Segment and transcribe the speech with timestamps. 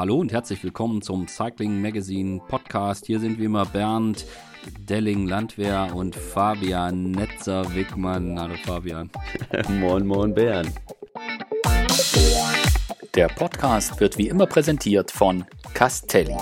[0.00, 3.04] Hallo und herzlich willkommen zum Cycling Magazine Podcast.
[3.04, 4.24] Hier sind wie immer Bernd
[4.78, 8.40] Delling Landwehr und Fabian Netzer Wickmann.
[8.40, 9.10] Hallo Fabian.
[9.68, 10.72] moin, moin Bernd.
[13.14, 15.44] Der Podcast wird wie immer präsentiert von
[15.74, 16.34] Castelli.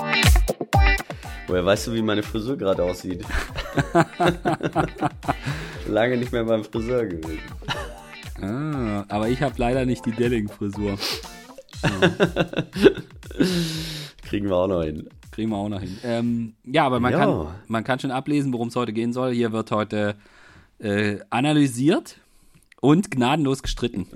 [1.47, 3.25] Woher weißt du, wie meine Frisur gerade aussieht?
[5.85, 7.41] Lange nicht mehr beim Friseur gewesen.
[8.41, 10.97] Ah, aber ich habe leider nicht die Delling-Frisur.
[14.23, 15.09] Kriegen wir auch noch hin.
[15.31, 15.97] Kriegen wir auch noch hin.
[16.03, 17.19] Ähm, ja, aber man, ja.
[17.19, 19.33] Kann, man kann schon ablesen, worum es heute gehen soll.
[19.33, 20.15] Hier wird heute
[20.79, 22.17] äh, analysiert
[22.81, 24.07] und gnadenlos gestritten.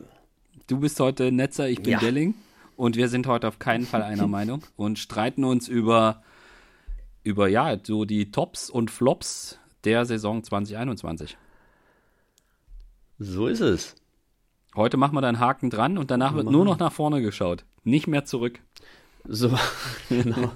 [0.67, 1.99] Du bist heute Netzer, ich bin ja.
[1.99, 2.35] Delling.
[2.75, 6.23] Und wir sind heute auf keinen Fall einer Meinung und streiten uns über,
[7.23, 11.37] über ja, so die Tops und Flops der Saison 2021.
[13.19, 13.95] So ist es.
[14.75, 17.65] Heute machen wir dann Haken dran und danach wird nur noch nach vorne geschaut.
[17.83, 18.59] Nicht mehr zurück.
[19.25, 19.51] So,
[20.09, 20.51] genau.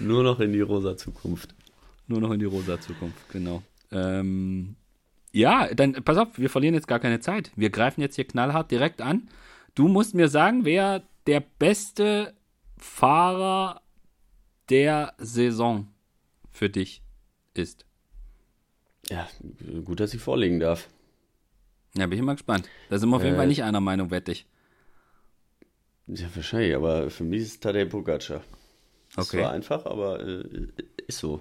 [0.00, 1.54] Nur noch in die rosa Zukunft.
[2.06, 3.62] Nur noch in die rosa Zukunft, genau.
[3.92, 4.76] Ähm,
[5.32, 7.52] ja, dann pass auf, wir verlieren jetzt gar keine Zeit.
[7.56, 9.28] Wir greifen jetzt hier knallhart direkt an.
[9.74, 12.34] Du musst mir sagen, wer der beste
[12.78, 13.80] Fahrer
[14.68, 15.88] der Saison
[16.50, 17.02] für dich
[17.54, 17.84] ist.
[19.08, 19.28] Ja,
[19.84, 20.88] gut, dass ich vorlegen darf.
[21.96, 22.68] Ja, bin ich mal gespannt.
[22.90, 23.48] Da sind wir auf jeden Fall äh.
[23.48, 24.46] nicht einer Meinung, wette ich.
[26.06, 28.42] Ja, wahrscheinlich, aber für mich ist es Tadej Pogacar.
[29.16, 29.38] Okay.
[29.38, 30.44] Das war einfach, aber äh,
[31.06, 31.40] ist so.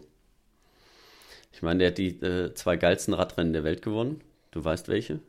[1.52, 4.22] Ich meine, der hat die äh, zwei geilsten Radrennen der Welt gewonnen.
[4.52, 5.20] Du weißt welche?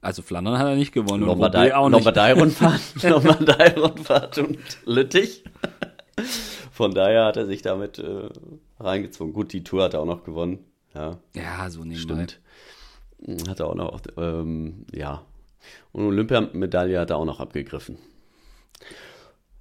[0.00, 1.24] Also Flandern hat er nicht gewonnen.
[1.24, 5.42] Lombardei-Rundfahrt Lombardei Lombardei und Lüttich.
[6.70, 8.28] Von daher hat er sich damit äh,
[8.78, 9.32] reingezwungen.
[9.32, 10.64] Gut, die Tour hat er auch noch gewonnen.
[10.94, 12.14] Ja, ja so nebenbei.
[12.14, 12.40] Stimmt.
[13.48, 15.24] Hat er auch noch, ähm, ja.
[15.92, 17.98] Und Olympiamedaille hat er auch noch abgegriffen.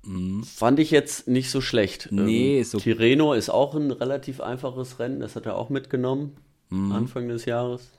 [0.03, 0.43] Mhm.
[0.43, 2.09] Fand ich jetzt nicht so schlecht.
[2.11, 6.37] Nee, ähm, so Tirreno ist auch ein relativ einfaches Rennen, das hat er auch mitgenommen,
[6.69, 6.91] mhm.
[6.91, 7.91] Anfang des Jahres.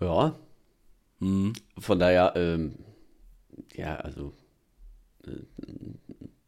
[0.00, 0.34] Ja.
[1.20, 1.52] Mhm.
[1.78, 2.74] Von daher, ähm,
[3.74, 4.32] ja, also
[5.26, 5.30] äh,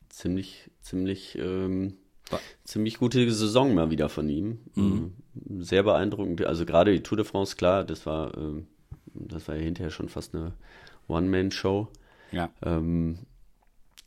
[0.08, 1.94] ziemlich, ziemlich, ähm,
[2.64, 4.58] ziemlich gute Saison mal wieder von ihm.
[4.74, 5.12] Mhm.
[5.58, 6.44] Sehr beeindruckend.
[6.44, 8.66] Also gerade die Tour de France, klar, das war, ähm,
[9.14, 10.52] das war ja hinterher schon fast eine
[11.08, 11.88] One-Man-Show.
[12.32, 12.50] Ja.
[12.62, 13.18] Ähm,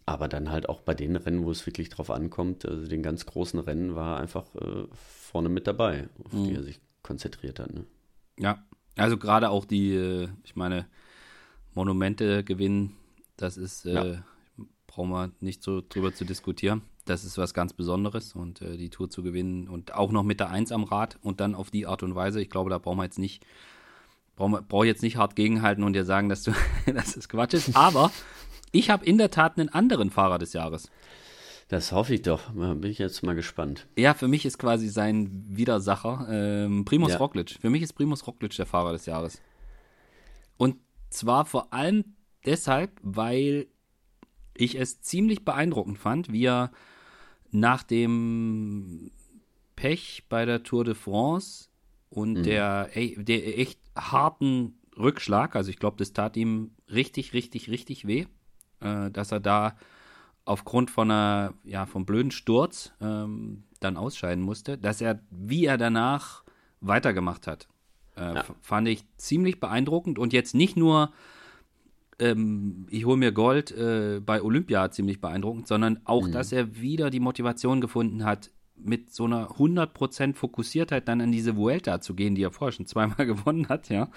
[0.05, 3.25] aber dann halt auch bei den Rennen, wo es wirklich drauf ankommt, also den ganz
[3.25, 6.45] großen Rennen, war einfach äh, vorne mit dabei, auf mhm.
[6.45, 7.73] die er sich konzentriert hat.
[7.73, 7.85] Ne?
[8.39, 8.63] Ja,
[8.95, 10.87] also gerade auch die, äh, ich meine,
[11.73, 12.95] Monumente gewinnen,
[13.35, 14.23] das ist, äh, ja.
[14.87, 16.81] Brauchen wir nicht so drüber zu diskutieren.
[17.05, 20.39] Das ist was ganz Besonderes und äh, die Tour zu gewinnen und auch noch mit
[20.39, 22.97] der Eins am Rad und dann auf die Art und Weise, ich glaube, da brauchen
[22.97, 23.45] wir jetzt nicht,
[24.35, 26.51] brauche brauch jetzt nicht hart gegenhalten und dir sagen, dass du,
[26.93, 27.75] dass das Quatsch ist.
[27.75, 28.11] Aber
[28.71, 30.89] ich habe in der Tat einen anderen Fahrer des Jahres.
[31.69, 32.41] Das hoffe ich doch.
[32.55, 33.87] Da bin ich jetzt mal gespannt.
[33.97, 37.17] Ja, für mich ist quasi sein Widersacher ähm, Primus ja.
[37.17, 37.57] Roglic.
[37.59, 39.41] Für mich ist Primus Roglic der Fahrer des Jahres.
[40.55, 40.77] Und
[41.09, 42.15] zwar vor allem
[42.45, 43.67] deshalb, weil
[44.57, 46.71] ich es ziemlich beeindruckend fand, wie er
[47.51, 49.11] nach dem
[49.75, 51.69] Pech bei der Tour de France
[52.09, 52.43] und mhm.
[52.43, 58.25] der, der echt harten Rückschlag, also ich glaube, das tat ihm richtig, richtig, richtig weh
[58.79, 59.75] äh, dass er da
[60.45, 65.77] aufgrund von einer, ja, vom blöden Sturz ähm, dann ausscheiden musste, dass er, wie er
[65.77, 66.43] danach
[66.79, 67.67] weitergemacht hat,
[68.15, 68.45] äh, ja.
[68.61, 71.11] fand ich ziemlich beeindruckend und jetzt nicht nur,
[72.19, 76.31] ähm, ich hole mir Gold äh, bei Olympia ziemlich beeindruckend, sondern auch, mhm.
[76.31, 81.55] dass er wieder die Motivation gefunden hat, mit so einer 100% Fokussiertheit dann an diese
[81.55, 84.09] Vuelta zu gehen, die er vorher schon zweimal gewonnen hat, ja.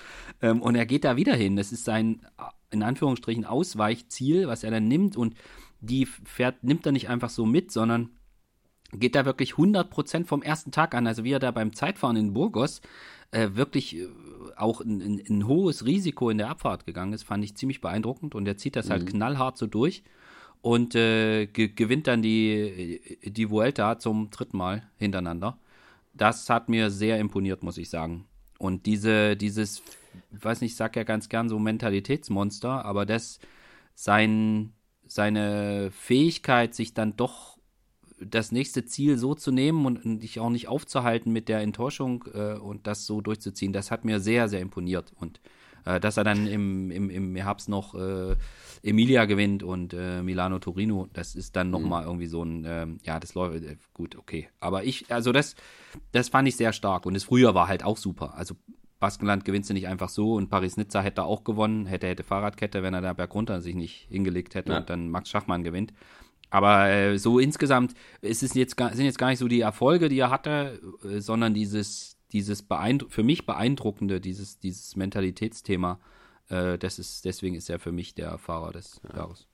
[0.42, 1.56] Ähm, und er geht da wieder hin.
[1.56, 2.26] Das ist sein,
[2.70, 5.34] in Anführungsstrichen, Ausweichziel, was er dann nimmt und
[5.80, 8.10] die fährt, nimmt er nicht einfach so mit, sondern
[8.92, 11.06] geht da wirklich 100% vom ersten Tag an.
[11.06, 12.82] Also wie er da beim Zeitfahren in Burgos
[13.30, 14.08] äh, wirklich äh,
[14.60, 18.34] auch ein, ein, ein, hohes Risiko in der Abfahrt gegangen ist, fand ich ziemlich beeindruckend
[18.34, 19.08] und er zieht das halt mhm.
[19.08, 20.02] knallhart so durch
[20.62, 25.58] und äh, ge gewinnt dann die, die Vuelta zum dritten Mal hintereinander.
[26.12, 28.26] Das hat mir sehr imponiert, muss ich sagen.
[28.58, 29.82] Und diese, dieses,
[30.32, 33.40] ich weiß nicht, ich sag ja ganz gern so Mentalitätsmonster, aber das,
[33.94, 34.72] sein,
[35.06, 37.58] seine Fähigkeit, sich dann doch
[38.20, 42.24] das nächste Ziel so zu nehmen und, und dich auch nicht aufzuhalten mit der Enttäuschung
[42.34, 45.12] äh, und das so durchzuziehen, das hat mir sehr, sehr imponiert.
[45.18, 45.40] Und
[45.84, 48.36] äh, dass er dann im, im, im Herbst noch äh,
[48.82, 52.08] Emilia gewinnt und äh, Milano Torino, das ist dann nochmal mhm.
[52.08, 53.64] irgendwie so ein, ähm, ja, das läuft
[53.94, 54.48] gut, okay.
[54.60, 55.54] Aber ich, also das,
[56.12, 58.34] das fand ich sehr stark und das früher war halt auch super.
[58.34, 58.54] Also
[58.98, 62.92] Baskenland gewinnst du nicht einfach so und Paris-Nizza hätte auch gewonnen, hätte, hätte Fahrradkette, wenn
[62.92, 64.78] er da bergunter sich nicht hingelegt hätte ja.
[64.78, 65.92] und dann Max Schachmann gewinnt.
[66.50, 70.18] Aber äh, so insgesamt ist es jetzt, sind jetzt gar nicht so die Erfolge, die
[70.18, 72.64] er hatte, äh, sondern dieses, dieses
[73.08, 76.00] für mich beeindruckende, dieses, dieses Mentalitätsthema.
[76.48, 79.18] Äh, das ist, deswegen ist er für mich der Fahrer des ja.
[79.18, 79.46] Jahres.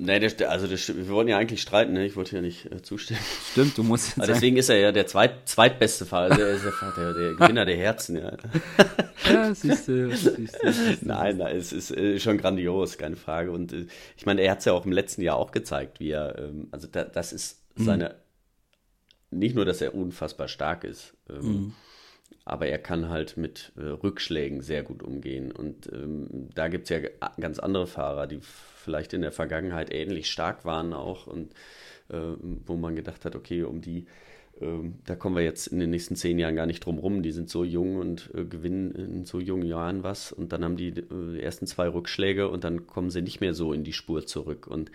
[0.00, 2.06] Nee, der, also der, wir wollen ja eigentlich streiten, ne?
[2.06, 3.18] Ich wollte ja nicht äh, zustimmen.
[3.50, 4.16] Stimmt, du musst.
[4.16, 6.36] Aber deswegen ist er ja der zweit, zweitbeste Fahrer.
[6.36, 8.36] Der ist der, der, Gewinner der Herzen, ja.
[9.28, 10.14] ja, siehst du.
[10.14, 11.08] Siehst du, siehst du.
[11.08, 13.50] Nein, nein, es ist äh, schon grandios, keine Frage.
[13.50, 13.86] Und äh,
[14.16, 16.68] ich meine, er hat es ja auch im letzten Jahr auch gezeigt, wie er, ähm,
[16.70, 17.84] also da, das ist mhm.
[17.84, 18.14] seine,
[19.30, 19.38] mhm.
[19.40, 21.74] nicht nur, dass er unfassbar stark ist, ähm, mhm.
[22.44, 25.52] Aber er kann halt mit äh, Rückschlägen sehr gut umgehen.
[25.52, 27.08] Und ähm, da gibt es ja
[27.38, 31.52] ganz andere Fahrer, die vielleicht in der Vergangenheit ähnlich stark waren auch und
[32.08, 32.16] äh,
[32.64, 34.06] wo man gedacht hat, okay, um die,
[34.60, 34.66] äh,
[35.04, 37.22] da kommen wir jetzt in den nächsten zehn Jahren gar nicht drum rum.
[37.22, 40.78] Die sind so jung und äh, gewinnen in so jungen Jahren was und dann haben
[40.78, 44.26] die äh, ersten zwei Rückschläge und dann kommen sie nicht mehr so in die Spur
[44.26, 44.90] zurück und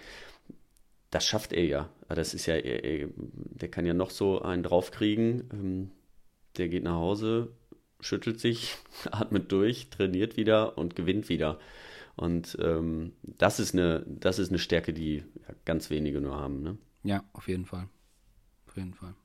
[1.11, 1.89] das schafft er ja.
[2.09, 5.43] Das ist ja, er, er, der kann ja noch so einen draufkriegen.
[5.53, 5.91] Ähm,
[6.57, 7.49] der geht nach Hause,
[7.99, 8.75] schüttelt sich,
[9.11, 11.59] atmet durch, trainiert wieder und gewinnt wieder.
[12.15, 15.23] Und ähm, das, ist eine, das ist eine Stärke, die
[15.65, 16.61] ganz wenige nur haben.
[16.61, 16.77] Ne?
[17.03, 17.89] Ja, auf jeden Fall.
[18.67, 19.15] Auf jeden Fall.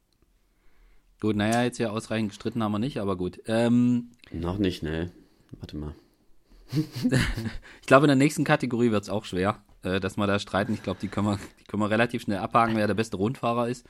[1.20, 3.40] Gut, naja, jetzt ja ausreichend gestritten haben wir nicht, aber gut.
[3.46, 5.10] Ähm, Noch nicht, ne?
[5.58, 5.94] Warte mal.
[6.72, 10.74] ich glaube, in der nächsten Kategorie wird es auch schwer, äh, dass wir da streiten.
[10.74, 13.68] Ich glaube, die, können wir, die können wir relativ schnell abhaken, wer der beste Rundfahrer
[13.68, 13.86] ist.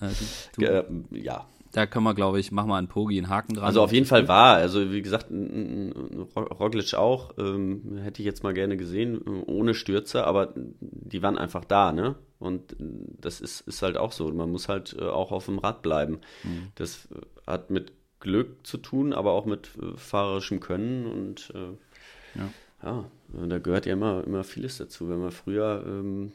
[0.00, 0.08] Äh,
[0.56, 0.84] du, du, äh,
[1.20, 3.64] ja, da können wir, glaube ich, machen wir einen Pogi einen Haken dran.
[3.64, 8.52] Also auf jeden Fall war, also wie gesagt, Roglic auch, ähm, hätte ich jetzt mal
[8.52, 12.14] gerne gesehen, ohne Stürze, aber die waren einfach da, ne?
[12.38, 14.30] Und das ist, ist halt auch so.
[14.32, 16.20] Man muss halt äh, auch auf dem Rad bleiben.
[16.42, 16.68] Mhm.
[16.74, 17.08] Das
[17.46, 22.48] hat mit Glück zu tun, aber auch mit äh, fahrerischem Können und äh, ja.
[22.82, 23.04] ja.
[23.46, 25.08] da gehört ja immer, immer vieles dazu.
[25.08, 26.32] Wenn man früher ähm,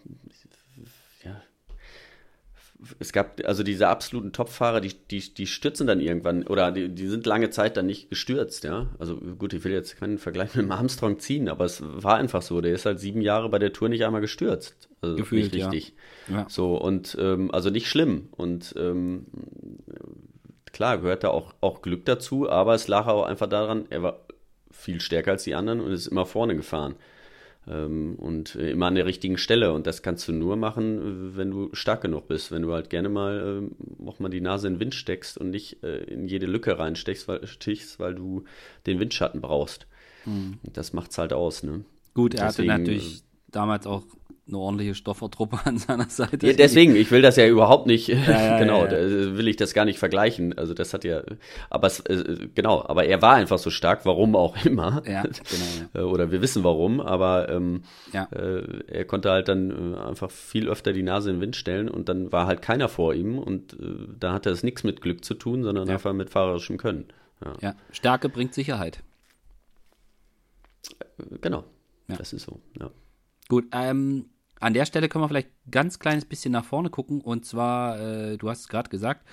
[3.00, 7.08] es gab also diese absoluten Topfahrer, die, die, die stürzen dann irgendwann oder die, die
[7.08, 8.88] sind lange Zeit dann nicht gestürzt, ja.
[9.00, 12.42] Also gut, ich will jetzt keinen Vergleich mit dem Armstrong ziehen, aber es war einfach
[12.42, 12.62] so.
[12.62, 14.90] Der ist halt sieben Jahre bei der Tour nicht einmal gestürzt.
[15.02, 15.96] Also Gefühlt, nicht richtig.
[16.28, 16.36] Ja.
[16.36, 16.46] ja.
[16.50, 18.30] So, und ähm, also nicht schlimm.
[18.32, 19.26] Und ähm,
[20.72, 24.26] klar, gehört da auch, auch Glück dazu, aber es lag auch einfach daran, er war
[24.70, 26.96] viel stärker als die anderen und ist immer vorne gefahren
[27.68, 29.74] und äh, immer an der richtigen Stelle.
[29.74, 33.10] Und das kannst du nur machen, wenn du stark genug bist, wenn du halt gerne
[33.10, 36.46] mal äh, auch mal die Nase in den Wind steckst und nicht äh, in jede
[36.46, 38.44] Lücke reinsteckst, weil, stichst, weil du
[38.86, 39.88] den Windschatten brauchst.
[40.26, 40.60] Mhm.
[40.64, 41.84] Das macht's halt aus, ne?
[42.14, 43.22] Gut, er Deswegen, hatte natürlich äh,
[43.52, 44.04] damals auch
[44.48, 46.48] eine ordentliche Stoffertruppe an seiner Seite.
[46.48, 49.74] Ja, deswegen, ich will das ja überhaupt nicht, ja, genau, ja, da will ich das
[49.74, 50.58] gar nicht vergleichen.
[50.58, 51.22] Also das hat ja,
[51.70, 55.04] aber es, äh, genau, aber er war einfach so stark, warum auch immer.
[55.06, 55.36] Ja, genau.
[55.94, 57.84] Äh, oder wir wissen warum, aber ähm,
[58.14, 61.90] äh, er konnte halt dann äh, einfach viel öfter die Nase in den Wind stellen
[61.90, 63.78] und dann war halt keiner vor ihm und äh,
[64.20, 67.06] da hatte es nichts mit Glück zu tun, sondern einfach mit fahrerischem Können.
[67.62, 67.76] Ja.
[67.92, 69.04] Stärke bringt Sicherheit.
[71.42, 71.64] Genau,
[72.08, 72.90] das ist so, ja.
[73.48, 74.26] Gut, ähm,
[74.60, 77.22] an der Stelle können wir vielleicht ganz kleines bisschen nach vorne gucken.
[77.22, 79.28] Und zwar, äh, du hast es gerade gesagt,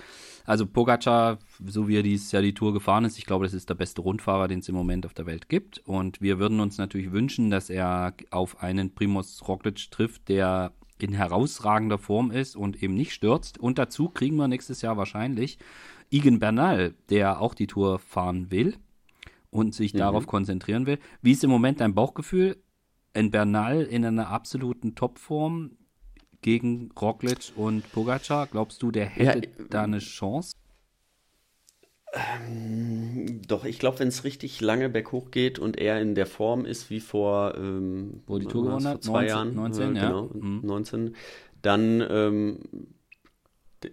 [0.45, 3.69] also Pogacar, so wie er dieses Jahr die Tour gefahren ist, ich glaube, das ist
[3.69, 5.79] der beste Rundfahrer, den es im Moment auf der Welt gibt.
[5.79, 11.13] Und wir würden uns natürlich wünschen, dass er auf einen Primus Roglic trifft, der in
[11.13, 13.57] herausragender Form ist und eben nicht stürzt.
[13.57, 15.57] Und dazu kriegen wir nächstes Jahr wahrscheinlich
[16.09, 18.77] Igen Bernal, der auch die Tour fahren will
[19.49, 19.99] und sich mhm.
[19.99, 20.99] darauf konzentrieren will.
[21.21, 22.57] Wie ist im Moment dein Bauchgefühl?
[23.15, 25.77] Ein Bernal in einer absoluten Topform
[26.41, 30.55] gegen Roglic und Pogacar, glaubst du, der hätte ja, da eine Chance?
[32.13, 36.65] Ähm, doch, ich glaube, wenn es richtig lange berghoch geht und er in der Form
[36.65, 40.07] ist wie vor, ähm, Wo die Tour gewonnen hat, zwei 19, Jahren, 19, äh, ja.
[40.07, 40.61] genau, mhm.
[40.63, 41.15] 19,
[41.61, 42.59] dann ähm,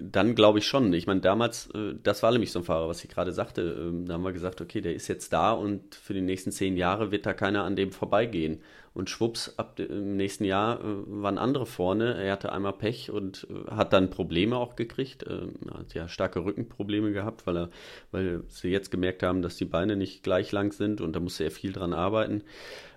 [0.00, 0.92] dann glaube ich schon.
[0.92, 3.62] Ich meine, damals, äh, das war nämlich so ein Fahrer, was ich gerade sagte.
[3.62, 6.76] Ähm, da haben wir gesagt, okay, der ist jetzt da und für die nächsten zehn
[6.76, 8.60] Jahre wird da keiner an dem vorbeigehen.
[8.94, 12.14] Und schwupps, ab dem nächsten Jahr äh, waren andere vorne.
[12.22, 15.24] Er hatte einmal Pech und äh, hat dann Probleme auch gekriegt.
[15.28, 17.68] Ähm, er hat ja starke Rückenprobleme gehabt, weil er,
[18.10, 21.44] weil sie jetzt gemerkt haben, dass die Beine nicht gleich lang sind und da musste
[21.44, 22.42] er viel dran arbeiten.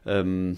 [0.06, 0.58] Ähm,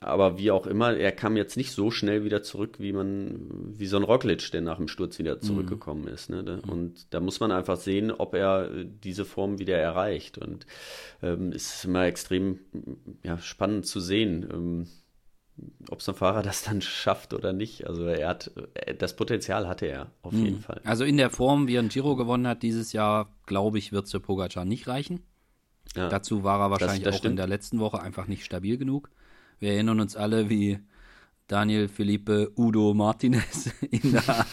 [0.00, 3.86] aber wie auch immer, er kam jetzt nicht so schnell wieder zurück, wie man, wie
[3.86, 5.40] so ein Roglic, der nach dem Sturz wieder mhm.
[5.40, 6.08] zurückgekommen mhm.
[6.08, 6.30] ist.
[6.30, 6.60] Ne?
[6.66, 10.38] Und da muss man einfach sehen, ob er diese Form wieder erreicht.
[10.38, 10.66] Und
[11.22, 12.60] ähm, es ist immer extrem
[13.22, 14.48] ja, spannend zu sehen.
[14.52, 14.86] Ähm,
[15.88, 17.86] ob so ein Fahrer das dann schafft oder nicht.
[17.86, 20.44] Also er hat, äh, das Potenzial hatte er auf mhm.
[20.44, 20.80] jeden Fall.
[20.84, 24.06] Also in der Form, wie er ein Giro gewonnen hat dieses Jahr, glaube ich, wird
[24.06, 25.22] es für Pogacar nicht reichen.
[25.94, 26.08] Ja.
[26.08, 27.32] Dazu war er wahrscheinlich das, das auch stimmt.
[27.32, 29.10] in der letzten Woche einfach nicht stabil genug.
[29.58, 30.78] Wir erinnern uns alle, wie
[31.48, 34.46] Daniel Felipe Udo Martinez ihn da,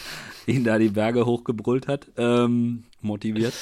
[0.45, 3.53] ihn da die Berge hochgebrüllt hat, ähm, motiviert,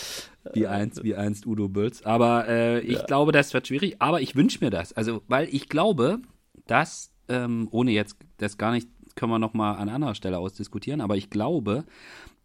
[0.53, 2.01] wie einst, wie einst Udo Bölz.
[2.03, 3.05] Aber äh, ich ja.
[3.05, 4.93] glaube, das wird schwierig, aber ich wünsche mir das.
[4.93, 6.19] Also, weil ich glaube,
[6.67, 11.17] dass, ähm, ohne jetzt das gar nicht, können wir nochmal an anderer Stelle ausdiskutieren, aber
[11.17, 11.85] ich glaube,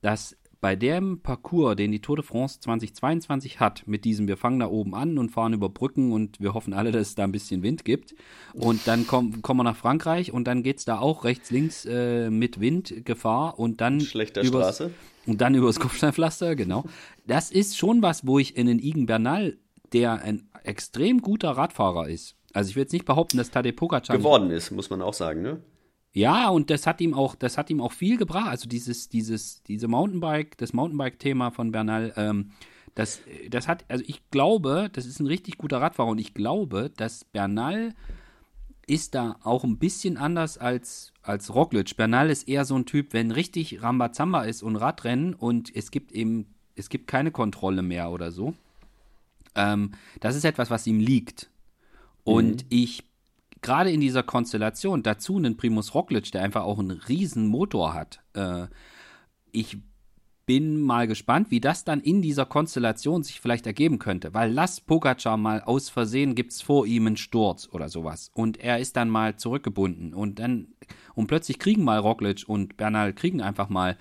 [0.00, 0.36] dass
[0.66, 4.66] bei dem Parcours, den die Tour de France 2022 hat, mit diesem, wir fangen da
[4.66, 7.62] oben an und fahren über Brücken und wir hoffen alle, dass es da ein bisschen
[7.62, 8.16] Wind gibt.
[8.52, 11.84] Und dann kommen, kommen wir nach Frankreich und dann geht es da auch rechts, links
[11.84, 14.00] äh, mit Windgefahr und dann.
[14.00, 14.90] Schlechter übers, Straße.
[15.24, 16.84] Und dann übers Kopfsteinpflaster, genau.
[17.28, 19.58] Das ist schon was, wo ich in den Igen Bernal,
[19.92, 22.34] der ein extrem guter Radfahrer ist.
[22.52, 25.42] Also ich will jetzt nicht behaupten, dass Tadej Pogacar geworden ist, muss man auch sagen,
[25.42, 25.60] ne?
[26.16, 28.48] Ja, und das hat ihm auch, das hat ihm auch viel gebracht.
[28.48, 32.52] Also dieses, dieses, diese Mountainbike, das Mountainbike-Thema von Bernal, ähm,
[32.94, 33.20] das,
[33.50, 37.24] das hat, also ich glaube, das ist ein richtig guter Radfahrer und ich glaube, dass
[37.24, 37.92] Bernal
[38.86, 41.98] ist da auch ein bisschen anders als, als Roglic.
[41.98, 46.12] Bernal ist eher so ein Typ, wenn richtig Rambazamba ist und Radrennen und es gibt
[46.12, 46.46] eben,
[46.76, 48.54] es gibt keine Kontrolle mehr oder so.
[49.54, 51.50] Ähm, das ist etwas, was ihm liegt.
[52.24, 52.68] Und mhm.
[52.70, 53.04] ich
[53.62, 58.20] gerade in dieser Konstellation, dazu einen Primus Roglic, der einfach auch einen riesen Motor hat.
[58.34, 58.66] Äh,
[59.52, 59.78] ich
[60.46, 64.32] bin mal gespannt, wie das dann in dieser Konstellation sich vielleicht ergeben könnte.
[64.32, 68.30] Weil lass Pogacar mal aus Versehen, gibt es vor ihm einen Sturz oder sowas.
[68.32, 70.14] Und er ist dann mal zurückgebunden.
[70.14, 70.68] Und dann,
[71.14, 73.96] und plötzlich kriegen mal Roglic und Bernal kriegen einfach mal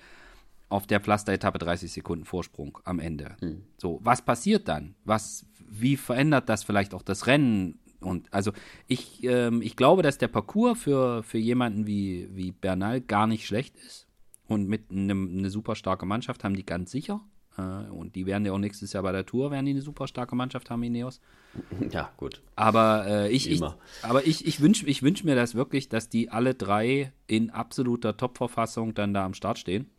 [0.68, 3.36] auf der Pflasteretappe 30 Sekunden Vorsprung am Ende.
[3.40, 3.62] Mhm.
[3.76, 4.94] So, was passiert dann?
[5.04, 7.80] Was, wie verändert das vielleicht auch das Rennen?
[8.06, 8.52] Und also
[8.86, 13.46] ich, ähm, ich glaube, dass der Parcours für, für jemanden wie, wie Bernal gar nicht
[13.46, 14.06] schlecht ist.
[14.48, 17.20] Und mit einem, eine super starke Mannschaft haben die ganz sicher.
[17.58, 20.06] Äh, und die werden ja auch nächstes Jahr bei der Tour, werden die eine super
[20.06, 21.20] starke Mannschaft haben, Ineos.
[21.90, 22.42] Ja, gut.
[22.54, 23.62] Aber äh, ich, ich,
[24.02, 28.16] aber ich, ich wünsche ich wünsch mir das wirklich, dass die alle drei in absoluter
[28.16, 29.90] Top-Verfassung dann da am Start stehen.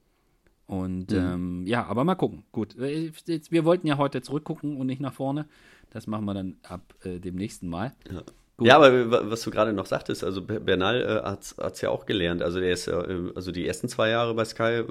[0.68, 1.18] Und mhm.
[1.18, 2.44] ähm, ja, aber mal gucken.
[2.52, 3.12] Gut, äh,
[3.50, 5.48] wir wollten ja heute zurückgucken und nicht nach vorne.
[5.92, 7.94] Das machen wir dann ab äh, dem nächsten Mal.
[8.12, 8.24] Ja.
[8.60, 12.42] Ja, aber was du gerade noch sagtest, also Bernal äh, hat es ja auch gelernt.
[12.42, 14.84] Also der ist ja, äh, also die ersten zwei Jahre bei Sky,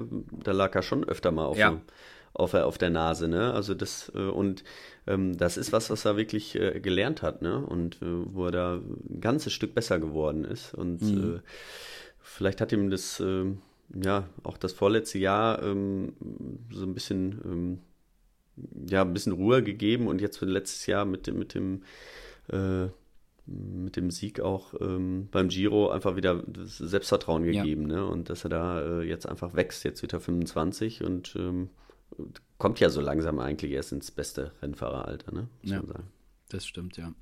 [0.43, 1.71] da lag er schon öfter mal auf, ja.
[1.71, 1.81] dem,
[2.33, 3.53] auf, auf der Nase, ne?
[3.53, 4.63] Also das, äh, und
[5.05, 7.59] ähm, das ist was, was er wirklich äh, gelernt hat, ne?
[7.59, 10.73] Und äh, wo er da ein ganzes Stück besser geworden ist.
[10.73, 11.35] Und mhm.
[11.35, 11.39] Äh,
[12.19, 13.59] vielleicht hat ihm das, ähm,
[13.93, 16.13] ja, auch das vorletzte Jahr ähm,
[16.71, 17.79] so ein bisschen ähm,
[18.89, 21.83] ja, ein bisschen Ruhe gegeben und jetzt letztes Jahr mit dem, mit dem,
[22.49, 22.87] äh,
[23.45, 27.89] mit dem Sieg auch ähm, beim Giro einfach wieder Selbstvertrauen gegeben.
[27.89, 27.97] Ja.
[27.97, 28.05] Ne?
[28.05, 31.69] Und dass er da äh, jetzt einfach wächst, jetzt wieder 25 und ähm,
[32.57, 35.47] kommt ja so langsam eigentlich erst ins beste Rennfahreralter, ne?
[35.61, 35.81] Muss ja,
[36.49, 37.13] das stimmt, ja.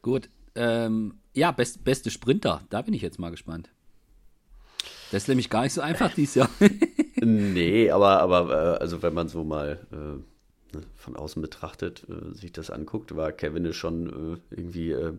[0.00, 3.70] Gut, ähm, ja, best, beste Sprinter, da bin ich jetzt mal gespannt.
[5.12, 6.48] Das ist nämlich gar nicht so einfach dieses Jahr.
[7.20, 12.34] nee, aber, aber äh, also wenn man so mal äh, ne, von außen betrachtet, äh,
[12.34, 15.12] sich das anguckt, war Kevin schon äh, irgendwie äh,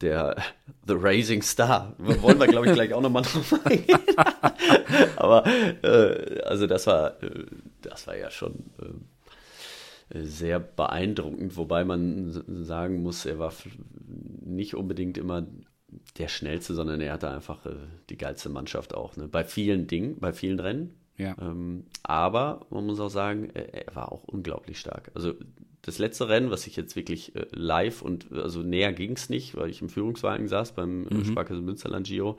[0.00, 0.34] der
[0.88, 1.94] The Raising Star.
[1.98, 4.00] Wollen wir, glaube ich, gleich auch nochmal drauf eingehen.
[5.16, 5.46] aber
[5.84, 7.14] äh, also das war,
[7.82, 8.64] das war ja schon
[10.12, 13.52] sehr beeindruckend, wobei man sagen muss, er war
[14.44, 15.46] nicht unbedingt immer
[16.18, 17.66] der schnellste, sondern er hatte einfach
[18.10, 19.16] die geilste Mannschaft auch.
[19.16, 19.28] Ne?
[19.28, 20.94] Bei vielen Dingen, bei vielen Rennen.
[21.16, 21.34] Ja.
[21.40, 25.10] Ähm, aber man muss auch sagen, er, er, war auch unglaublich stark.
[25.14, 25.34] Also
[25.82, 29.56] das letzte Rennen, was ich jetzt wirklich äh, live und also näher ging es nicht,
[29.56, 31.24] weil ich im Führungswagen saß beim mhm.
[31.24, 32.38] Sparkasse Münsterland Giro.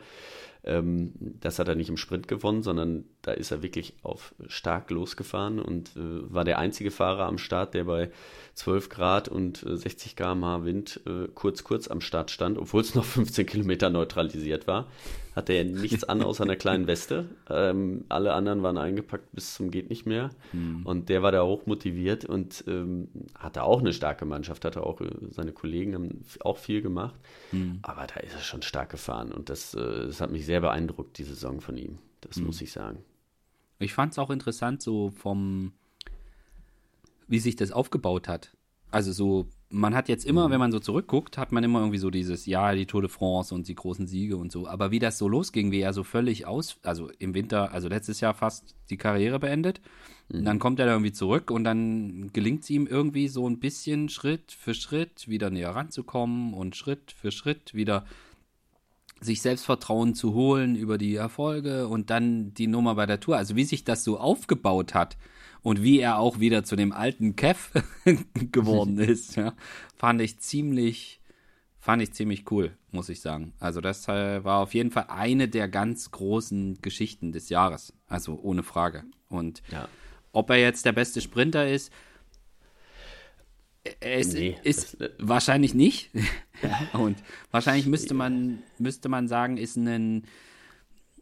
[0.63, 4.89] Ähm, das hat er nicht im Sprint gewonnen, sondern da ist er wirklich auf stark
[4.91, 8.11] losgefahren und äh, war der einzige Fahrer am Start, der bei
[8.53, 12.95] 12 Grad und 60 äh, km/h Wind äh, kurz, kurz am Start stand, obwohl es
[12.95, 14.87] noch 15 Kilometer neutralisiert war.
[15.35, 17.25] Hatte er nichts an außer einer kleinen Weste.
[17.49, 20.31] Ähm, alle anderen waren eingepackt bis zum geht nicht mehr.
[20.53, 20.85] Mhm.
[20.85, 25.01] Und der war da hoch motiviert und ähm, hatte auch eine starke Mannschaft, hatte auch
[25.01, 27.15] äh, seine Kollegen haben auch viel gemacht.
[27.51, 27.79] Mhm.
[27.81, 31.17] Aber da ist er schon stark gefahren und das, äh, das hat mich sehr beeindruckt,
[31.17, 31.99] die Saison von ihm.
[32.21, 32.47] Das mhm.
[32.47, 33.03] muss ich sagen.
[33.79, 35.73] Ich fand es auch interessant, so vom
[37.29, 38.51] wie sich das aufgebaut hat.
[38.91, 40.51] Also so, man hat jetzt immer, mhm.
[40.51, 43.53] wenn man so zurückguckt, hat man immer irgendwie so dieses, ja, die Tour de France
[43.53, 44.67] und die großen Siege und so.
[44.67, 48.19] Aber wie das so losging, wie er so völlig aus, also im Winter, also letztes
[48.19, 49.79] Jahr fast die Karriere beendet.
[50.29, 50.43] Mhm.
[50.43, 54.09] Dann kommt er da irgendwie zurück und dann gelingt es ihm irgendwie so ein bisschen
[54.09, 58.05] Schritt für Schritt wieder näher ranzukommen und Schritt für Schritt wieder
[59.21, 63.37] sich Selbstvertrauen zu holen über die Erfolge und dann die Nummer bei der Tour.
[63.37, 65.17] Also wie sich das so aufgebaut hat
[65.61, 67.81] und wie er auch wieder zu dem alten Kev
[68.51, 69.53] geworden ist, ja,
[69.95, 71.19] fand ich ziemlich,
[71.79, 73.53] fand ich ziemlich cool, muss ich sagen.
[73.59, 77.93] Also das äh, war auf jeden Fall eine der ganz großen Geschichten des Jahres.
[78.07, 79.03] Also ohne Frage.
[79.27, 79.87] Und ja.
[80.31, 81.91] ob er jetzt der beste Sprinter ist,
[83.99, 86.09] es nee, ist wahrscheinlich nicht.
[86.93, 87.17] Und
[87.51, 90.25] wahrscheinlich müsste man, müsste man sagen, ist ein,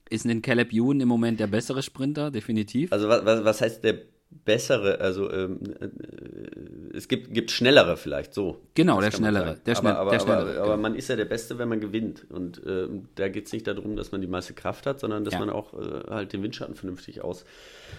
[0.09, 2.91] ist ein Caleb Ewan im Moment der bessere Sprinter, definitiv.
[2.91, 8.62] Also was, was heißt der bessere, also ähm, äh, es gibt, gibt schnellere vielleicht so.
[8.74, 9.57] Genau, der schnellere.
[9.65, 12.25] Der schnell, aber, der schnellere aber, aber, man ist ja der Beste, wenn man gewinnt.
[12.29, 15.34] Und äh, da geht es nicht darum, dass man die meiste Kraft hat, sondern dass
[15.34, 15.39] ja.
[15.39, 17.46] man auch äh, halt den Windschatten vernünftig aus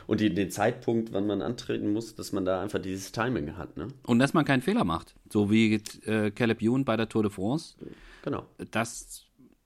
[0.07, 3.77] und die, den Zeitpunkt, wann man antreten muss, dass man da einfach dieses Timing hat.
[3.77, 3.89] Ne?
[4.07, 5.15] Und dass man keinen Fehler macht.
[5.31, 7.75] So wie äh, Caleb Ewan bei der Tour de France.
[8.23, 8.45] Genau.
[8.71, 9.25] Das,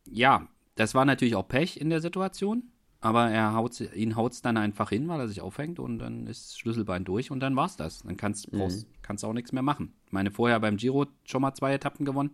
[0.09, 2.72] ja, das war natürlich auch Pech in der Situation.
[3.02, 6.28] Aber er haut, ihn haut es dann einfach hin, weil er sich aufhängt und dann
[6.28, 8.02] ist Schlüsselbein durch und dann war's das.
[8.04, 8.85] Dann kannst du mhm.
[9.02, 9.92] kannst auch nichts mehr machen.
[10.06, 12.30] Ich meine, vorher beim Giro schon mal zwei Etappen gewonnen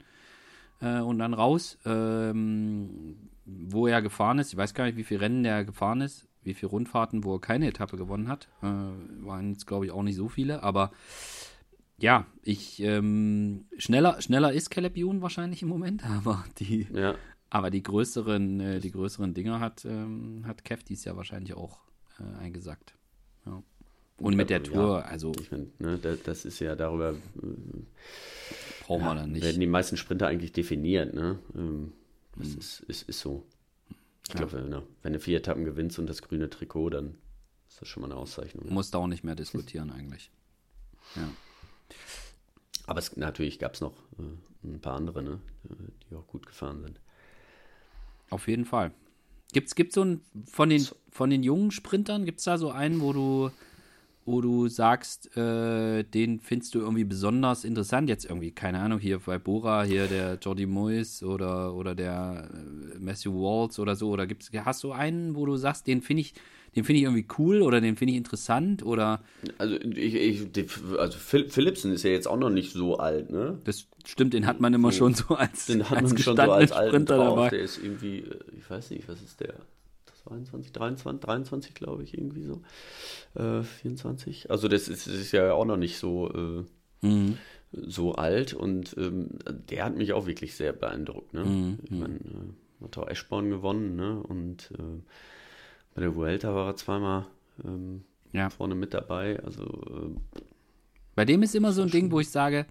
[0.83, 4.53] äh, und dann raus, ähm, wo er gefahren ist.
[4.53, 7.41] Ich weiß gar nicht, wie viele Rennen der gefahren ist, wie viele Rundfahrten, wo er
[7.41, 8.49] keine Etappe gewonnen hat.
[8.63, 10.91] Äh, waren jetzt, glaube ich, auch nicht so viele, aber
[11.97, 17.15] ja, ich ähm, schneller, schneller ist Caleb Ewan wahrscheinlich im Moment, aber die, ja.
[17.51, 21.81] Aber die größeren, äh, die größeren Dinger hat, ähm, hat Kev dies ja wahrscheinlich auch
[22.19, 22.95] äh, eingesackt.
[23.47, 23.63] Ja.
[24.19, 25.33] Und mit der Tour, ja, also.
[25.41, 27.13] Ich mein, ne, das, das, ist ja darüber.
[27.13, 27.17] Äh,
[28.85, 29.45] brauchen ja, wir dann nicht.
[29.45, 31.39] Werden die meisten Sprinter eigentlich definiert, ne?
[31.55, 31.93] Ähm,
[32.37, 32.59] das mhm.
[32.59, 33.47] ist, ist, ist so.
[34.27, 37.17] Ich glaube, wenn, ne, wenn du vier Etappen gewinnst und das grüne Trikot, dann
[37.69, 38.67] ist das schon mal eine Auszeichnung.
[38.67, 38.73] Ne?
[38.73, 40.31] Musst du auch nicht mehr diskutieren, eigentlich.
[41.17, 41.31] Ja.
[42.87, 45.41] Aber es, natürlich gab es noch äh, ein paar andere, ne,
[46.11, 47.01] die auch gut gefahren sind.
[48.31, 48.93] Auf jeden Fall.
[49.53, 53.01] Gibt es so einen, von den, von den jungen Sprintern, gibt es da so einen,
[53.01, 53.51] wo du,
[54.29, 58.11] wo du sagst, äh, den findest du irgendwie besonders interessant?
[58.11, 62.99] Jetzt irgendwie, keine Ahnung, hier bei Bora, hier der Jordi Moyes oder, oder der äh,
[62.99, 64.11] Matthew Waltz oder so.
[64.11, 66.35] Oder gibt's, hast du einen, wo du sagst, den finde ich,
[66.77, 69.23] den finde ich irgendwie cool oder den finde ich interessant oder.
[69.57, 73.59] Also, ich, ich, also Philipsen ist ja jetzt auch noch nicht so alt, ne?
[73.65, 76.43] Das stimmt, den hat man immer so, schon so als, den hat man schon so
[76.43, 77.49] als Sprinter dabei.
[77.49, 79.55] Der ist irgendwie, äh, ich weiß nicht, was ist der?
[80.29, 82.63] 22, 23, 23 glaube ich, irgendwie so.
[83.35, 84.51] Äh, 24.
[84.51, 86.31] Also das ist, das ist, ja auch noch nicht so,
[87.03, 87.39] äh, mhm.
[87.73, 89.31] so alt und ähm,
[89.71, 91.33] der hat mich auch wirklich sehr beeindruckt.
[91.35, 91.45] Ne?
[91.45, 91.79] Mhm.
[91.85, 94.23] Ich meine, äh, hat auch Eschborn gewonnen ne?
[94.23, 95.03] und äh,
[95.95, 97.27] bei der Vuelta war er zweimal
[97.65, 98.51] ähm, ja.
[98.51, 99.41] vorne mit dabei.
[99.43, 100.41] Also äh,
[101.15, 102.67] bei dem ist immer so ein Ding, wo ich sage,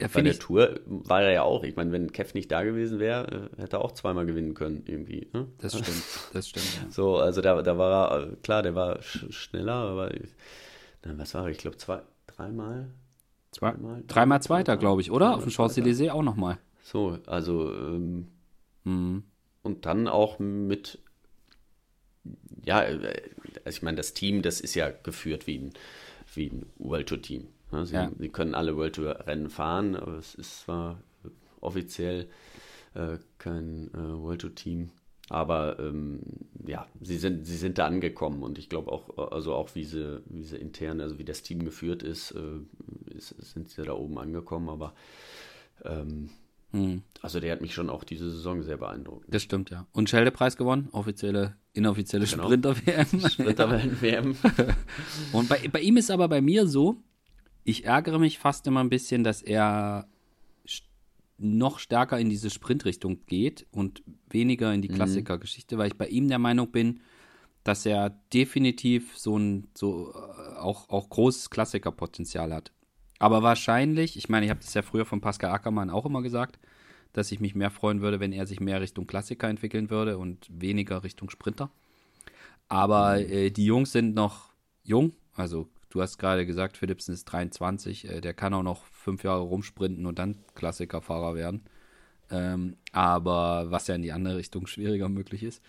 [0.00, 1.64] ja, bei der ich, Tour war er ja auch.
[1.64, 4.84] Ich meine, wenn Kev nicht da gewesen wäre, äh, hätte er auch zweimal gewinnen können
[4.86, 5.28] irgendwie.
[5.32, 5.48] Ne?
[5.58, 6.80] Das stimmt, das stimmt.
[6.82, 6.90] Ja.
[6.90, 10.12] So, also da, da war er, äh, klar, der war sch schneller, aber
[11.02, 11.50] dann, was war er?
[11.50, 12.88] Ich glaube, zwei, dreimal.
[13.50, 15.34] Zwei, dreimal, dreimal Zweiter, glaube ich, oder?
[15.34, 16.58] Auf dem Champs-Élysées auch nochmal.
[16.82, 18.28] So, also ähm,
[18.84, 19.24] mhm.
[19.62, 20.98] und dann auch mit
[22.64, 23.22] ja, äh,
[23.64, 25.72] also ich meine, das Team, das ist ja geführt wie ein,
[26.34, 27.42] wie ein World Tour Team.
[27.42, 27.48] Ne?
[27.84, 28.10] Sie, ja.
[28.18, 31.02] sie, können alle World Tour Rennen fahren, aber es ist zwar
[31.60, 32.28] offiziell
[32.94, 34.90] äh, kein äh, World Tour Team,
[35.28, 36.20] aber ähm,
[36.66, 40.22] ja, sie sind, sie sind da angekommen und ich glaube auch, also auch wie sie,
[40.26, 44.18] wie sie intern, also wie das Team geführt ist, äh, ist sind sie da oben
[44.18, 44.94] angekommen, aber
[45.84, 46.30] ähm,
[46.70, 47.02] hm.
[47.22, 49.24] Also der hat mich schon auch diese Saison sehr beeindruckt.
[49.28, 49.86] Das stimmt, ja.
[49.92, 52.44] Und Schelde-Preis gewonnen, offizielle, inoffizielle genau.
[52.44, 53.30] Sprinter-WM.
[53.30, 54.36] Sprinter-WM.
[55.32, 56.96] Und bei, bei ihm ist aber bei mir so,
[57.68, 60.08] ich ärgere mich fast immer ein bisschen, dass er
[61.36, 64.94] noch stärker in diese Sprintrichtung geht und weniger in die mhm.
[64.94, 67.00] Klassikergeschichte, weil ich bei ihm der Meinung bin,
[67.64, 72.72] dass er definitiv so ein so äh, auch, auch großes Klassikerpotenzial hat.
[73.18, 76.58] Aber wahrscheinlich, ich meine, ich habe das ja früher von Pascal Ackermann auch immer gesagt,
[77.12, 80.48] dass ich mich mehr freuen würde, wenn er sich mehr Richtung Klassiker entwickeln würde und
[80.50, 81.70] weniger Richtung Sprinter.
[82.68, 83.30] Aber mhm.
[83.30, 84.54] äh, die Jungs sind noch
[84.84, 85.12] jung.
[85.34, 88.08] Also du hast gerade gesagt, Philipsen ist 23.
[88.08, 91.62] Äh, der kann auch noch fünf Jahre rumsprinten und dann Klassikerfahrer werden.
[92.30, 95.62] Ähm, aber was ja in die andere Richtung schwieriger möglich ist.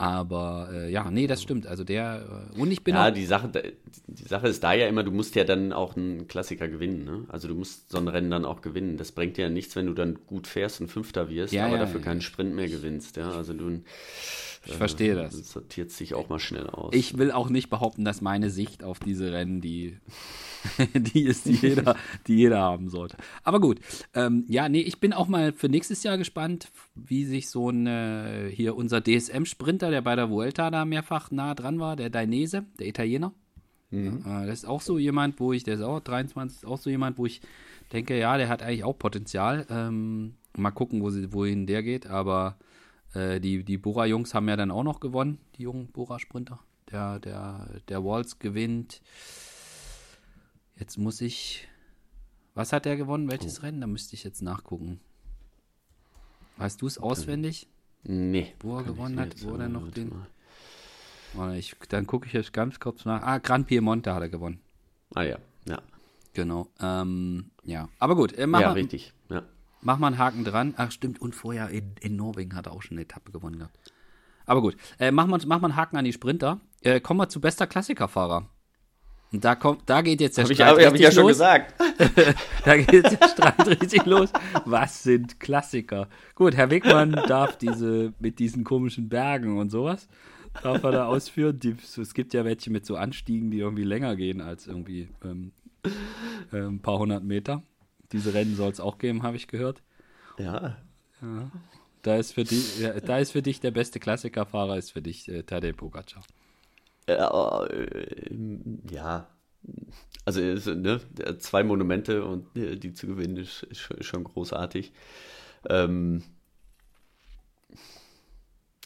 [0.00, 1.66] Aber äh, ja, nee, das stimmt.
[1.66, 3.50] Also der äh, und ich bin ja auch, die Sache,
[4.06, 7.04] die Sache ist da ja immer, du musst ja dann auch einen Klassiker gewinnen.
[7.04, 7.24] Ne?
[7.26, 8.96] Also du musst so ein Rennen dann auch gewinnen.
[8.96, 11.74] Das bringt dir ja nichts, wenn du dann gut fährst und Fünfter wirst, Ja, aber
[11.74, 12.04] ja, dafür ja.
[12.06, 13.16] keinen Sprint mehr gewinnst.
[13.16, 13.32] Ja?
[13.32, 13.82] Also du
[14.66, 15.34] ich verstehe das.
[15.50, 16.94] sortiert sich auch mal schnell aus.
[16.94, 19.96] Ich will auch nicht behaupten, dass meine Sicht auf diese Rennen die,
[20.94, 23.16] die ist, die jeder, die jeder haben sollte.
[23.44, 23.80] Aber gut.
[24.14, 27.86] Ähm, ja, nee, ich bin auch mal für nächstes Jahr gespannt, wie sich so ein
[27.86, 32.64] äh, hier unser DSM-Sprinter, der bei der Vuelta da mehrfach nah dran war, der Dainese,
[32.78, 33.32] der Italiener.
[33.90, 36.90] Äh, das ist auch so jemand, wo ich, der ist auch 23, ist auch so
[36.90, 37.40] jemand, wo ich
[37.92, 39.66] denke, ja, der hat eigentlich auch Potenzial.
[39.70, 42.58] Ähm, mal gucken, wo sie, wohin der geht, aber
[43.14, 46.60] äh, die, die Bora-Jungs haben ja dann auch noch gewonnen, die jungen Bora-Sprinter.
[46.90, 49.02] Der, der, der Walls gewinnt.
[50.78, 51.68] Jetzt muss ich.
[52.54, 53.30] Was hat der gewonnen?
[53.30, 53.80] Welches Rennen?
[53.82, 55.00] Da müsste ich jetzt nachgucken.
[56.56, 57.68] Weißt du es auswendig?
[58.04, 58.54] Nee.
[58.60, 60.12] Wo er gewonnen hat, wo er noch den-.
[61.34, 63.22] Warte, Ich, dann gucke ich jetzt ganz kurz nach.
[63.22, 64.60] Ah, Gran Piemonte hat er gewonnen.
[65.14, 65.80] Ah ja, ja.
[66.34, 66.68] Genau.
[66.80, 67.88] Ähm, ja.
[67.98, 69.12] Aber gut, äh, mach, ja, mal, richtig.
[69.28, 69.42] Ja.
[69.80, 70.74] mach mal einen Haken dran.
[70.76, 71.20] Ach, stimmt.
[71.20, 73.76] Und vorher in, in Norwegen hat er auch schon eine Etappe gewonnen gehabt.
[74.46, 74.76] Aber gut.
[74.98, 76.60] Äh, mach, mal, mach mal einen Haken an die Sprinter.
[76.82, 78.48] Äh, kommen wir zu bester Klassikerfahrer.
[79.30, 81.22] Und da, kommt, da geht jetzt der ich, Streit hab, hab ich ja richtig schon
[81.24, 81.32] los.
[81.32, 81.74] gesagt.
[82.64, 84.30] Da geht jetzt der Streit richtig los.
[84.64, 86.08] Was sind Klassiker?
[86.34, 90.08] Gut, Herr Wegmann darf diese mit diesen komischen Bergen und sowas,
[90.62, 91.58] darf er da ausführen.
[91.58, 95.52] Die, es gibt ja welche mit so Anstiegen, die irgendwie länger gehen als irgendwie ähm,
[96.52, 97.62] äh, ein paar hundert Meter.
[98.12, 99.82] Diese Rennen soll es auch geben, habe ich gehört.
[100.38, 100.78] Ja.
[102.02, 105.28] Da ist für dich, ja, da ist für dich der beste Klassikerfahrer, ist für dich
[105.28, 106.22] äh, Tadej Pogacar.
[107.08, 108.36] Ja, äh,
[108.90, 109.28] ja.
[110.24, 110.40] Also
[110.74, 111.00] ne,
[111.38, 114.92] zwei Monumente und äh, die zu gewinnen ist, ist schon- großartig.
[115.68, 116.22] Ähm,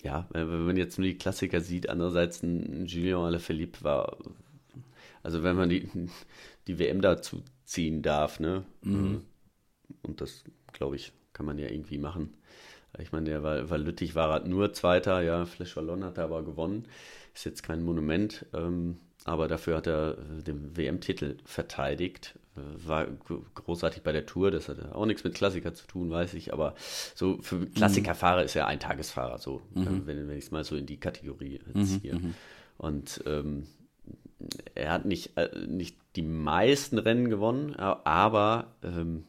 [0.03, 4.17] ja, wenn man jetzt nur die Klassiker sieht, andererseits ein Julien Alaphilippe war,
[5.23, 5.89] also wenn man die,
[6.67, 8.65] die WM dazu ziehen darf, ne,
[10.03, 12.35] und das, glaube ich, kann man ja irgendwie machen.
[12.99, 16.25] Ich meine, der war, war Lüttich war halt nur Zweiter, ja, Flash Wallon hat er
[16.25, 16.87] aber gewonnen.
[17.35, 22.39] Ist jetzt kein Monument, ähm, aber dafür hat er äh, den WM-Titel verteidigt.
[22.57, 23.07] Äh, war
[23.55, 26.75] großartig bei der Tour, das hat auch nichts mit Klassiker zu tun, weiß ich, aber
[27.15, 30.77] so für Klassikerfahrer ist er ein Tagesfahrer, so, äh, wenn, wenn ich es mal so
[30.77, 32.21] in die Kategorie ziehe.
[32.77, 33.67] Und ähm,
[34.75, 39.25] er hat nicht, äh, nicht die meisten Rennen gewonnen, aber ähm,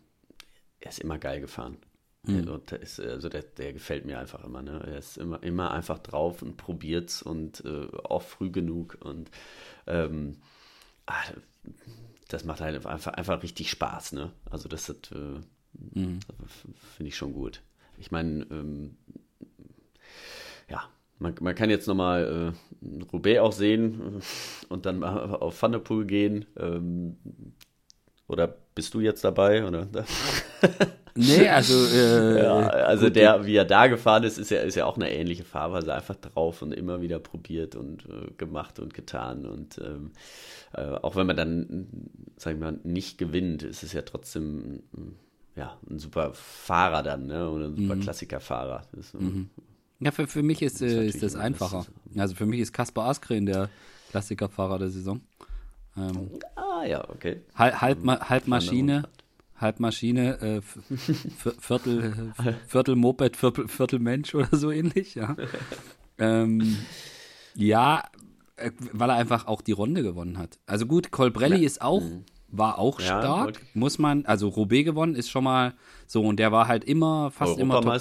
[0.80, 1.78] er ist immer geil gefahren.
[2.25, 4.62] Der ist, also der, der gefällt mir einfach immer.
[4.62, 4.81] Ne?
[4.86, 8.97] Er ist immer, immer einfach drauf und probiert's und äh, auch früh genug.
[9.01, 9.29] Und
[9.88, 10.38] ähm,
[11.05, 11.21] ah,
[12.29, 14.13] das macht halt einfach, einfach richtig Spaß.
[14.13, 14.31] Ne?
[14.49, 17.62] Also das äh, f- finde ich schon gut.
[17.97, 18.97] Ich meine, ähm,
[20.69, 24.21] ja, man, man kann jetzt nochmal äh, Roubaix auch sehen
[24.69, 26.45] und dann mal auf Van der Poel gehen.
[26.57, 27.17] Ähm,
[28.27, 29.65] oder bist du jetzt dabei?
[29.67, 29.88] Oder?
[31.15, 34.73] Nee, also, äh, Ja, also gut, der, wie er da gefahren ist, ist ja, ist
[34.75, 35.93] ja auch eine ähnliche Fahrweise.
[35.93, 39.45] Einfach drauf und immer wieder probiert und äh, gemacht und getan.
[39.45, 40.12] Und ähm,
[40.73, 41.88] äh, auch wenn man dann,
[42.38, 47.27] sagen wir mal, nicht gewinnt, ist es ja trotzdem äh, ja, ein super Fahrer dann,
[47.27, 47.47] ne?
[47.47, 47.88] Oder ein Mhm.
[47.88, 48.81] super Klassikerfahrer.
[48.93, 49.17] Das ist, äh,
[49.99, 51.86] Ja, für, für mich ist, Das ist äh, ist das einfacher.
[52.05, 53.69] das Also für mich ist Kaspar Askren der
[54.09, 55.21] Klassikerfahrer der Saison.
[55.95, 56.31] Ähm,
[56.84, 57.41] Ah ja, okay.
[57.56, 59.04] halb, halb, halb Maschine,
[59.56, 60.62] halb Maschine, äh,
[61.60, 62.34] Viertel,
[62.67, 65.36] Viertel Moped, Viertel, Viertel Mensch oder so ähnlich, ja.
[66.17, 66.78] ähm,
[67.56, 68.04] ja,
[68.58, 70.60] äh, weil er einfach auch die Runde gewonnen hat.
[70.65, 72.02] Also gut, Colbrelli ist auch,
[72.50, 75.74] war auch Ja, stark, wollte- muss man, also Roubaix gewonnen ist schon mal
[76.06, 78.00] so und der war halt immer, fast immer Top,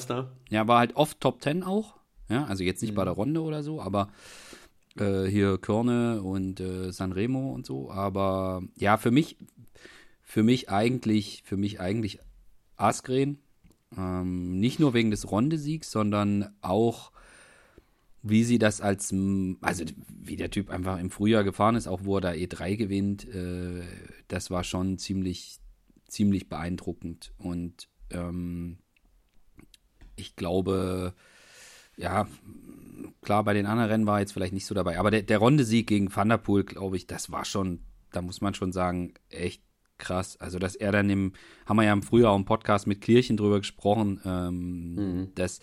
[0.51, 1.95] ja, war halt oft Top 10 auch.
[2.29, 3.07] Ja, also jetzt nicht bei Mhm.
[3.07, 4.09] der Runde oder so, aber
[4.99, 7.91] äh, hier Körne und äh, Sanremo und so.
[7.91, 9.37] Aber ja, für mich,
[10.23, 12.21] für mich eigentlich, für mich eigentlich
[12.77, 13.39] Askren.
[13.97, 17.13] Ähm, nicht nur wegen des Rondesiegs, sondern auch,
[18.23, 19.13] wie sie das als,
[19.61, 23.29] also wie der Typ einfach im Frühjahr gefahren ist, auch wo er da E3 gewinnt,
[23.29, 23.83] äh,
[24.29, 25.59] das war schon ziemlich,
[26.07, 27.33] ziemlich beeindruckend.
[27.37, 28.79] Und ähm,
[30.17, 31.15] ich glaube,
[31.97, 32.27] ja,
[33.23, 35.39] klar, bei den anderen Rennen war er jetzt vielleicht nicht so dabei, aber der, der
[35.39, 39.15] Rondesieg gegen Van der Poel, glaube ich, das war schon, da muss man schon sagen,
[39.29, 39.63] echt
[39.99, 40.37] krass.
[40.39, 41.33] Also, dass er dann im,
[41.67, 45.61] haben wir ja im Frühjahr auch im Podcast mit Kirchen drüber gesprochen, ähm, dass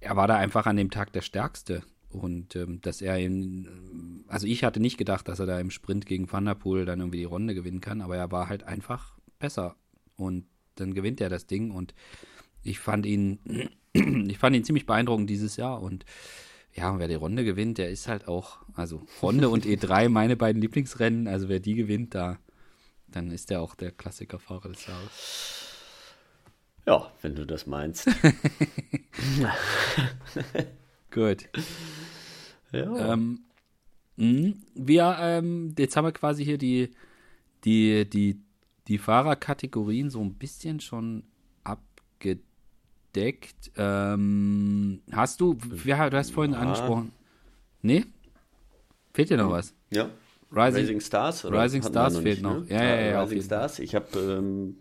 [0.00, 1.82] er war da einfach an dem Tag der Stärkste.
[2.08, 6.06] Und ähm, dass er in, also ich hatte nicht gedacht, dass er da im Sprint
[6.06, 9.18] gegen Van der Poel dann irgendwie die Runde gewinnen kann, aber er war halt einfach
[9.40, 9.74] besser.
[10.16, 11.92] Und dann gewinnt er das Ding und
[12.62, 13.40] ich fand ihn,
[13.92, 16.04] ich fand ihn ziemlich beeindruckend dieses Jahr und
[16.74, 20.36] Ja, und wer die Runde gewinnt, der ist halt auch, also Runde und E3 meine
[20.36, 22.38] beiden Lieblingsrennen, also wer die gewinnt, da,
[23.08, 25.70] dann ist der auch der Klassikerfahrer des Jahres.
[26.86, 28.06] Ja, wenn du das meinst.
[31.10, 31.48] Gut.
[32.72, 33.12] Ja.
[33.12, 33.44] Ähm,
[34.16, 36.90] mh, wir, ähm, jetzt haben wir quasi hier die,
[37.64, 38.40] die, die,
[38.88, 41.22] die Fahrerkategorien so ein bisschen schon
[41.62, 42.44] abgedeckt.
[43.76, 46.60] Ähm, hast du, ja, du hast vorhin ja.
[46.60, 47.12] angesprochen.
[47.82, 48.04] Nee?
[49.12, 49.74] Fehlt dir noch was?
[49.90, 50.10] Ja.
[50.50, 51.44] Rising, Rising Stars?
[51.44, 52.60] Oder Rising Stars noch fehlt nicht, noch.
[52.60, 52.66] Ne?
[52.68, 53.22] Ja, ja, ja.
[53.22, 53.78] Rising Stars.
[53.78, 54.76] Ich habe, ähm,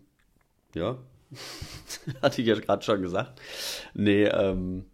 [0.75, 0.97] ja,
[2.21, 3.41] hatte ich ja gerade schon gesagt.
[3.93, 4.85] Nee, ähm,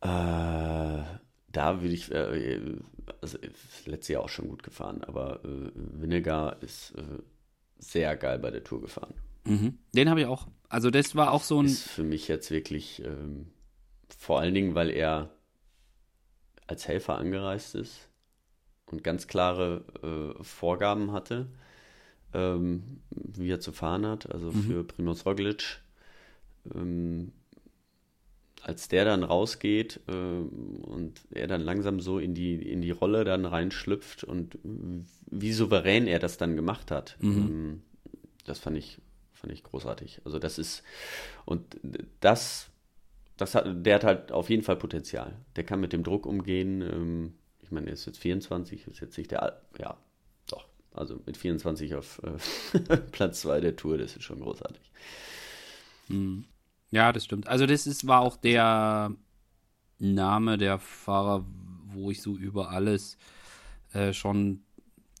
[0.00, 0.06] äh,
[1.52, 2.76] da würde ich, äh,
[3.20, 3.38] also
[3.86, 7.02] letztes Jahr auch schon gut gefahren, aber äh, Vinegar ist äh,
[7.78, 9.14] sehr geil bei der Tour gefahren.
[9.44, 9.78] Mhm.
[9.92, 10.48] Den habe ich auch.
[10.68, 11.66] Also das war auch so ein.
[11.66, 13.46] Ist für mich jetzt wirklich ähm,
[14.18, 15.30] vor allen Dingen, weil er
[16.66, 18.08] als Helfer angereist ist
[18.86, 21.46] und ganz klare äh, Vorgaben hatte,
[22.32, 24.32] ähm, wie er zu fahren hat.
[24.32, 24.62] Also mhm.
[24.62, 25.82] für Primoz Roglic.
[26.74, 27.32] Ähm,
[28.64, 33.24] als der dann rausgeht äh, und er dann langsam so in die, in die Rolle
[33.24, 34.58] dann reinschlüpft und
[35.30, 37.36] wie souverän er das dann gemacht hat, mhm.
[37.36, 37.82] ähm,
[38.46, 39.00] das fand ich,
[39.44, 40.22] fand ich großartig.
[40.24, 40.82] Also das ist,
[41.44, 41.78] und
[42.20, 42.70] das,
[43.36, 45.36] das hat, der hat halt auf jeden Fall Potenzial.
[45.56, 46.80] Der kann mit dem Druck umgehen.
[46.80, 49.98] Ähm, ich meine, er ist jetzt 24, ist jetzt nicht der, ja,
[50.48, 54.90] doch, also mit 24 auf äh, Platz 2 der Tour, das ist schon großartig.
[56.08, 56.46] Mhm.
[56.90, 57.46] Ja, das stimmt.
[57.46, 59.14] Also das ist, war auch der
[59.98, 61.44] Name der Fahrer,
[61.88, 63.18] wo ich so über alles
[63.92, 64.62] äh, schon,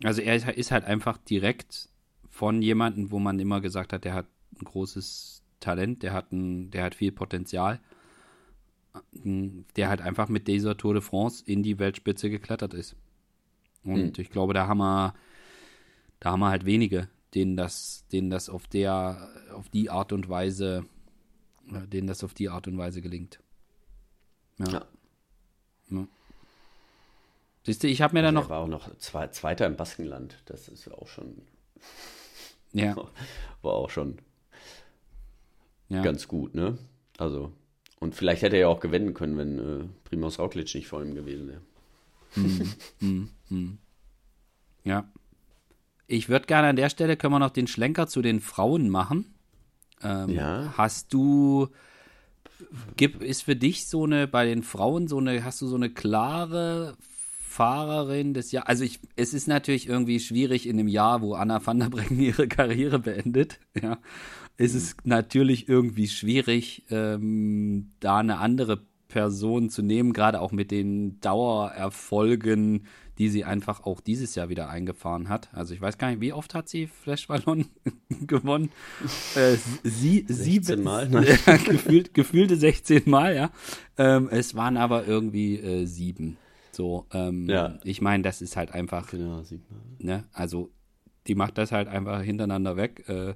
[0.02, 1.90] also er ist halt einfach direkt
[2.34, 4.26] von jemandem, wo man immer gesagt hat, der hat
[4.60, 7.80] ein großes Talent, der hat, ein, der hat viel Potenzial,
[9.12, 12.96] der halt einfach mit dieser Tour de France in die Weltspitze geklettert ist.
[13.84, 14.22] Und mhm.
[14.22, 15.14] ich glaube, da haben wir,
[16.20, 20.28] da haben wir halt wenige, denen das, denen das auf der, auf die Art und
[20.28, 20.86] Weise
[21.66, 23.40] denen das auf die Art und Weise gelingt.
[24.58, 24.68] Ja.
[24.68, 24.86] ja.
[25.90, 26.06] ja.
[27.64, 28.50] Siehst du, ich habe mir also dann noch.
[28.50, 30.42] war auch noch zwei, Zweiter im Baskenland.
[30.46, 31.42] Das ist auch schon.
[32.74, 32.94] Ja.
[33.62, 34.18] War auch schon
[35.88, 36.02] ja.
[36.02, 36.76] ganz gut, ne?
[37.18, 37.52] Also.
[38.00, 41.14] Und vielleicht hätte er ja auch gewinnen können, wenn äh, Primoz Roglic nicht vor ihm
[41.14, 41.60] gewesen wäre.
[42.34, 43.78] Hm, hm, hm.
[44.82, 45.08] Ja.
[46.06, 49.34] Ich würde gerne an der Stelle, können wir noch den Schlenker zu den Frauen machen.
[50.02, 50.74] Ähm, ja.
[50.76, 51.68] Hast du,
[52.96, 55.88] gibt, ist für dich so eine, bei den Frauen so eine, hast du so eine
[55.88, 56.94] klare
[57.54, 58.68] Fahrerin des Jahres?
[58.68, 62.18] Also ich, es ist natürlich irgendwie schwierig in einem Jahr, wo Anna van der Breggen
[62.20, 63.98] ihre Karriere beendet, ja,
[64.56, 70.72] ist es natürlich irgendwie schwierig, ähm, da eine andere Person zu nehmen, gerade auch mit
[70.72, 72.86] den Dauererfolgen,
[73.18, 75.54] die sie einfach auch dieses Jahr wieder eingefahren hat.
[75.54, 77.66] Also ich weiß gar nicht, wie oft hat sie Flash Ballon
[78.26, 78.70] gewonnen?
[79.36, 81.08] Äh, sie, 16 Mal.
[81.10, 81.24] Ne?
[81.66, 83.50] Gefühlt, gefühlte 16 Mal, ja.
[83.96, 86.36] Ähm, es waren aber irgendwie äh, sieben.
[86.74, 87.78] So, ähm, ja.
[87.84, 89.10] ich meine, das ist halt einfach.
[89.10, 89.64] Genau, sieben
[89.98, 90.24] Ne?
[90.32, 90.70] Also,
[91.26, 93.08] die macht das halt einfach hintereinander weg.
[93.08, 93.34] Äh,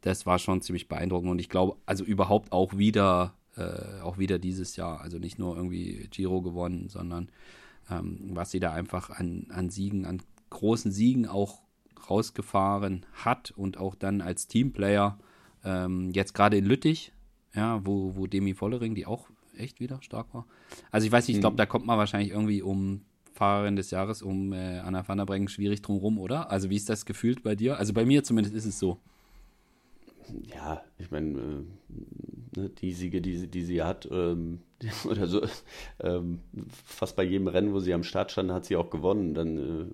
[0.00, 4.38] das war schon ziemlich beeindruckend und ich glaube, also überhaupt auch wieder, äh, auch wieder
[4.38, 5.00] dieses Jahr.
[5.00, 7.30] Also nicht nur irgendwie Giro gewonnen, sondern
[7.90, 11.62] ähm, was sie da einfach an, an Siegen, an großen Siegen auch
[12.08, 15.18] rausgefahren hat und auch dann als Teamplayer
[15.64, 17.12] ähm, jetzt gerade in Lüttich,
[17.54, 20.46] ja, wo, wo Demi Vollering, die auch echt wieder stark war.
[20.90, 21.58] Also ich weiß nicht, ich glaube, mhm.
[21.58, 25.48] da kommt man wahrscheinlich irgendwie um Fahrerin des Jahres, um äh, Anna van der Breggen
[25.48, 26.50] schwierig drum rum, oder?
[26.50, 27.78] Also wie ist das gefühlt bei dir?
[27.78, 28.98] Also bei mir zumindest ist es so
[30.54, 34.60] ja, ich meine, äh, ne, die Siege, die, die sie hat, ähm,
[35.04, 35.42] oder so,
[36.00, 36.40] ähm,
[36.84, 39.34] fast bei jedem Rennen, wo sie am Start stand, hat sie auch gewonnen.
[39.34, 39.86] Dann, äh,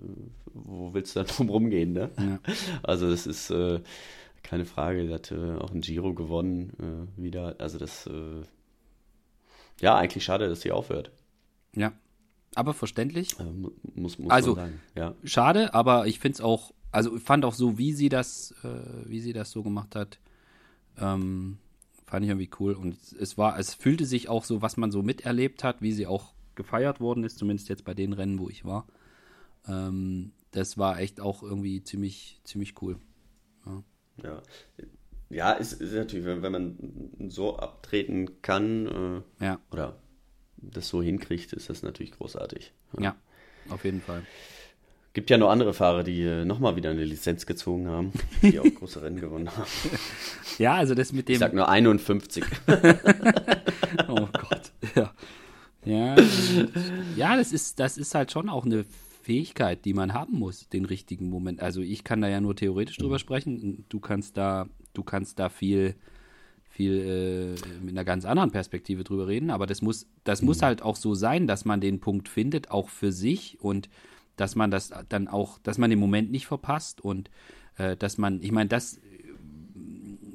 [0.53, 2.11] wo willst du da drum rumgehen, ne?
[2.17, 2.39] Ja.
[2.83, 3.81] Also, das ist äh,
[4.43, 5.07] keine Frage.
[5.07, 7.55] Sie hat äh, auch ein Giro gewonnen äh, wieder.
[7.59, 8.41] Also, das, äh,
[9.81, 11.11] ja, eigentlich schade, dass sie aufhört.
[11.75, 11.93] Ja,
[12.55, 13.35] aber verständlich.
[13.95, 14.81] muss, muss also, man sagen.
[14.95, 15.15] Ja.
[15.23, 19.09] schade, aber ich finde es auch also ich fand auch so, wie sie das, äh,
[19.09, 20.17] wie sie das so gemacht hat,
[20.97, 21.57] ähm,
[22.05, 22.71] fand ich irgendwie cool.
[22.71, 26.07] Und es war, es fühlte sich auch so, was man so miterlebt hat, wie sie
[26.07, 28.87] auch gefeiert worden ist, zumindest jetzt bei den Rennen, wo ich war.
[29.67, 32.97] Ähm, das war echt auch irgendwie ziemlich, ziemlich cool.
[33.65, 33.83] Ja,
[34.23, 34.41] ja.
[35.29, 39.59] Ja ist, ist natürlich, wenn, wenn, man so abtreten kann äh, ja.
[39.71, 39.97] oder
[40.57, 42.73] das so hinkriegt, ist das natürlich großartig.
[42.97, 43.15] Ja, ja
[43.69, 44.23] auf jeden Fall.
[45.13, 48.11] Gibt ja noch andere Fahrer, die äh, nochmal wieder eine Lizenz gezogen haben,
[48.41, 49.69] die auch große Rennen gewonnen haben.
[50.57, 51.33] Ja, also das mit dem.
[51.33, 52.43] Ich sag nur 51.
[54.09, 55.13] oh Gott, ja.
[55.85, 56.15] Ja,
[57.15, 58.85] ja, das ist, das ist halt schon auch eine
[59.21, 61.61] Fähigkeit, die man haben muss, den richtigen Moment.
[61.61, 63.19] Also ich kann da ja nur theoretisch drüber mhm.
[63.19, 63.85] sprechen.
[63.87, 65.95] Du kannst da, du kannst da viel,
[66.69, 69.49] viel äh, mit einer ganz anderen Perspektive drüber reden.
[69.49, 70.47] Aber das muss, das mhm.
[70.47, 73.89] muss halt auch so sein, dass man den Punkt findet, auch für sich und
[74.35, 77.29] dass man das dann auch, dass man den Moment nicht verpasst und
[77.77, 78.99] äh, dass man, ich meine, das,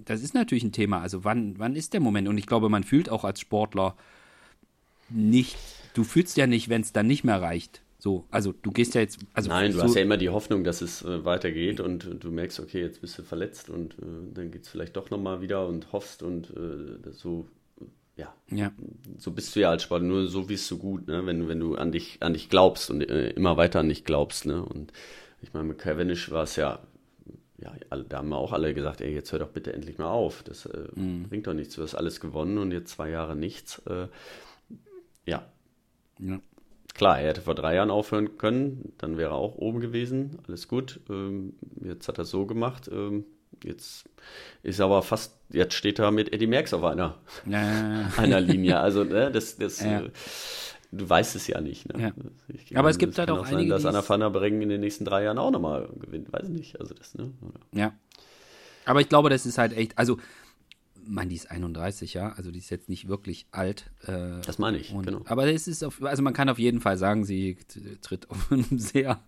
[0.05, 1.01] das ist natürlich ein Thema.
[1.01, 2.29] Also wann, wann ist der Moment?
[2.29, 3.97] Und ich glaube, man fühlt auch als Sportler
[5.09, 5.57] nicht,
[5.95, 7.83] du fühlst ja nicht, wenn es dann nicht mehr reicht.
[8.01, 9.19] So, also du gehst ja jetzt.
[9.35, 12.25] Also Nein, du so hast ja immer die Hoffnung, dass es äh, weitergeht und, und,
[12.25, 15.43] du merkst, okay, jetzt bist du verletzt und äh, dann geht es vielleicht doch nochmal
[15.43, 17.47] wieder und hoffst und äh, so,
[18.17, 18.35] ja.
[18.51, 18.73] ja.
[19.19, 21.27] So bist du ja als Sportler, nur so es so gut, ne?
[21.27, 24.47] wenn, wenn du an dich, an dich glaubst und äh, immer weiter an dich glaubst.
[24.47, 24.65] Ne?
[24.65, 24.95] Und
[25.43, 26.81] ich meine, mit Cavendish war es ja,
[27.59, 27.75] ja,
[28.09, 30.43] da haben wir auch alle gesagt, ey, jetzt hör doch bitte endlich mal auf.
[30.43, 31.29] Das äh, mhm.
[31.29, 31.75] bringt doch nichts.
[31.75, 33.79] Du hast alles gewonnen und jetzt zwei Jahre nichts.
[33.81, 34.09] Äh,
[35.27, 35.45] ja.
[36.19, 36.41] ja.
[36.95, 40.69] Klar, er hätte vor drei Jahren aufhören können, dann wäre er auch oben gewesen, alles
[40.69, 41.01] gut.
[41.09, 42.89] Ähm, jetzt hat er es so gemacht.
[42.93, 43.25] Ähm,
[43.65, 44.05] jetzt
[44.63, 48.11] ist er aber fast, jetzt steht er mit Eddie Merckx auf einer, ja.
[48.17, 48.81] einer Linie.
[48.81, 50.01] Also, ne, das, das ja.
[50.01, 50.11] äh,
[50.93, 51.93] du weißt es ja nicht.
[51.93, 52.13] Ne?
[52.73, 52.79] Ja.
[52.79, 53.79] aber es gibt halt auch, auch einige.
[53.79, 56.49] Sein, dass Anna van der Breggen in den nächsten drei Jahren auch nochmal gewinnt, weiß
[56.49, 56.81] ich nicht.
[56.81, 57.33] Also das, ne?
[57.73, 57.93] Ja.
[58.85, 60.19] Aber ich glaube, das ist halt echt, also
[61.11, 63.91] man, die ist 31, ja, also die ist jetzt nicht wirklich alt.
[64.07, 65.23] Äh, das meine ich, und, genau.
[65.25, 67.59] Aber es ist auf, also man kann auf jeden Fall sagen, sie
[68.01, 69.21] tritt auf einem sehr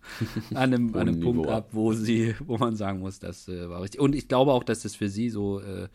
[0.51, 3.81] an einem, an einem Punkt ab, wo sie, wo man sagen muss, das äh, war
[3.81, 3.99] richtig.
[3.99, 5.89] Und ich glaube auch, dass das für sie so, äh,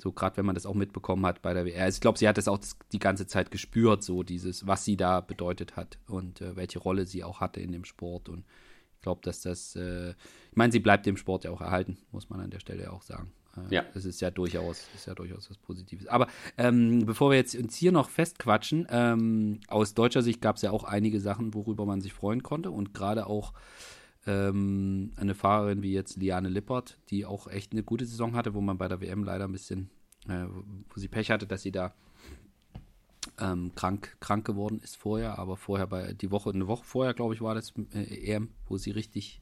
[0.00, 2.28] so gerade wenn man das auch mitbekommen hat bei der WR, also ich glaube, sie
[2.28, 2.60] hat das auch
[2.92, 7.06] die ganze Zeit gespürt, so dieses, was sie da bedeutet hat und äh, welche Rolle
[7.06, 8.44] sie auch hatte in dem Sport und
[8.94, 12.30] ich glaube, dass das, äh, ich meine, sie bleibt dem Sport ja auch erhalten, muss
[12.30, 13.32] man an der Stelle auch sagen.
[13.70, 13.84] Ja.
[13.94, 16.06] Das ist ja durchaus, ist ja durchaus was Positives.
[16.06, 20.62] Aber ähm, bevor wir jetzt uns hier noch festquatschen, ähm, aus deutscher Sicht gab es
[20.62, 22.70] ja auch einige Sachen, worüber man sich freuen konnte.
[22.70, 23.52] Und gerade auch
[24.26, 28.60] ähm, eine Fahrerin wie jetzt Liane Lippert, die auch echt eine gute Saison hatte, wo
[28.60, 29.90] man bei der WM leider ein bisschen,
[30.28, 30.44] äh,
[30.88, 31.94] wo sie Pech hatte, dass sie da
[33.40, 37.34] ähm, krank, krank geworden ist vorher, aber vorher bei die Woche, eine Woche vorher, glaube
[37.34, 39.40] ich, war das äh, EM, wo sie richtig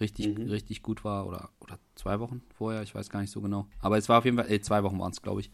[0.00, 0.48] richtig, mhm.
[0.48, 3.66] richtig gut war oder, oder zwei Wochen vorher, ich weiß gar nicht so genau.
[3.80, 5.50] Aber es war auf jeden Fall, äh, zwei Wochen waren es, glaube ich.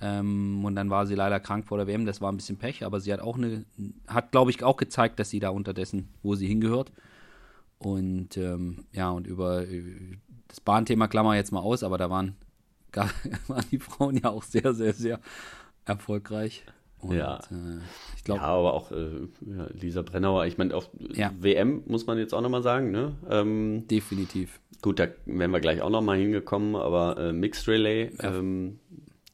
[0.00, 2.84] Ähm, und dann war sie leider krank vor der WM, das war ein bisschen Pech,
[2.84, 3.64] aber sie hat auch eine,
[4.08, 6.92] hat glaube ich auch gezeigt, dass sie da unterdessen, wo sie hingehört.
[7.78, 12.36] Und ähm, ja, und über äh, das Bahnthema klammer jetzt mal aus, aber da waren,
[12.90, 13.10] gar,
[13.48, 15.20] waren die Frauen ja auch sehr, sehr, sehr
[15.84, 16.64] erfolgreich.
[17.02, 17.38] Und, ja.
[17.50, 17.80] Äh,
[18.16, 18.40] ich glaube.
[18.40, 21.32] Ja, aber auch äh, ja, Lisa Brennauer, ich meine, auf ja.
[21.38, 23.12] WM muss man jetzt auch nochmal sagen, ne?
[23.28, 24.60] Ähm, Definitiv.
[24.80, 28.34] Gut, da wären wir gleich auch nochmal hingekommen, aber äh, Mixed Relay, ja.
[28.34, 28.78] Ähm,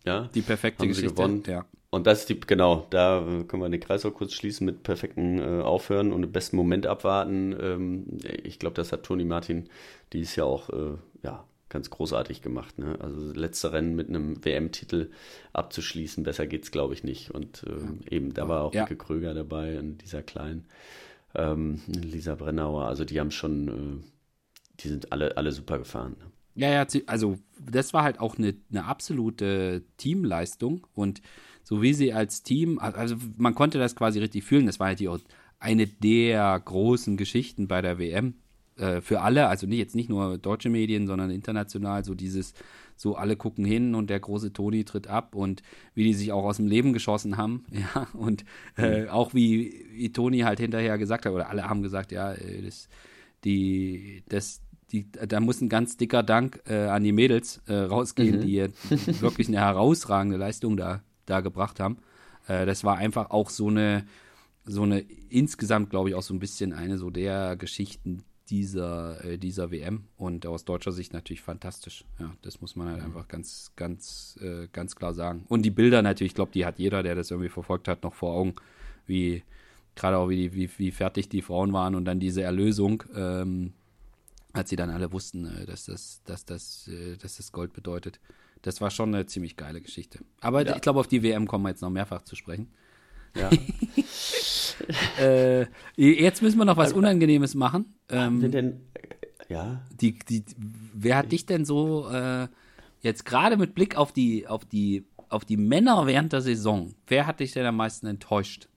[0.04, 0.30] ja.
[0.34, 1.14] Die perfekte haben Geschichte.
[1.14, 1.42] gewonnen.
[1.46, 1.66] Ja.
[1.90, 5.38] Und das ist die, genau, da können wir den Kreis auch kurz schließen mit perfekten
[5.38, 7.56] äh, Aufhören und dem besten Moment abwarten.
[7.58, 8.06] Ähm,
[8.42, 9.68] ich glaube, das hat Toni Martin
[10.12, 12.78] dieses Jahr auch, äh, ja, ganz großartig gemacht.
[12.78, 12.98] Ne?
[13.00, 15.10] Also letzte Rennen mit einem WM-Titel
[15.52, 17.30] abzuschließen, besser geht's, glaube ich, nicht.
[17.30, 18.12] Und ähm, ja.
[18.12, 18.84] eben, da war auch ja.
[18.84, 20.66] Ike Kröger dabei und dieser kleinen
[21.34, 22.86] ähm, Lisa Brennauer.
[22.86, 26.16] Also die haben schon, äh, die sind alle, alle super gefahren.
[26.18, 26.30] Ne?
[26.54, 31.22] Ja, ja, also das war halt auch eine, eine absolute Teamleistung und
[31.62, 34.98] so wie sie als Team, also man konnte das quasi richtig fühlen, das war halt
[34.98, 35.08] die,
[35.60, 38.34] eine der großen Geschichten bei der WM
[38.78, 42.54] äh, für alle, also nicht, jetzt nicht nur deutsche Medien, sondern international, so dieses,
[42.96, 45.62] so alle gucken hin und der große Toni tritt ab und
[45.94, 48.44] wie die sich auch aus dem Leben geschossen haben, ja, und
[48.76, 49.08] äh, mhm.
[49.08, 52.88] auch wie, wie Toni halt hinterher gesagt hat, oder alle haben gesagt, ja, äh, das,
[53.44, 54.60] die, das,
[54.90, 58.40] die, da muss ein ganz dicker Dank äh, an die Mädels äh, rausgehen, mhm.
[58.40, 58.60] die
[59.20, 61.98] wirklich eine herausragende Leistung da, da gebracht haben.
[62.48, 64.06] Äh, das war einfach auch so eine,
[64.64, 69.38] so eine insgesamt, glaube ich, auch so ein bisschen eine so der Geschichten, dieser, äh,
[69.38, 72.04] dieser WM und aus deutscher Sicht natürlich fantastisch.
[72.18, 73.06] Ja, das muss man halt mhm.
[73.06, 75.44] einfach ganz, ganz, äh, ganz klar sagen.
[75.48, 78.14] Und die Bilder natürlich, ich glaube, die hat jeder, der das irgendwie verfolgt hat, noch
[78.14, 78.54] vor Augen,
[79.06, 79.42] wie
[79.94, 83.72] gerade auch wie, die, wie, wie fertig die Frauen waren und dann diese Erlösung, ähm,
[84.52, 88.20] als sie dann alle wussten, äh, dass, das, dass, das, äh, dass das Gold bedeutet.
[88.62, 90.20] Das war schon eine ziemlich geile Geschichte.
[90.40, 90.74] Aber ja.
[90.74, 92.70] ich glaube, auf die WM kommen wir jetzt noch mehrfach zu sprechen.
[93.38, 93.50] Ja.
[95.20, 97.94] äh, jetzt müssen wir noch was Unangenehmes machen.
[98.08, 98.80] Ähm, wir denn,
[99.48, 99.80] ja.
[100.00, 100.44] Die, die,
[100.94, 102.48] wer hat dich denn so äh,
[103.00, 107.26] jetzt gerade mit Blick auf die, auf, die, auf die Männer während der Saison, wer
[107.26, 108.68] hat dich denn am meisten enttäuscht?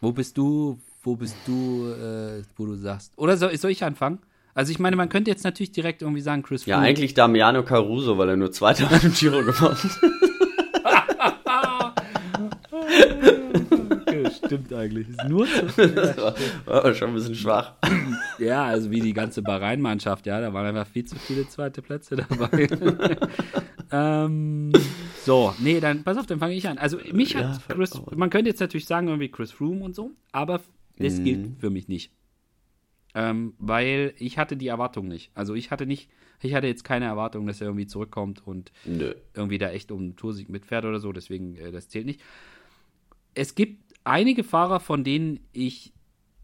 [0.00, 3.12] Wo bist du, wo bist du, äh, wo du sagst?
[3.16, 4.18] Oder soll, soll ich anfangen?
[4.54, 6.88] Also ich meine, man könnte jetzt natürlich direkt irgendwie sagen, Chris Ja, Froome.
[6.88, 10.00] eigentlich Damiano Caruso, weil er nur Zweiter beim Giro gewonnen hat.
[13.90, 15.08] okay, stimmt eigentlich.
[15.08, 16.34] Ist nur zu, das war,
[16.66, 17.74] war schon ein bisschen schwach.
[18.40, 22.16] Ja, also wie die ganze Bahrain-Mannschaft, ja, da waren einfach viel zu viele zweite Plätze
[22.16, 22.66] dabei.
[23.92, 24.72] ähm,
[25.22, 26.76] so, nee, dann pass auf, dann fange ich an.
[26.76, 30.10] Also mich hat ja, Chris, man könnte jetzt natürlich sagen, irgendwie Chris Froome und so,
[30.32, 30.62] aber
[30.98, 31.24] das mhm.
[31.24, 32.10] gilt für mich nicht.
[33.14, 35.30] Ähm, weil ich hatte die Erwartung nicht.
[35.34, 36.10] Also ich hatte nicht,
[36.42, 39.14] ich hatte jetzt keine Erwartung, dass er irgendwie zurückkommt und Nö.
[39.34, 42.20] irgendwie da echt um einen Toursieg mitfährt oder so, deswegen, äh, das zählt nicht.
[43.34, 45.94] Es gibt einige Fahrer, von denen ich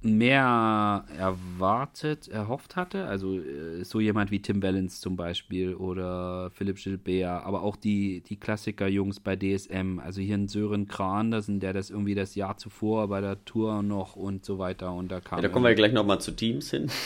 [0.02, 3.04] mehr erwartet, erhofft hatte.
[3.04, 8.22] Also äh, so jemand wie Tim Valens zum Beispiel oder Philipp Gilbert, aber auch die,
[8.22, 9.98] die Klassiker-Jungs bei DSM.
[9.98, 14.16] Also hier ein Sören Krandersen, der das irgendwie das Jahr zuvor bei der Tour noch
[14.16, 15.38] und so weiter und da kam.
[15.38, 16.90] Ja, da kommen wir gleich nochmal zu Teams hin.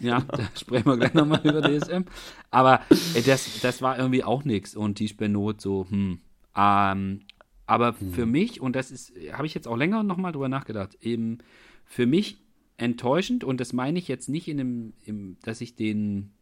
[0.00, 2.02] Ja, da sprechen wir gleich nochmal über DSM.
[2.50, 2.80] Aber
[3.14, 6.18] äh, das, das war irgendwie auch nichts und die Spenot so, hm.
[6.56, 7.20] Ähm,
[7.66, 8.12] aber hm.
[8.12, 11.38] für mich, und das ist, habe ich jetzt auch länger nochmal drüber nachgedacht, eben
[11.84, 12.42] für mich
[12.76, 16.32] enttäuschend und das meine ich jetzt nicht in dem, im, dass ich den,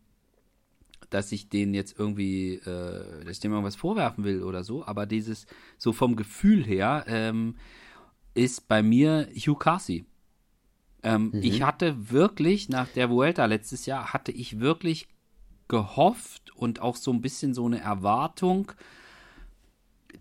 [1.11, 5.07] dass ich den jetzt irgendwie, äh, dass ich dem irgendwas vorwerfen will oder so, aber
[5.07, 5.47] dieses,
[5.79, 7.57] so vom Gefühl her, ähm,
[8.35, 10.07] ist bei mir Hugh Carthy.
[11.03, 11.43] Ähm, mhm.
[11.43, 15.09] Ich hatte wirklich, nach der Vuelta letztes Jahr, hatte ich wirklich
[15.69, 18.73] gehofft und auch so ein bisschen so eine Erwartung,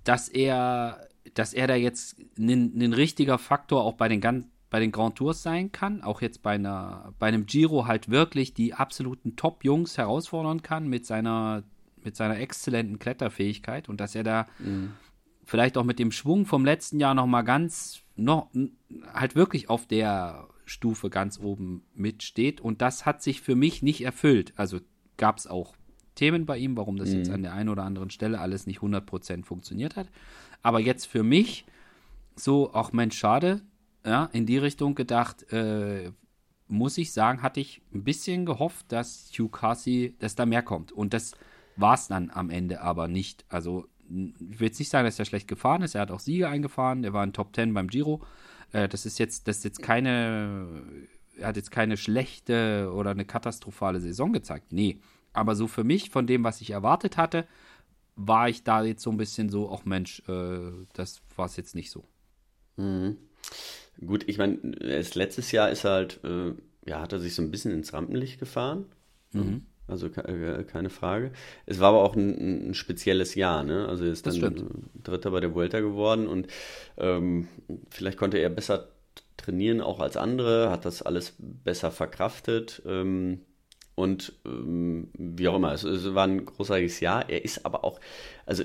[0.04, 4.94] dass er, dass er da jetzt ein richtiger Faktor auch bei den ganz bei den
[4.94, 9.36] Grand Tours sein kann, auch jetzt bei, einer, bei einem Giro halt wirklich die absoluten
[9.36, 11.64] Top-Jungs herausfordern kann mit seiner,
[12.04, 14.94] mit seiner exzellenten Kletterfähigkeit und dass er da mhm.
[15.44, 18.50] vielleicht auch mit dem Schwung vom letzten Jahr nochmal ganz, noch,
[19.14, 24.06] halt wirklich auf der Stufe ganz oben mitsteht und das hat sich für mich nicht
[24.06, 24.54] erfüllt.
[24.56, 24.80] Also
[25.18, 25.76] gab es auch
[26.22, 27.18] Themen bei ihm, warum das mhm.
[27.18, 30.08] jetzt an der einen oder anderen Stelle alles nicht 100% funktioniert hat.
[30.62, 31.66] Aber jetzt für mich
[32.36, 33.62] so, auch Mensch, schade,
[34.06, 36.12] ja, in die Richtung gedacht, äh,
[36.68, 40.92] muss ich sagen, hatte ich ein bisschen gehofft, dass Hugh Carthy, dass da mehr kommt.
[40.92, 41.32] Und das
[41.76, 43.44] war es dann am Ende aber nicht.
[43.50, 45.96] Also, ich will jetzt nicht sagen, dass er schlecht gefahren ist.
[45.96, 47.04] Er hat auch Siege eingefahren.
[47.04, 48.22] Er war in Top 10 beim Giro.
[48.74, 50.68] Äh, das ist jetzt, das ist jetzt keine,
[51.40, 54.72] er hat jetzt keine schlechte oder eine katastrophale Saison gezeigt.
[54.72, 55.00] Nee.
[55.34, 57.48] Aber so für mich, von dem, was ich erwartet hatte,
[58.16, 61.76] war ich da jetzt so ein bisschen so, auch Mensch, äh, das war es jetzt
[61.76, 62.06] nicht so.
[62.78, 63.18] Mhm.
[64.06, 66.54] Gut, ich meine, letztes Jahr ist er halt, äh,
[66.86, 68.86] ja, hat er sich so ein bisschen ins Rampenlicht gefahren.
[69.32, 69.66] Mhm.
[69.88, 71.32] Also äh, keine Frage.
[71.66, 73.88] Es war aber auch ein, ein spezielles Jahr, ne?
[73.88, 76.48] Also er ist dann Dritter bei der Vuelta geworden und
[76.98, 77.48] ähm,
[77.90, 78.90] vielleicht konnte er besser
[79.36, 82.82] trainieren, auch als andere, hat das alles besser verkraftet.
[82.86, 83.42] Ähm,
[83.96, 87.30] und ähm, wie auch immer, es, es, war ein großartiges Jahr.
[87.30, 88.00] Er ist aber auch,
[88.46, 88.64] also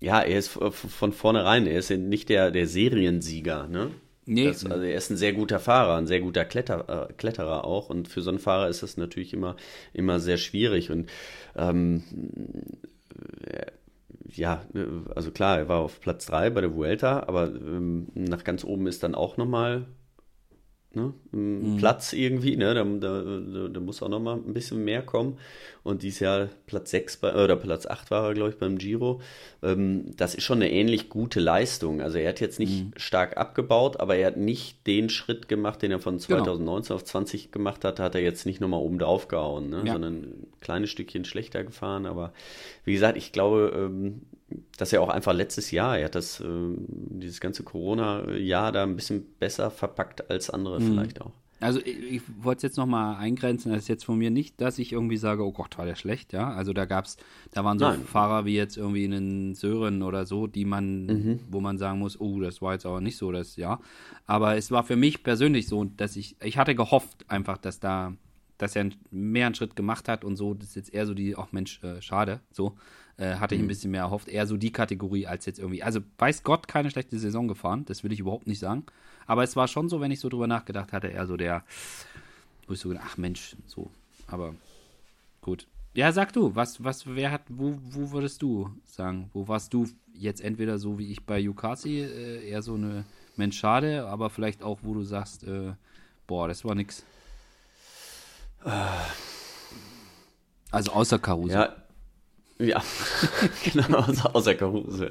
[0.00, 3.90] ja, er ist von vornherein, er ist nicht der, der Seriensieger, ne?
[4.26, 4.46] Nee.
[4.46, 7.90] Das, also er ist ein sehr guter Fahrer, ein sehr guter Kletter, äh, Kletterer auch.
[7.90, 9.56] Und für so einen Fahrer ist das natürlich immer,
[9.92, 10.90] immer sehr schwierig.
[10.90, 11.10] Und
[11.56, 12.02] ähm,
[13.46, 13.66] äh,
[14.26, 14.64] ja,
[15.14, 18.86] also klar, er war auf Platz 3 bei der Vuelta, aber ähm, nach ganz oben
[18.86, 19.86] ist dann auch nochmal
[20.94, 21.76] ne, mhm.
[21.78, 25.38] Platz irgendwie, ne, da, da, da muss auch noch mal ein bisschen mehr kommen.
[25.82, 29.20] Und dieses Jahr Platz 6 bei, oder Platz 8 war er, glaube ich, beim Giro.
[29.62, 32.00] Ähm, das ist schon eine ähnlich gute Leistung.
[32.00, 32.92] Also er hat jetzt nicht mhm.
[32.96, 36.94] stark abgebaut, aber er hat nicht den Schritt gemacht, den er von 2019 genau.
[36.96, 39.92] auf 20 gemacht hat, hat er jetzt nicht nochmal oben drauf gehauen, ne, ja.
[39.92, 42.06] sondern ein kleines Stückchen schlechter gefahren.
[42.06, 42.32] Aber
[42.84, 44.22] wie gesagt, ich glaube, ähm,
[44.76, 48.96] dass er auch einfach letztes Jahr, er hat das, äh, dieses ganze Corona-Jahr da ein
[48.96, 50.92] bisschen besser verpackt als andere mhm.
[50.92, 51.32] vielleicht auch.
[51.60, 54.78] Also ich, ich wollte es jetzt nochmal eingrenzen, das ist jetzt von mir nicht, dass
[54.78, 56.52] ich irgendwie sage, oh Gott, war der schlecht, ja.
[56.52, 57.16] Also da gab's,
[57.52, 58.04] da waren so Nein.
[58.04, 61.40] Fahrer wie jetzt irgendwie einen Sören oder so, die man, mhm.
[61.48, 63.80] wo man sagen muss, oh, das war jetzt aber nicht so, das, ja.
[64.26, 68.12] Aber es war für mich persönlich so, dass ich, ich hatte gehofft einfach, dass da,
[68.58, 71.36] dass er mehr einen Schritt gemacht hat und so, das ist jetzt eher so die,
[71.36, 72.74] ach Mensch, äh, schade, so
[73.16, 73.68] äh, hatte ich ein mhm.
[73.68, 74.28] bisschen mehr erhofft.
[74.28, 75.82] Eher so die Kategorie als jetzt irgendwie.
[75.82, 77.84] Also, weiß Gott, keine schlechte Saison gefahren.
[77.86, 78.84] Das will ich überhaupt nicht sagen.
[79.26, 81.64] Aber es war schon so, wenn ich so drüber nachgedacht hatte, eher so der,
[82.66, 83.90] wo ich so gedacht, ach Mensch, so.
[84.26, 84.54] Aber
[85.40, 85.66] gut.
[85.94, 89.30] Ja, sag du, was, was, wer hat, wo, wo würdest du sagen?
[89.32, 93.04] Wo warst du jetzt entweder so wie ich bei Yukasi, äh, eher so eine
[93.36, 95.74] Mensch, schade, aber vielleicht auch, wo du sagst, äh,
[96.26, 97.04] boah, das war nix.
[100.70, 101.52] Also außer Caruso.
[101.54, 101.76] Ja,
[102.58, 102.82] ja,
[103.64, 105.06] genau, außer, außer Caruso.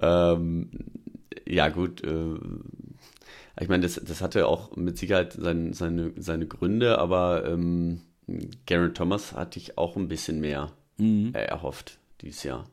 [0.00, 0.70] Ähm,
[1.46, 2.02] ja, gut.
[2.04, 2.34] Äh,
[3.60, 8.02] ich meine, das, das hatte auch mit Sicherheit sein, seine, seine Gründe, aber ähm,
[8.66, 11.32] Garen Thomas hatte ich auch ein bisschen mehr mhm.
[11.34, 12.68] erhofft dieses Jahr.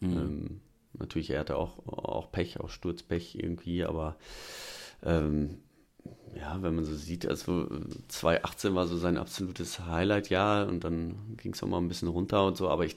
[0.00, 0.16] Mhm.
[0.16, 0.60] Ähm,
[0.94, 4.16] natürlich, er hatte auch, auch Pech, auch Sturzpech irgendwie, aber
[5.04, 5.58] ähm,
[6.38, 7.68] ja, wenn man so sieht, also
[8.08, 12.46] 2018 war so sein absolutes Highlight-Jahr und dann ging es auch mal ein bisschen runter
[12.46, 12.96] und so, aber ich,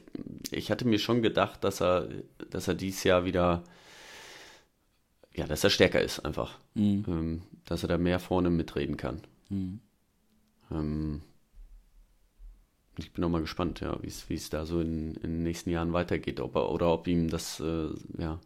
[0.51, 2.07] ich hatte mir schon gedacht, dass er,
[2.49, 3.63] dass er dieses Jahr wieder,
[5.33, 7.03] ja, dass er stärker ist einfach, mhm.
[7.07, 9.21] ähm, dass er da mehr vorne mitreden kann.
[9.49, 9.79] Mhm.
[10.69, 11.21] Ähm,
[12.97, 15.93] ich bin auch mal gespannt, ja, wie es da so in, in, den nächsten Jahren
[15.93, 17.87] weitergeht, ob er, oder ob ihm das äh,
[18.19, 18.39] ja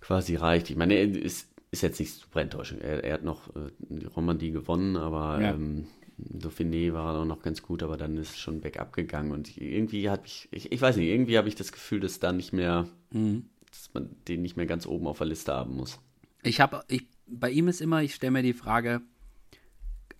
[0.00, 0.70] quasi reicht.
[0.70, 2.82] Ich meine, er ist ist jetzt nicht super enttäuschend.
[2.82, 5.54] Er, er hat noch äh, die Romandie gewonnen, aber ja.
[5.54, 9.56] ähm, Dauphiné war auch noch ganz gut, aber dann ist es schon bergab gegangen und
[9.58, 12.52] irgendwie hat ich, ich, ich weiß nicht, irgendwie habe ich das Gefühl, dass da nicht
[12.52, 13.46] mehr, mhm.
[13.68, 15.98] dass man den nicht mehr ganz oben auf der Liste haben muss.
[16.44, 19.02] Ich habe, ich, bei ihm ist immer, ich stelle mir die Frage,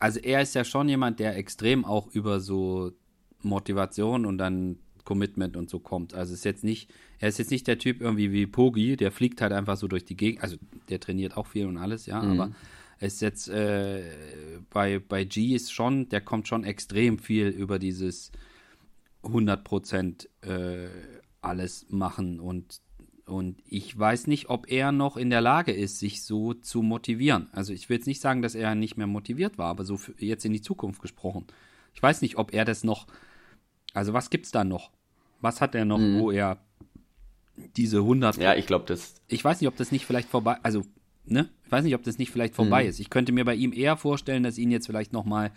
[0.01, 2.93] also er ist ja schon jemand, der extrem auch über so
[3.43, 6.15] Motivation und dann Commitment und so kommt.
[6.15, 6.93] Also ist jetzt nicht,
[7.25, 10.05] er ist jetzt nicht der Typ irgendwie wie Pogi, der fliegt halt einfach so durch
[10.05, 10.43] die Gegend.
[10.43, 10.57] Also
[10.91, 12.39] der trainiert auch viel und alles, ja, mhm.
[12.39, 12.53] aber
[12.99, 14.03] es ist jetzt äh,
[14.69, 18.31] bei, bei G ist schon, der kommt schon extrem viel über dieses
[19.23, 20.89] 100% äh,
[21.41, 22.83] alles machen und
[23.27, 27.49] und ich weiß nicht, ob er noch in der Lage ist, sich so zu motivieren.
[27.53, 30.45] Also ich will jetzt nicht sagen, dass er nicht mehr motiviert war, aber so jetzt
[30.45, 31.47] in die Zukunft gesprochen.
[31.95, 33.07] Ich weiß nicht, ob er das noch
[33.95, 34.91] also was gibt's da noch?
[35.41, 36.21] Was hat er noch, mhm.
[36.21, 36.59] wo er
[37.77, 40.85] diese 100 Ja, ich glaube, das Ich weiß nicht, ob das nicht vielleicht vorbei, also
[41.25, 41.49] ne?
[41.65, 42.91] Ich weiß nicht, ob das nicht vielleicht vorbei mhm.
[42.91, 43.01] ist.
[43.01, 45.53] Ich könnte mir bei ihm eher vorstellen, dass ihn jetzt vielleicht noch mal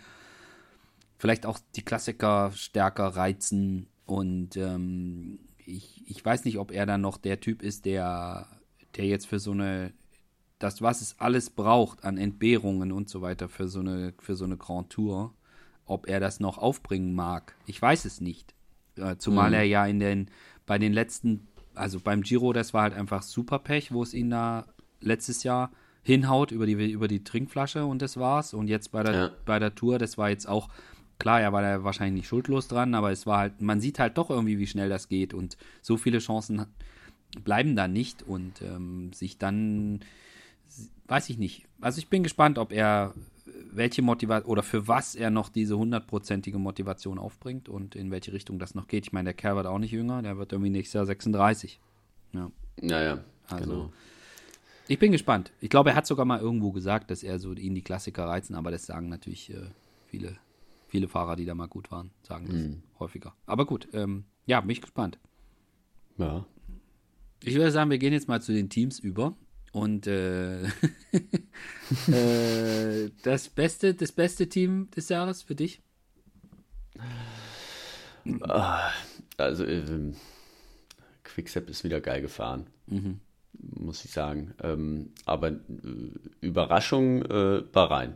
[1.18, 7.00] vielleicht auch die Klassiker stärker reizen und ähm, ich, ich weiß nicht, ob er dann
[7.00, 8.48] noch der Typ ist, der
[8.96, 9.92] der jetzt für so eine
[10.58, 14.44] das was es alles braucht an Entbehrungen und so weiter für so eine für so
[14.44, 15.34] eine Grand Tour
[15.88, 17.56] ob er das noch aufbringen mag.
[17.66, 18.54] Ich weiß es nicht.
[18.96, 19.54] Äh, zumal mhm.
[19.54, 20.30] er ja in den,
[20.66, 21.48] bei den letzten,
[21.78, 24.66] also beim Giro, das war halt einfach super Pech, wo es ihn da
[25.00, 25.70] letztes Jahr
[26.02, 28.54] hinhaut über die, über die Trinkflasche und das war's.
[28.54, 29.30] Und jetzt bei der, ja.
[29.44, 30.68] bei der Tour, das war jetzt auch,
[31.18, 34.18] klar, er war da wahrscheinlich nicht schuldlos dran, aber es war halt, man sieht halt
[34.18, 36.66] doch irgendwie, wie schnell das geht und so viele Chancen
[37.44, 40.00] bleiben da nicht und ähm, sich dann,
[41.06, 41.66] weiß ich nicht.
[41.80, 43.14] Also ich bin gespannt, ob er
[43.70, 48.58] welche Motivation oder für was er noch diese hundertprozentige Motivation aufbringt und in welche Richtung
[48.58, 49.06] das noch geht.
[49.06, 51.80] Ich meine, der Kerl wird auch nicht jünger, der wird irgendwie nächstes Jahr 36.
[52.32, 52.50] Ja,
[52.80, 53.92] ja, ja also, genau.
[54.88, 55.52] Ich bin gespannt.
[55.60, 58.54] Ich glaube, er hat sogar mal irgendwo gesagt, dass er so ihn die Klassiker reizen,
[58.54, 59.70] aber das sagen natürlich äh,
[60.06, 60.36] viele,
[60.86, 62.82] viele Fahrer, die da mal gut waren, sagen das mhm.
[62.98, 63.34] häufiger.
[63.46, 65.18] Aber gut, ähm, ja, bin ich gespannt.
[66.16, 66.46] Ja.
[67.44, 69.36] Ich würde sagen, wir gehen jetzt mal zu den Teams über.
[69.72, 70.64] Und äh,
[72.08, 75.82] äh, das beste, das beste Team des Jahres für dich?
[78.42, 78.90] Ah,
[79.36, 80.12] also äh,
[81.22, 83.20] Quickstep ist wieder geil gefahren, mhm.
[83.52, 84.54] muss ich sagen.
[84.62, 85.58] Ähm, aber äh,
[86.40, 88.14] Überraschung äh, Bahrain.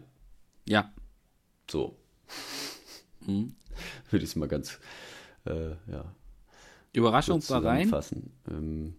[0.69, 0.93] Ja.
[1.71, 1.97] So.
[3.27, 3.55] Mhm.
[4.11, 4.79] Würde ich es mal ganz,
[5.45, 6.15] äh, ja.
[6.93, 7.91] Überraschung Bahrain?
[8.51, 8.95] Ähm,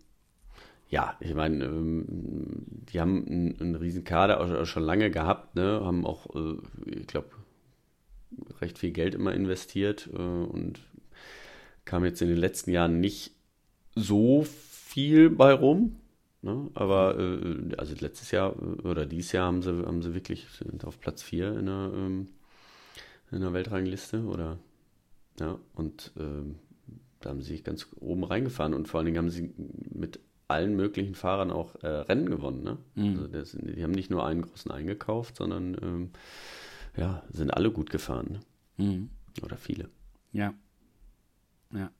[0.93, 5.81] ja, ich meine, ähm, die haben einen, einen riesen Kader schon lange gehabt, ne?
[5.83, 7.29] haben auch, äh, ich glaube,
[8.61, 10.81] recht viel Geld immer investiert äh, und
[11.83, 13.31] kam jetzt in den letzten Jahren nicht
[13.95, 15.95] so viel bei rum.
[16.43, 16.69] Ne?
[16.75, 20.99] Aber äh, also letztes Jahr oder dieses Jahr haben sie, haben sie wirklich sind auf
[20.99, 22.27] Platz 4 in der, ähm,
[23.31, 24.59] in der Weltrangliste oder
[25.39, 26.59] ja, und ähm,
[27.19, 29.55] da haben sie sich ganz oben reingefahren und vor allen Dingen haben sie
[29.91, 30.19] mit
[30.53, 32.63] allen möglichen Fahrern auch äh, Rennen gewonnen.
[32.63, 32.77] Ne?
[32.95, 33.09] Mhm.
[33.09, 36.09] Also das, die haben nicht nur einen großen eingekauft, sondern ähm,
[36.95, 38.39] ja, sind alle gut gefahren.
[38.77, 38.85] Ne?
[38.85, 39.09] Mhm.
[39.43, 39.89] Oder viele.
[40.31, 40.53] Ja.
[41.73, 41.91] Ja.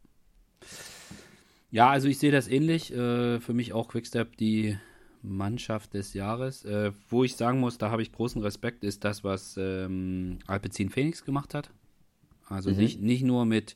[1.71, 2.93] Ja, also ich sehe das ähnlich.
[2.93, 4.77] Äh, für mich auch Quickstep die
[5.23, 6.63] Mannschaft des Jahres.
[6.65, 10.89] Äh, wo ich sagen muss, da habe ich großen Respekt, ist das, was ähm, Alpecin
[10.89, 11.71] Phoenix gemacht hat.
[12.47, 12.77] Also mhm.
[12.77, 13.75] nicht, nicht nur mit,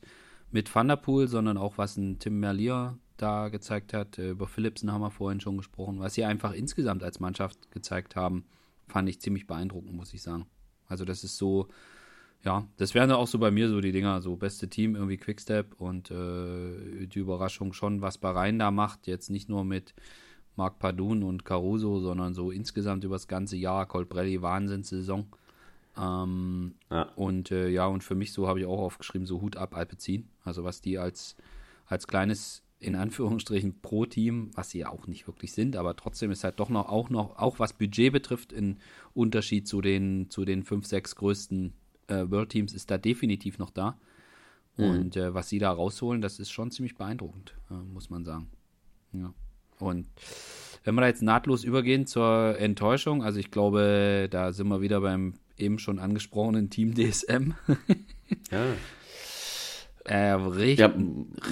[0.52, 4.18] mit Van der Poel, sondern auch was ein Tim Merlier da gezeigt hat.
[4.18, 6.00] Äh, über Philipsen haben wir vorhin schon gesprochen.
[6.00, 8.46] Was sie einfach insgesamt als Mannschaft gezeigt haben,
[8.88, 10.46] fand ich ziemlich beeindruckend, muss ich sagen.
[10.88, 11.68] Also das ist so,
[12.44, 15.74] ja, das wären auch so bei mir so die Dinger, so beste Team, irgendwie Quickstep
[15.80, 19.08] und äh, die Überraschung schon, was Bahrain da macht.
[19.08, 19.94] Jetzt nicht nur mit
[20.56, 23.86] Marc Padun und Caruso, sondern so insgesamt über das ganze Jahr.
[23.86, 25.28] Colbrelli, Wahnsinnssaison.
[25.98, 27.04] Ähm, ja.
[27.16, 30.30] Und äh, ja, und für mich so habe ich auch aufgeschrieben, so Hut ab Alpecin.
[30.44, 31.36] Also was die als,
[31.86, 36.30] als kleines in Anführungsstrichen pro Team, was sie ja auch nicht wirklich sind, aber trotzdem
[36.30, 38.80] ist halt doch noch auch noch, auch was Budget betrifft, ein
[39.14, 41.74] Unterschied zu den, zu den fünf, sechs größten
[42.08, 43.98] äh, World Teams ist da definitiv noch da.
[44.78, 44.86] Mhm.
[44.86, 48.48] Und äh, was sie da rausholen, das ist schon ziemlich beeindruckend, äh, muss man sagen.
[49.14, 49.34] Ja.
[49.80, 50.08] Und
[50.84, 55.02] wenn wir da jetzt nahtlos übergehen zur Enttäuschung, also ich glaube, da sind wir wieder
[55.02, 57.54] beim eben schon angesprochenen Team DSM.
[58.52, 58.66] ja.
[60.08, 60.94] Äh, richtig, ja,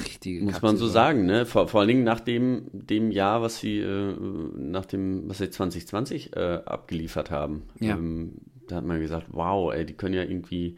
[0.05, 1.45] richtige muss man so sagen, ne?
[1.45, 4.15] Vor, vor allen Dingen nach dem, dem Jahr, was sie äh,
[4.55, 7.63] nach dem, was sie 2020 äh, abgeliefert haben.
[7.81, 7.95] Ja.
[7.95, 8.35] Ähm,
[8.67, 10.77] da hat man gesagt, wow, ey, die können ja irgendwie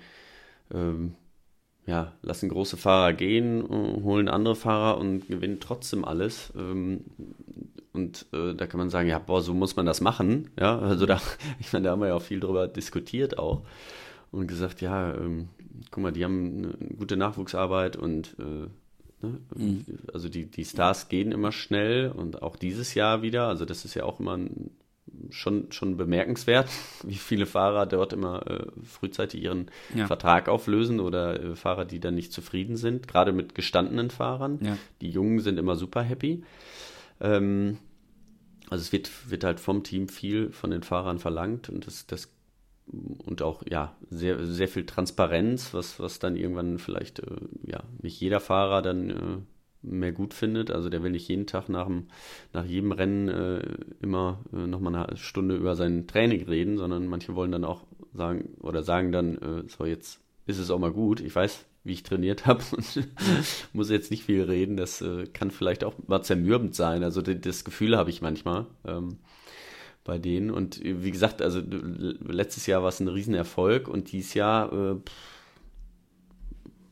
[0.73, 1.13] ähm,
[1.85, 6.51] ja, lassen große Fahrer gehen, äh, holen andere Fahrer und gewinnen trotzdem alles.
[6.57, 7.05] Ähm,
[7.93, 10.49] und äh, da kann man sagen, ja, boah, so muss man das machen.
[10.59, 11.21] Ja, also da,
[11.59, 13.61] ich meine, da haben wir ja auch viel drüber diskutiert auch
[14.31, 15.49] und gesagt, ja, ähm,
[15.91, 18.67] guck mal, die haben eine gute Nachwuchsarbeit und äh,
[19.25, 19.85] ne, mhm.
[20.13, 23.47] also die, die Stars gehen immer schnell und auch dieses Jahr wieder.
[23.47, 24.71] Also das ist ja auch immer ein
[25.29, 26.69] schon, schon bemerkenswert,
[27.03, 30.07] wie viele Fahrer dort immer äh, frühzeitig ihren ja.
[30.07, 34.59] Vertrag auflösen oder äh, Fahrer, die dann nicht zufrieden sind, gerade mit gestandenen Fahrern.
[34.61, 34.77] Ja.
[35.01, 36.43] Die Jungen sind immer super happy.
[37.19, 37.77] Ähm,
[38.69, 42.33] also es wird, wird halt vom Team viel von den Fahrern verlangt und das, das
[42.87, 47.35] und auch ja sehr, sehr viel Transparenz, was, was dann irgendwann vielleicht äh,
[47.65, 49.37] ja nicht jeder Fahrer dann äh,
[49.81, 50.71] mehr gut findet.
[50.71, 52.07] Also der will nicht jeden Tag nach, dem,
[52.53, 53.61] nach jedem Rennen äh,
[54.01, 57.83] immer äh, nochmal eine Stunde über sein Training reden, sondern manche wollen dann auch
[58.13, 61.19] sagen oder sagen dann, äh, so jetzt ist es auch mal gut.
[61.19, 63.07] Ich weiß, wie ich trainiert habe und
[63.73, 64.77] muss jetzt nicht viel reden.
[64.77, 67.03] Das äh, kann vielleicht auch mal zermürbend sein.
[67.03, 68.65] Also das Gefühl habe ich manchmal.
[68.85, 69.17] Ähm,
[70.07, 70.49] bei denen.
[70.49, 74.95] Und äh, wie gesagt, also letztes Jahr war es ein Riesenerfolg und dieses Jahr äh,
[74.95, 75.11] pff,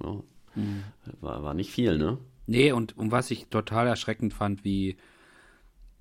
[0.03, 0.22] ja,
[0.53, 0.84] mhm.
[1.22, 2.20] war, war nicht viel, ne?
[2.45, 4.97] Nee, und, und was ich total erschreckend fand, wie,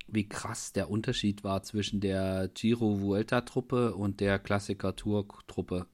[0.06, 5.86] wie krass der Unterschied war zwischen der Giro Vuelta Truppe und der Klassiker Tour Truppe.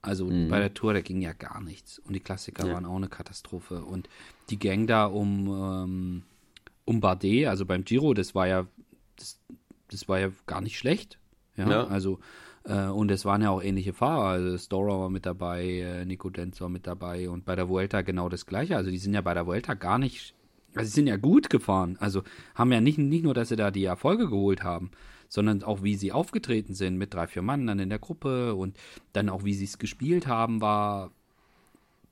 [0.00, 0.48] Also mhm.
[0.48, 2.00] bei der Tour, da ging ja gar nichts.
[2.00, 2.74] Und die Klassiker ja.
[2.74, 3.84] waren auch eine Katastrophe.
[3.84, 4.08] Und
[4.50, 6.22] die Gang da um, ähm,
[6.84, 8.66] um Bardet, also beim Giro, das war ja,
[9.14, 9.38] das,
[9.92, 11.18] das war ja gar nicht schlecht.
[11.56, 11.86] Ja, ja.
[11.86, 12.18] also
[12.64, 14.26] äh, und es waren ja auch ähnliche Fahrer.
[14.26, 18.02] Also Storer war mit dabei, äh, Nico Denz war mit dabei und bei der Vuelta
[18.02, 18.76] genau das gleiche.
[18.76, 20.34] Also die sind ja bei der Vuelta gar nicht,
[20.74, 21.96] also sie sind ja gut gefahren.
[22.00, 22.22] Also
[22.54, 24.90] haben ja nicht, nicht nur, dass sie da die Erfolge geholt haben,
[25.28, 28.76] sondern auch wie sie aufgetreten sind mit drei, vier Mann dann in der Gruppe und
[29.12, 31.10] dann auch wie sie es gespielt haben, war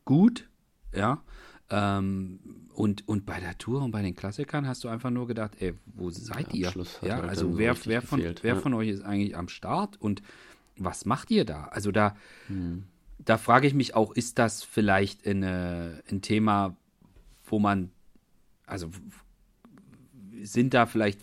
[0.05, 0.49] gut.
[0.95, 1.23] Ja.
[1.71, 2.41] Ähm,
[2.81, 5.75] und, und bei der Tour und bei den Klassikern hast du einfach nur gedacht, ey,
[5.95, 6.73] wo seid ihr?
[7.03, 8.61] Ja, halt also wer, wer, von, gefehlt, wer ja.
[8.61, 10.23] von euch ist eigentlich am Start und
[10.79, 11.65] was macht ihr da?
[11.65, 12.17] Also da,
[12.47, 12.85] hm.
[13.19, 16.75] da frage ich mich auch, ist das vielleicht eine, ein Thema,
[17.45, 17.91] wo man,
[18.65, 18.89] also
[20.43, 21.21] sind da vielleicht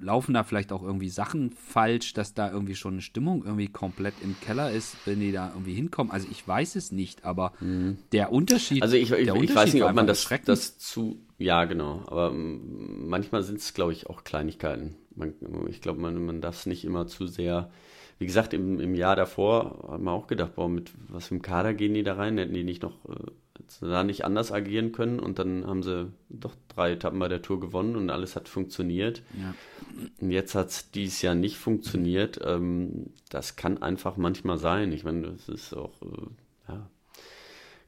[0.00, 4.14] laufen da vielleicht auch irgendwie Sachen falsch, dass da irgendwie schon eine Stimmung irgendwie komplett
[4.22, 6.12] im Keller ist, wenn die da irgendwie hinkommen?
[6.12, 7.98] Also ich weiß es nicht, aber mhm.
[8.12, 8.82] der Unterschied.
[8.82, 11.20] Also ich, ich, ich weiß nicht, ob man das, das zu.
[11.38, 12.02] Ja, genau.
[12.06, 14.96] Aber manchmal sind es, glaube ich, auch Kleinigkeiten.
[15.14, 15.34] Man,
[15.68, 17.70] ich glaube, man, man darf es nicht immer zu sehr.
[18.18, 21.42] Wie gesagt, im, im Jahr davor haben wir auch gedacht, boah, mit was für einem
[21.42, 22.38] Kader gehen die da rein?
[22.38, 23.30] Hätten die nicht noch äh,
[23.80, 27.60] da nicht anders agieren können und dann haben sie doch drei Etappen bei der Tour
[27.60, 29.22] gewonnen und alles hat funktioniert.
[29.40, 29.54] Ja.
[30.20, 32.40] Und jetzt hat es dieses Jahr nicht funktioniert.
[32.44, 34.92] Ähm, das kann einfach manchmal sein.
[34.92, 36.88] Ich meine, das ist auch, äh, ja,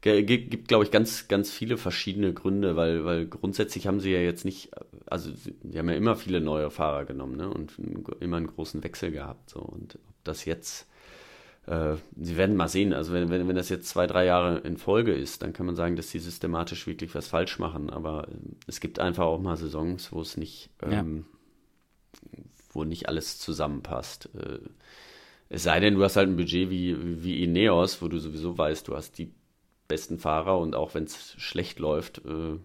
[0.00, 4.20] gibt, gibt glaube ich, ganz, ganz viele verschiedene Gründe, weil, weil grundsätzlich haben sie ja
[4.20, 4.70] jetzt nicht,
[5.06, 7.48] also sie haben ja immer viele neue Fahrer genommen ne?
[7.48, 7.74] und
[8.20, 9.50] immer einen großen Wechsel gehabt.
[9.50, 9.60] So.
[9.60, 10.86] Und ob das jetzt
[11.68, 14.78] äh, sie werden mal sehen, also wenn, wenn, wenn das jetzt zwei, drei Jahre in
[14.78, 17.90] Folge ist, dann kann man sagen, dass sie systematisch wirklich was falsch machen.
[17.90, 21.26] Aber äh, es gibt einfach auch mal Saisons, wo es nicht, ähm,
[22.32, 22.42] ja.
[22.72, 24.30] wo nicht alles zusammenpasst.
[24.34, 24.60] Äh,
[25.50, 28.88] es sei denn, du hast halt ein Budget wie, wie Ineos, wo du sowieso weißt,
[28.88, 29.32] du hast die
[29.88, 32.58] besten Fahrer und auch wenn es schlecht läuft, äh,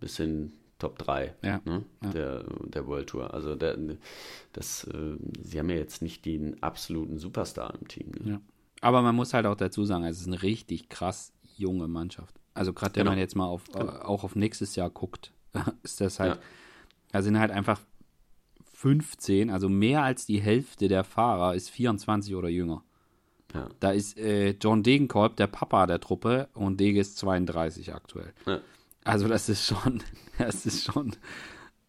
[0.00, 2.10] bis in Top 3 ja, ne, ja.
[2.10, 3.32] Der, der World Tour.
[3.32, 3.78] Also der,
[4.52, 8.10] das, äh, sie haben ja jetzt nicht den absoluten Superstar im Team.
[8.20, 8.32] Ne?
[8.32, 8.40] Ja.
[8.80, 12.34] Aber man muss halt auch dazu sagen, es ist eine richtig krass junge Mannschaft.
[12.54, 13.12] Also gerade wenn genau.
[13.12, 13.86] man jetzt mal auf, genau.
[13.86, 15.32] äh, auch auf nächstes Jahr guckt,
[15.82, 16.38] ist das halt,
[17.12, 17.80] da sind halt einfach
[18.74, 22.82] 15, also mehr als die Hälfte der Fahrer ist 24 oder jünger.
[23.54, 23.68] Ja.
[23.80, 28.32] Da ist äh, John Degenkolb, der Papa der Truppe, und Dege ist 32 aktuell.
[28.46, 28.60] Ja.
[29.04, 30.02] Also das ist schon,
[30.38, 31.12] das ist schon,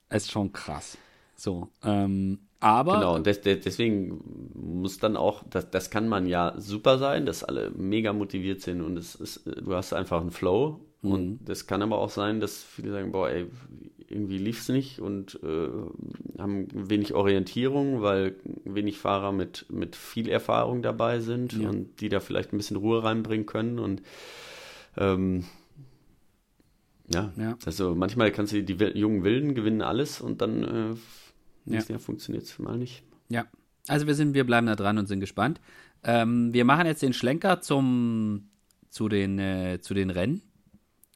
[0.10, 0.98] das ist schon krass.
[1.36, 2.96] So, ähm, aber.
[2.96, 7.26] Genau, und des, des, deswegen muss dann auch, das, das kann man ja super sein,
[7.26, 10.80] dass alle mega motiviert sind und es ist, du hast einfach einen Flow.
[11.02, 11.12] Mhm.
[11.12, 13.48] Und das kann aber auch sein, dass viele sagen, boah, ey,
[14.08, 20.30] irgendwie lief es nicht und äh, haben wenig Orientierung, weil wenig Fahrer mit, mit viel
[20.30, 21.70] Erfahrung dabei sind ja.
[21.70, 23.80] und die da vielleicht ein bisschen Ruhe reinbringen können.
[23.80, 24.02] Und
[24.98, 25.46] ähm,
[27.14, 27.58] Ja, ja.
[27.66, 30.96] also manchmal kannst du die jungen Wilden gewinnen alles und dann äh,
[31.66, 32.00] ja.
[32.00, 33.04] Funktioniert es mal nicht.
[33.30, 33.46] Ja,
[33.88, 35.60] also wir sind, wir bleiben da dran und sind gespannt.
[36.04, 38.50] Ähm, wir machen jetzt den Schlenker zum,
[38.90, 40.42] zu, den, äh, zu den Rennen.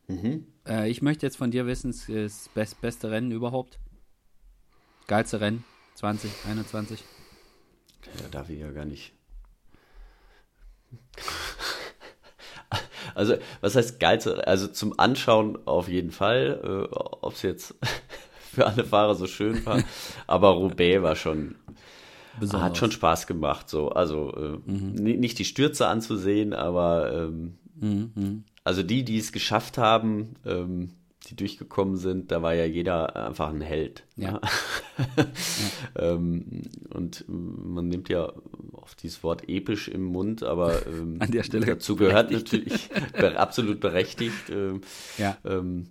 [0.07, 0.45] Mhm.
[0.67, 3.79] Äh, ich möchte jetzt von dir wissen, das best, beste Rennen überhaupt.
[5.07, 5.63] Geilste Rennen
[5.95, 7.03] 2021.
[8.21, 9.13] Ja, darf ich ja gar nicht.
[13.19, 14.47] Also, was heißt geilste?
[14.47, 16.61] Also zum Anschauen auf jeden Fall.
[16.63, 17.75] Äh, Ob es jetzt
[18.53, 19.83] für alle Fahrer so schön war.
[20.27, 21.55] Aber Roubaix war schon.
[22.39, 22.69] Besonders.
[22.69, 23.89] Hat schon Spaß gemacht, so.
[23.89, 24.93] Also äh, mhm.
[24.93, 28.11] nicht die Stürze anzusehen, aber ähm, mhm.
[28.15, 28.43] mhm.
[28.63, 30.91] also die, die es geschafft haben, ähm,
[31.29, 34.03] die durchgekommen sind, da war ja jeder einfach ein Held.
[34.15, 34.39] Ja.
[34.97, 35.25] ja.
[36.13, 38.33] ähm, und man nimmt ja
[38.71, 42.89] oft dieses Wort episch im Mund, aber ähm, An der Stelle dazu gehört natürlich
[43.35, 44.49] absolut berechtigt.
[44.49, 44.81] Ähm,
[45.17, 45.37] ja.
[45.45, 45.87] Ähm,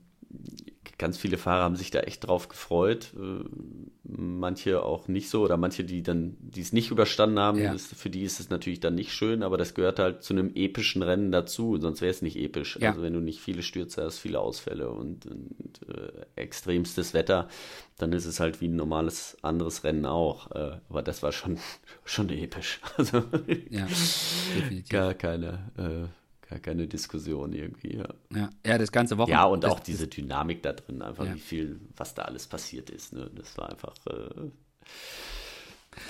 [0.98, 3.14] ganz viele Fahrer haben sich da echt drauf gefreut.
[3.16, 3.44] Äh,
[4.18, 7.72] manche auch nicht so oder manche, die dann, die es nicht überstanden haben, ja.
[7.72, 10.50] ist, für die ist es natürlich dann nicht schön, aber das gehört halt zu einem
[10.54, 12.76] epischen Rennen dazu, sonst wäre es nicht episch.
[12.80, 12.90] Ja.
[12.90, 17.48] Also wenn du nicht viele Stürze hast, viele Ausfälle und, und äh, extremstes Wetter,
[17.96, 20.50] dann ist es halt wie ein normales anderes Rennen auch.
[20.50, 21.58] Äh, aber das war schon,
[22.04, 22.80] schon episch.
[22.96, 23.18] Also
[23.70, 23.86] ja,
[24.56, 24.88] definitiv.
[24.88, 26.08] gar keine äh,
[26.48, 27.96] gar keine Diskussion irgendwie.
[27.96, 29.42] Ja, ja, ja das ganze Wochenende.
[29.42, 31.34] Ja, und auch diese Dynamik da drin, einfach ja.
[31.34, 33.12] wie viel, was da alles passiert ist.
[33.12, 33.30] Ne?
[33.34, 33.94] Das war einfach.
[34.06, 34.50] Äh,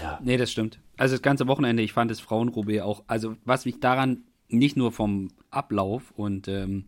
[0.02, 0.20] ja.
[0.22, 0.78] Nee, das stimmt.
[0.96, 4.92] Also das ganze Wochenende, ich fand das Frauenroubaix auch, also was mich daran nicht nur
[4.92, 6.86] vom Ablauf und ähm,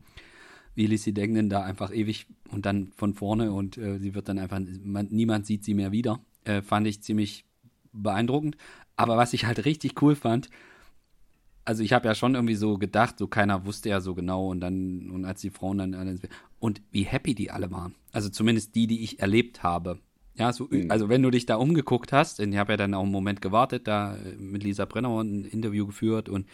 [0.74, 4.38] wie Lissy Degnen da einfach ewig und dann von vorne und äh, sie wird dann
[4.38, 7.44] einfach, man, niemand sieht sie mehr wieder, äh, fand ich ziemlich
[7.92, 8.56] beeindruckend.
[8.96, 10.50] Aber was ich halt richtig cool fand,
[11.64, 14.60] also ich habe ja schon irgendwie so gedacht, so keiner wusste ja so genau und
[14.60, 16.20] dann, und als die Frauen dann,
[16.58, 17.94] und wie happy die alle waren.
[18.12, 19.98] Also zumindest die, die ich erlebt habe.
[20.34, 20.90] Ja, so, mhm.
[20.90, 23.86] also wenn du dich da umgeguckt hast, ich habe ja dann auch einen Moment gewartet,
[23.86, 26.46] da äh, mit Lisa Brenner ein Interview geführt und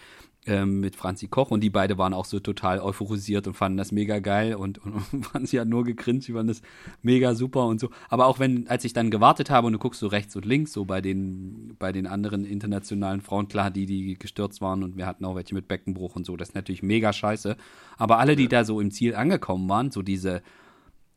[0.47, 3.93] ähm, mit Franzi Koch und die beide waren auch so total euphorisiert und fanden das
[3.93, 6.63] mega geil und, und, und Franzi hat nur gegrinst, sie fanden das
[7.03, 7.91] mega super und so.
[8.09, 10.73] Aber auch wenn, als ich dann gewartet habe und du guckst so rechts und links,
[10.73, 15.07] so bei den, bei den anderen internationalen Frauen, klar, die, die gestürzt waren und wir
[15.07, 17.57] hatten auch welche mit Beckenbruch und so, das ist natürlich mega scheiße.
[17.97, 20.43] Aber alle, die da so im Ziel angekommen waren, so diese,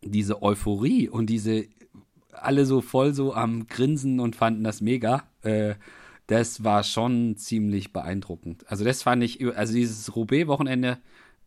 [0.02, 1.66] diese Euphorie und diese,
[2.32, 5.76] alle so voll so am Grinsen und fanden das mega, äh,
[6.30, 8.64] das war schon ziemlich beeindruckend.
[8.70, 11.00] Also das fand ich, also dieses Roubaix-Wochenende,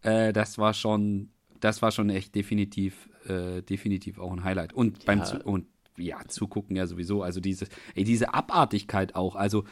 [0.03, 1.31] äh, das war schon,
[1.61, 4.73] das war schon echt definitiv, äh, definitiv auch ein Highlight.
[4.73, 5.41] Und beim ja.
[5.45, 5.67] und
[5.97, 7.23] ja, zugucken ja sowieso.
[7.23, 9.37] Also diese, ey, diese Abartigkeit auch.
[9.37, 9.63] Also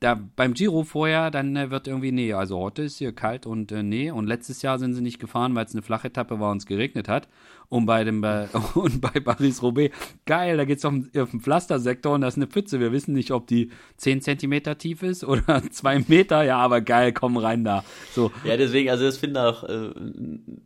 [0.00, 3.72] da beim Giro vorher, dann äh, wird irgendwie, nee, also heute ist hier kalt und
[3.72, 4.10] äh, nee.
[4.10, 6.66] Und letztes Jahr sind sie nicht gefahren, weil es eine flache Etappe war und es
[6.66, 7.28] geregnet hat.
[7.68, 12.14] Und bei dem äh, und bei Paris-Roubaix, geil, da geht es auf, auf den Pflastersektor
[12.14, 12.80] und da ist eine Pfütze.
[12.80, 16.42] Wir wissen nicht, ob die 10 Zentimeter tief ist oder 2 Meter.
[16.44, 17.84] Ja, aber geil, komm rein da.
[18.12, 18.30] So.
[18.44, 19.90] Ja, deswegen, also das finde auch, äh,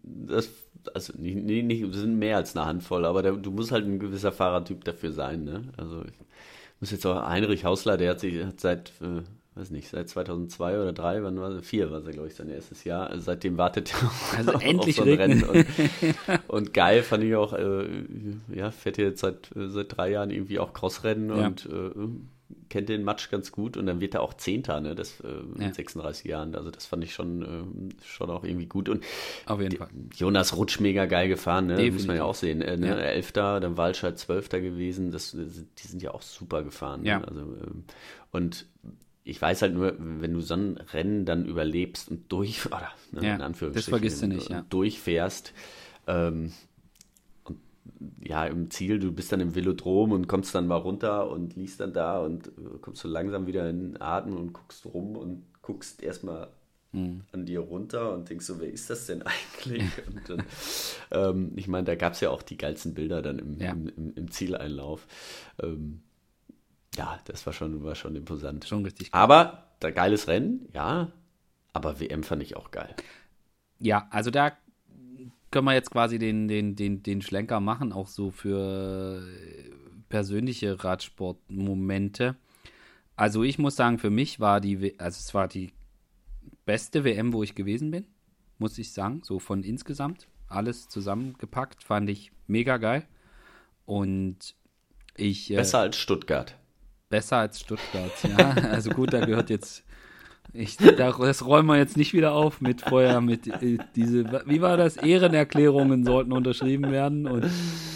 [0.03, 0.51] das
[0.95, 3.99] also nicht, nicht, nicht, sind mehr als eine Handvoll, aber der, du musst halt ein
[3.99, 5.65] gewisser Fahrertyp dafür sein, ne?
[5.77, 6.15] Also ich,
[6.81, 9.23] muss jetzt auch Heinrich Hausler, der hat sich hat seit, äh,
[9.55, 11.67] weiß nicht, seit 2002 oder 3, wann war es?
[11.67, 13.11] 4 war es, glaube ich, sein erstes Jahr.
[13.11, 15.43] Also seitdem wartet er also auf, endlich auf so ein Rennen.
[15.45, 15.67] Und,
[16.49, 17.87] und, geil fand ich auch, äh,
[18.55, 21.47] ja, fährt jetzt seit, äh, seit drei Jahren irgendwie auch Crossrennen ja.
[21.47, 21.91] und äh,
[22.69, 25.61] kennt den Match ganz gut und dann wird er auch Zehnter, ne, das äh, mit
[25.61, 25.75] ja.
[25.75, 26.55] 36 Jahren.
[26.55, 28.89] Also das fand ich schon, äh, schon auch irgendwie gut.
[28.89, 29.05] Und
[29.47, 29.89] Auf jeden Fall.
[30.15, 31.77] Jonas Rutsch mega geil gefahren, ne?
[31.77, 31.95] Definitiv.
[31.95, 32.63] Muss man ja auch sehen.
[32.63, 32.89] Äh, ne?
[32.89, 32.97] Ja.
[32.97, 35.11] Elfter, dann Walscheid Zwölfter gewesen.
[35.11, 37.03] Das, die sind ja auch super gefahren.
[37.03, 37.09] Ne?
[37.09, 37.21] Ja.
[37.23, 37.85] Also, ähm,
[38.31, 38.67] und
[39.25, 43.27] ich weiß halt nur, wenn du so ein Rennen dann überlebst und durch, oder, ne,
[43.27, 44.65] ja, in Anführungsstrichen, das vergisst du nicht, ja.
[44.69, 45.53] durchfährst,
[46.07, 46.53] ähm,
[48.21, 51.81] ja, im Ziel, du bist dann im Velodrom und kommst dann mal runter und liest
[51.81, 56.03] dann da und äh, kommst so langsam wieder in Atem und guckst rum und guckst
[56.03, 56.49] erstmal
[56.93, 57.23] mhm.
[57.33, 59.23] an dir runter und denkst so, wer ist das denn
[59.63, 59.85] eigentlich?
[60.07, 60.43] und dann,
[61.11, 63.73] ähm, ich meine, da gab es ja auch die geilsten Bilder dann im, ja.
[63.73, 65.07] im, im, im, Zieleinlauf.
[65.63, 66.03] Ähm,
[66.97, 68.65] ja, das war schon, war schon imposant.
[68.65, 69.21] Schon richtig geil.
[69.21, 71.13] Aber da geiles Rennen, ja,
[71.73, 72.95] aber WM fand ich auch geil.
[73.79, 74.53] Ja, also da
[75.51, 79.27] können wir jetzt quasi den, den, den, den Schlenker machen, auch so für
[80.09, 82.37] persönliche Radsportmomente.
[83.17, 85.73] Also ich muss sagen, für mich war die, also es war die
[86.65, 88.07] beste WM, wo ich gewesen bin,
[88.59, 89.23] muss ich sagen.
[89.25, 93.07] So von insgesamt alles zusammengepackt, fand ich mega geil.
[93.87, 94.55] Und
[95.17, 95.51] ich.
[95.51, 96.57] Äh, besser äh, als Stuttgart.
[97.09, 98.51] Besser als Stuttgart, ja.
[98.71, 99.85] Also gut, da gehört jetzt
[100.53, 104.77] Ich, das räumen wir jetzt nicht wieder auf mit vorher mit äh, diese, wie war
[104.77, 104.97] das?
[104.97, 107.47] Ehrenerklärungen sollten unterschrieben werden und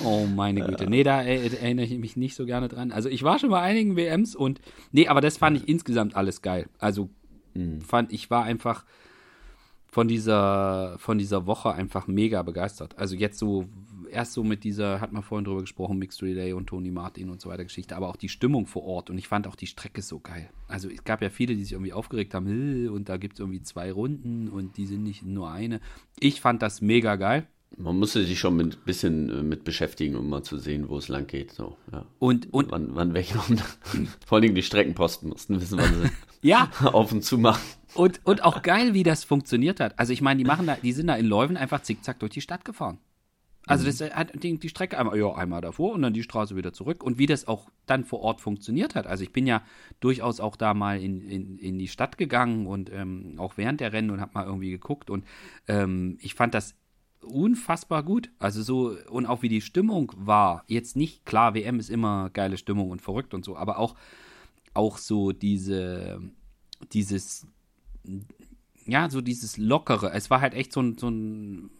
[0.04, 0.88] oh meine Güte.
[0.88, 2.92] Nee, da erinnere ich mich nicht so gerne dran.
[2.92, 4.60] Also ich war schon bei einigen WMs und
[4.92, 6.68] nee, aber das fand ich insgesamt alles geil.
[6.78, 7.08] Also
[7.54, 7.80] mhm.
[7.80, 8.84] fand ich war einfach
[9.86, 12.96] von dieser von dieser Woche einfach mega begeistert.
[12.98, 13.66] Also jetzt so
[14.14, 17.40] erst so mit dieser, hat man vorhin drüber gesprochen, Mixed Relay und Tony Martin und
[17.40, 20.02] so weiter Geschichte, aber auch die Stimmung vor Ort und ich fand auch die Strecke
[20.02, 20.48] so geil.
[20.68, 23.62] Also es gab ja viele, die sich irgendwie aufgeregt haben, und da gibt es irgendwie
[23.62, 25.80] zwei Runden und die sind nicht nur eine.
[26.20, 27.46] Ich fand das mega geil.
[27.76, 31.08] Man musste sich schon ein bisschen äh, mit beschäftigen, um mal zu sehen, wo es
[31.08, 31.52] lang geht.
[31.52, 32.06] So, ja.
[32.18, 33.38] Und, und wann, wann welche
[34.26, 36.10] Vor allem die Streckenposten mussten wissen, wann sie
[36.48, 36.70] ja.
[36.84, 37.62] auf und zu machen.
[37.94, 39.98] Und, und auch geil, wie das funktioniert hat.
[39.98, 42.40] Also ich meine, die machen da, die sind da in Leuven einfach zickzack durch die
[42.40, 42.98] Stadt gefahren.
[43.66, 43.88] Also mhm.
[43.88, 47.02] das hat die, die, Strecke einmal, ja, einmal davor und dann die Straße wieder zurück.
[47.02, 49.06] Und wie das auch dann vor Ort funktioniert hat.
[49.06, 49.62] Also ich bin ja
[50.00, 53.92] durchaus auch da mal in, in, in die Stadt gegangen und ähm, auch während der
[53.92, 55.08] Rennen und habe mal irgendwie geguckt.
[55.08, 55.24] Und
[55.66, 56.74] ähm, ich fand das
[57.24, 58.30] unfassbar gut.
[58.38, 60.64] Also so, und auch wie die Stimmung war.
[60.66, 63.94] Jetzt nicht, klar, WM ist immer geile Stimmung und verrückt und so, aber auch,
[64.74, 66.20] auch so diese,
[66.92, 67.46] dieses,
[68.84, 70.12] ja, so dieses Lockere.
[70.12, 71.70] Es war halt echt so ein, so ein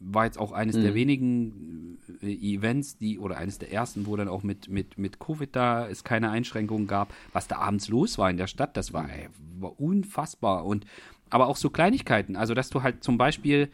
[0.00, 0.82] war jetzt auch eines mhm.
[0.82, 5.20] der wenigen äh, Events, die, oder eines der ersten, wo dann auch mit, mit, mit
[5.20, 8.92] Covid da es keine Einschränkungen gab, was da abends los war in der Stadt, das
[8.92, 9.28] war, ey,
[9.58, 10.64] war unfassbar.
[10.64, 10.86] Und
[11.28, 13.68] aber auch so Kleinigkeiten, also dass du halt zum Beispiel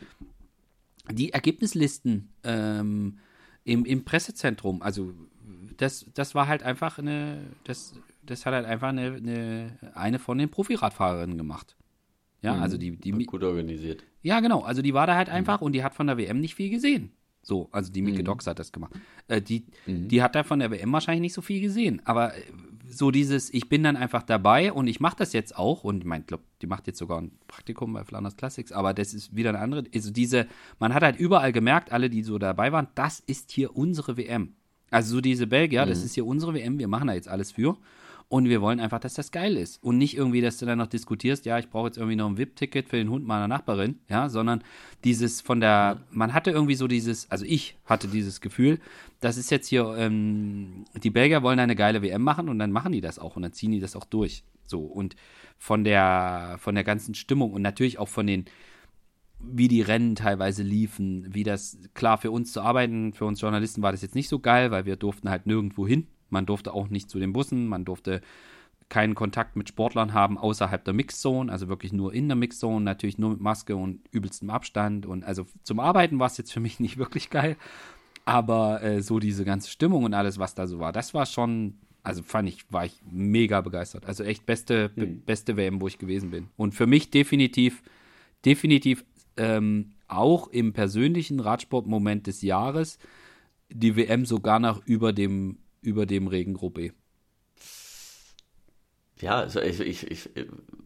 [1.11, 3.19] die Ergebnislisten ähm,
[3.65, 5.15] im, im Pressezentrum, also
[5.77, 10.39] das, das war halt einfach eine, das, das hat halt einfach eine, eine, eine von
[10.39, 11.77] den Profiradfahrerinnen gemacht.
[12.47, 12.63] Ja, mhm.
[12.63, 14.05] also die, die gut organisiert.
[14.23, 14.61] Ja, genau.
[14.61, 15.35] Also die war da halt mhm.
[15.35, 15.67] einfach mhm.
[15.67, 17.11] und die hat von der WM nicht viel gesehen.
[17.43, 18.25] So, also die Mike mhm.
[18.25, 18.93] Dox hat das gemacht.
[19.27, 20.07] Äh, die, mhm.
[20.07, 22.03] die hat da von der WM wahrscheinlich nicht so viel gesehen.
[22.05, 22.41] Aber äh,
[22.89, 25.83] so dieses, ich bin dann einfach dabei und ich mache das jetzt auch.
[25.83, 29.13] Und ich meine, glaube, die macht jetzt sogar ein Praktikum bei Flanders Classics, aber das
[29.13, 29.85] ist wieder eine andere.
[29.93, 30.47] Also diese,
[30.79, 34.55] man hat halt überall gemerkt, alle, die so dabei waren, das ist hier unsere WM.
[34.91, 36.05] Also so diese Belgier, das mhm.
[36.05, 37.77] ist hier unsere WM, wir machen da jetzt alles für.
[38.29, 39.81] Und wir wollen einfach, dass das geil ist.
[39.85, 42.37] Und nicht irgendwie, dass du dann noch diskutierst, ja, ich brauche jetzt irgendwie noch ein
[42.37, 44.65] VIP-Ticket für den Hund meiner Nachbarin, ja, sondern
[45.05, 48.81] dieses von der, man hatte irgendwie so dieses, also ich hatte dieses Gefühl,
[49.21, 52.91] das ist jetzt hier, ähm, die Belgier wollen eine geile WM machen und dann machen
[52.91, 54.43] die das auch und dann ziehen die das auch durch.
[54.67, 55.15] So, und
[55.57, 58.47] von der, von der ganzen Stimmung und natürlich auch von den,
[59.39, 63.83] wie die Rennen teilweise liefen, wie das, klar, für uns zu arbeiten, für uns Journalisten
[63.83, 66.89] war das jetzt nicht so geil, weil wir durften halt nirgendwo hin, man durfte auch
[66.89, 68.21] nicht zu den Bussen, man durfte
[68.89, 73.19] keinen Kontakt mit Sportlern haben außerhalb der Mixzone, also wirklich nur in der Mixzone, natürlich
[73.19, 75.07] nur mit Maske und übelstem Abstand.
[75.07, 77.57] Und also zum Arbeiten war es jetzt für mich nicht wirklich geil.
[78.25, 81.75] Aber äh, so diese ganze Stimmung und alles, was da so war, das war schon,
[82.03, 84.07] also fand ich, war ich mega begeistert.
[84.07, 85.23] Also echt beste, mhm.
[85.23, 86.49] beste WM, wo ich gewesen bin.
[86.57, 87.83] Und für mich definitiv,
[88.45, 89.05] definitiv
[89.37, 92.99] ähm, auch im persönlichen Radsportmoment des Jahres
[93.69, 96.93] die WM sogar noch über dem über dem Regengruppe.
[99.21, 100.31] Ja, also ich, ich, ich,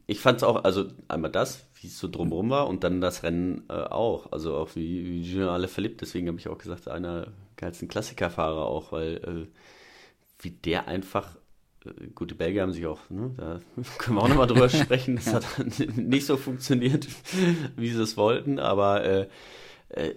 [0.07, 3.25] ich fand es auch, also einmal das, wie es so drumherum war und dann das
[3.25, 4.31] Rennen äh, auch.
[4.31, 8.65] Also auch wie, wie Julien Alaphilippe, deswegen habe ich auch gesagt, einer der geilsten Klassikerfahrer
[8.67, 11.37] auch, weil äh, wie der einfach,
[11.85, 13.61] äh, gut, die Belgier haben sich auch, ne, da
[13.99, 15.45] können wir auch nochmal drüber sprechen, das hat
[15.97, 17.09] nicht so funktioniert,
[17.77, 19.29] wie sie es wollten, aber äh,
[19.89, 20.15] äh,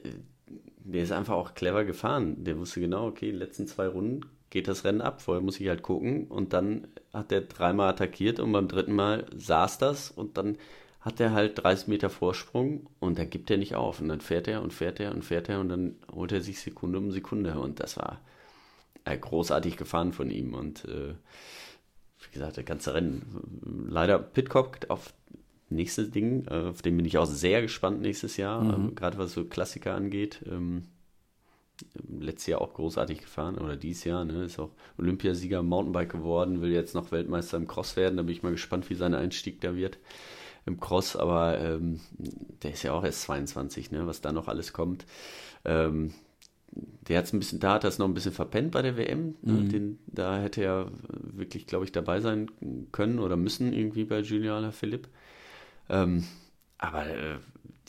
[0.86, 2.44] der ist einfach auch clever gefahren.
[2.44, 4.22] Der wusste genau, okay, die letzten zwei Runden
[4.54, 5.22] geht das Rennen ab.
[5.22, 9.26] Vorher muss ich halt gucken und dann hat er dreimal attackiert und beim dritten Mal
[9.36, 10.60] saß das und dann
[11.02, 14.48] hat er halt 30 Meter Vorsprung und dann gibt er nicht auf und dann fährt
[14.48, 17.60] er und fährt er und fährt er und dann holt er sich Sekunde um Sekunde
[17.60, 18.22] und das war
[19.06, 21.16] äh, großartig gefahren von ihm und äh,
[22.20, 23.88] wie gesagt, der ganze Rennen.
[23.90, 25.14] Leider Pitcock auf
[25.70, 28.74] nächstes Ding, äh, auf den bin ich auch sehr gespannt nächstes Jahr, mhm.
[28.74, 30.44] Ähm, gerade was so Klassiker angeht.
[30.46, 30.86] Ähm,
[32.08, 36.62] letztes Jahr auch großartig gefahren oder dieses Jahr, ne, ist auch Olympiasieger im Mountainbike geworden,
[36.62, 39.62] will jetzt noch Weltmeister im Cross werden, da bin ich mal gespannt, wie sein Einstieg
[39.62, 39.98] da wird
[40.66, 42.00] im Cross, aber ähm,
[42.62, 45.06] der ist ja auch erst 22, ne, was da noch alles kommt.
[45.66, 46.14] Ähm,
[47.08, 48.98] der hat es ein bisschen, da hat er es noch ein bisschen verpennt bei der
[48.98, 49.36] WM.
[49.42, 49.70] Ne, mhm.
[49.70, 52.50] Den, da hätte er wirklich, glaube ich, dabei sein
[52.92, 55.08] können oder müssen irgendwie bei Juliana Philipp.
[55.90, 56.24] Ähm,
[56.78, 57.38] aber äh,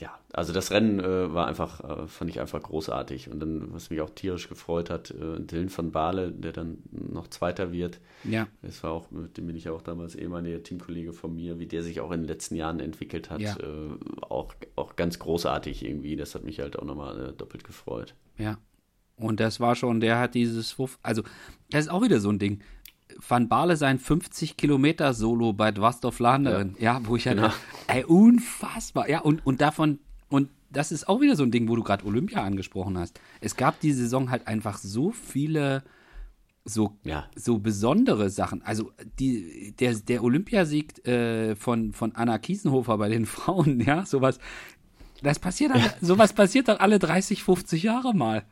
[0.01, 3.31] ja, also das Rennen äh, war einfach, äh, fand ich einfach großartig.
[3.31, 7.29] Und dann, was mich auch tierisch gefreut hat, äh, Dylan von Baale, der dann noch
[7.29, 8.01] Zweiter wird.
[8.25, 8.49] Ja.
[8.63, 11.85] Das war auch, mit dem bin ich auch damals ehemaliger Teamkollege von mir, wie der
[11.85, 13.41] sich auch in den letzten Jahren entwickelt hat.
[13.41, 13.57] Ja.
[13.57, 13.91] Äh,
[14.23, 16.17] auch, auch ganz großartig irgendwie.
[16.17, 18.15] Das hat mich halt auch nochmal äh, doppelt gefreut.
[18.37, 18.59] Ja.
[19.17, 21.23] Und das war schon, der hat dieses, also,
[21.71, 22.61] das ist auch wieder so ein Ding
[23.27, 26.99] Van Baarle sein 50 Kilometer Solo bei Dwastor Flandern, ja.
[26.99, 27.53] ja, wo ich halt, genau.
[27.87, 29.99] ey, unfassbar, ja, und, und davon,
[30.29, 33.21] und das ist auch wieder so ein Ding, wo du gerade Olympia angesprochen hast.
[33.41, 35.85] Es gab die Saison halt einfach so viele
[36.65, 37.27] so, ja.
[37.37, 38.63] so besondere Sachen.
[38.63, 44.39] Also die, der, der Olympiasieg äh, von, von Anna Kiesenhofer bei den Frauen, ja, sowas,
[45.23, 48.45] das passiert alle, sowas passiert dann alle 30, 50 Jahre mal.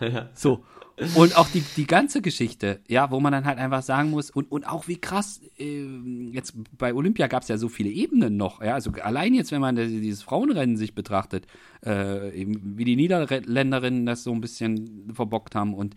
[0.00, 0.30] Ja.
[0.34, 0.64] So.
[1.14, 4.50] Und auch die, die ganze Geschichte, ja, wo man dann halt einfach sagen muss, und,
[4.50, 5.84] und auch wie krass, äh,
[6.32, 9.60] jetzt bei Olympia gab es ja so viele Ebenen noch, ja, also allein jetzt, wenn
[9.60, 11.46] man dieses Frauenrennen sich betrachtet,
[11.82, 15.94] äh, wie die Niederländerinnen das so ein bisschen verbockt haben und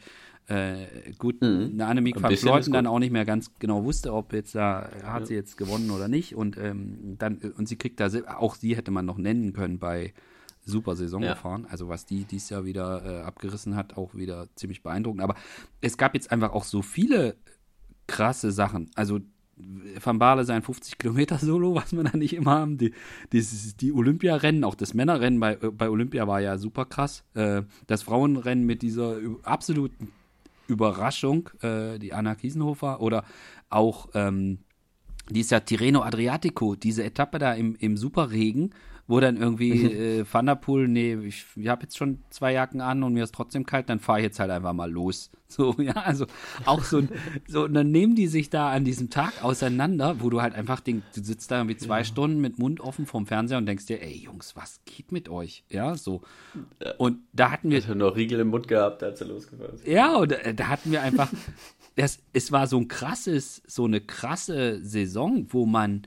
[0.47, 0.85] äh,
[1.17, 1.71] gut, mhm.
[1.73, 5.21] eine Annemiek van Fleuten dann auch nicht mehr ganz genau wusste, ob jetzt da, hat
[5.21, 5.25] ja.
[5.25, 8.91] sie jetzt gewonnen oder nicht und ähm, dann, und sie kriegt da, auch sie hätte
[8.91, 10.13] man noch nennen können bei
[10.65, 11.33] super Saison ja.
[11.33, 11.67] gefahren.
[11.69, 15.21] Also was die dieses Jahr wieder äh, abgerissen hat, auch wieder ziemlich beeindruckend.
[15.21, 15.35] Aber
[15.81, 17.35] es gab jetzt einfach auch so viele
[18.07, 18.89] krasse Sachen.
[18.95, 19.19] Also
[20.03, 22.77] Van Baale sein 50 Kilometer Solo, was wir da nicht immer haben.
[22.77, 22.93] Die,
[23.31, 23.45] die,
[23.79, 27.23] die Olympiarennen, auch das Männerrennen bei, bei Olympia war ja super krass.
[27.33, 30.11] Äh, das Frauenrennen mit dieser absoluten
[30.67, 33.25] Überraschung, äh, die Anna Kiesenhofer oder
[33.69, 34.59] auch ähm,
[35.29, 38.73] dieser Tirreno Adriatico, diese Etappe da im, im Superregen,
[39.07, 40.21] wo dann irgendwie mhm.
[40.21, 43.23] äh, Van der Poel, nee, ich, ich habe jetzt schon zwei Jacken an und mir
[43.23, 45.29] ist trotzdem kalt, dann fahre ich jetzt halt einfach mal los.
[45.51, 46.27] So, ja, also
[46.63, 47.03] auch so,
[47.45, 50.79] so, und dann nehmen die sich da an diesem Tag auseinander, wo du halt einfach,
[50.79, 52.03] den, du sitzt da irgendwie zwei ja.
[52.05, 55.65] Stunden mit Mund offen vorm Fernseher und denkst dir, ey Jungs, was geht mit euch?
[55.67, 56.21] Ja, so.
[56.97, 57.79] Und da hatten wir.
[57.79, 59.85] Ich noch Riegel im Mund gehabt, als er losgefahren ist.
[59.85, 61.29] Ja, und da, äh, da hatten wir einfach,
[61.97, 66.03] das, es war so ein krasses, so eine krasse Saison, wo man,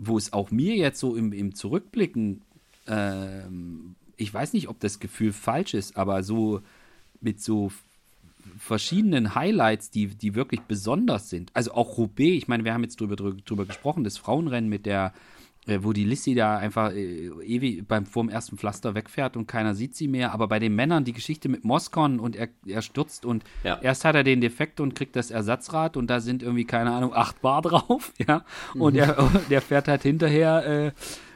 [0.00, 2.40] wo es auch mir jetzt so im, im Zurückblicken,
[2.86, 6.62] ähm, ich weiß nicht, ob das Gefühl falsch ist, aber so
[7.20, 7.70] mit so
[8.58, 11.50] verschiedenen Highlights, die, die wirklich besonders sind.
[11.54, 15.12] Also auch Roubaix, ich meine, wir haben jetzt drüber, drüber gesprochen, das Frauenrennen mit der
[15.84, 19.94] wo die Lissy da einfach äh, ewig beim vorm ersten Pflaster wegfährt und keiner sieht
[19.96, 20.32] sie mehr.
[20.32, 23.78] Aber bei den Männern die Geschichte mit Moskon und er, er stürzt und ja.
[23.80, 27.14] erst hat er den Defekt und kriegt das Ersatzrad und da sind irgendwie, keine Ahnung,
[27.14, 28.44] acht Bar drauf, ja.
[28.74, 29.00] Und mhm.
[29.00, 30.92] er, der fährt halt hinterher äh,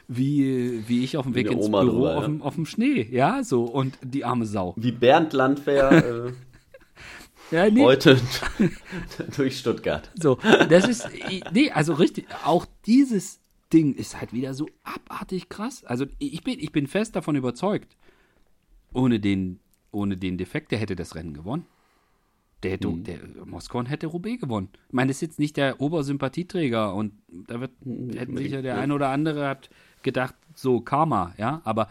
[0.07, 3.07] wie, wie ich auf dem Weg ins Oma Büro drüber, auf, dem, auf dem Schnee,
[3.11, 4.73] ja, so und die arme Sau.
[4.77, 6.31] Wie Bernd Landwehr äh,
[7.55, 7.83] ja, nee.
[7.83, 8.19] heute
[9.35, 10.09] durch Stuttgart.
[10.15, 10.37] So,
[10.69, 11.09] das ist,
[11.51, 13.39] nee, also richtig, auch dieses
[13.73, 15.83] Ding ist halt wieder so abartig krass.
[15.83, 17.97] Also ich bin, ich bin fest davon überzeugt,
[18.93, 19.59] ohne den,
[19.91, 21.65] ohne den Defekt, der hätte das Rennen gewonnen.
[22.63, 23.03] Der hätte, mhm.
[23.03, 24.69] der Moskau hätte Roubaix gewonnen.
[24.87, 28.11] Ich meine, das ist jetzt nicht der Obersympathieträger und da wird, mhm.
[28.11, 29.69] hätten sicher der ein oder andere hat
[30.03, 31.89] gedacht, so Karma, ja, aber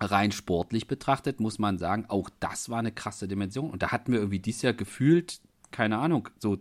[0.00, 3.70] rein sportlich betrachtet muss man sagen, auch das war eine krasse Dimension.
[3.70, 5.40] Und da hatten wir irgendwie dieses Jahr gefühlt,
[5.70, 6.58] keine Ahnung, so,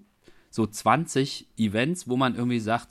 [0.49, 2.89] so 20 Events, wo man irgendwie sagt,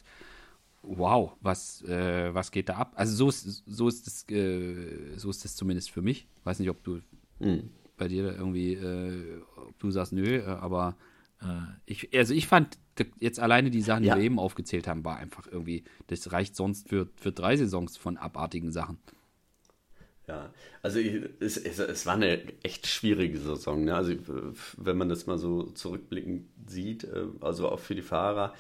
[0.89, 2.93] wow, was, äh, was geht da ab?
[2.97, 6.27] Also so ist, so ist das, äh, so ist das zumindest für mich.
[6.45, 7.01] Weiß nicht, ob du
[7.39, 7.71] mhm.
[7.97, 10.97] bei dir irgendwie, äh, ob du sagst, nö, äh, aber
[11.43, 11.47] äh,
[11.87, 12.79] ich, also ich fand
[13.21, 14.17] jetzt alleine die Sachen, die ja.
[14.17, 18.17] wir eben aufgezählt haben, war einfach irgendwie, das reicht sonst für, für drei Saisons von
[18.17, 18.99] abartigen Sachen.
[20.27, 23.85] Ja, also ich, es, es, es, war eine echt schwierige Saison.
[23.85, 23.95] Ne?
[23.95, 24.13] Also
[24.77, 28.53] wenn man das mal so zurückblickend sieht, äh, also auch für die Fahrer,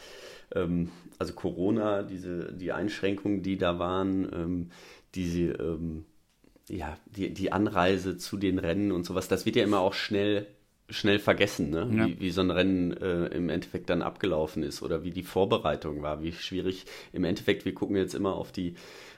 [0.54, 4.70] ähm, also Corona, diese, die Einschränkungen, die da waren, ähm,
[5.14, 6.04] diese, ähm,
[6.68, 10.46] ja, die, die Anreise zu den Rennen und sowas, das wird ja immer auch schnell
[10.90, 11.88] schnell vergessen, ne?
[11.92, 12.06] Ja.
[12.06, 16.02] wie, wie so ein Rennen äh, im Endeffekt dann abgelaufen ist oder wie die Vorbereitung
[16.02, 18.74] war, wie schwierig im Endeffekt, wir gucken jetzt immer auf die,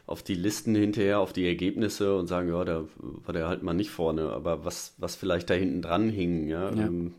[0.06, 3.74] auf die Listen hinterher, auf die Ergebnisse und sagen, ja, da war der halt mal
[3.74, 6.86] nicht vorne, aber was, was vielleicht da hinten dran hing, ja, ja.
[6.86, 7.14] Ähm,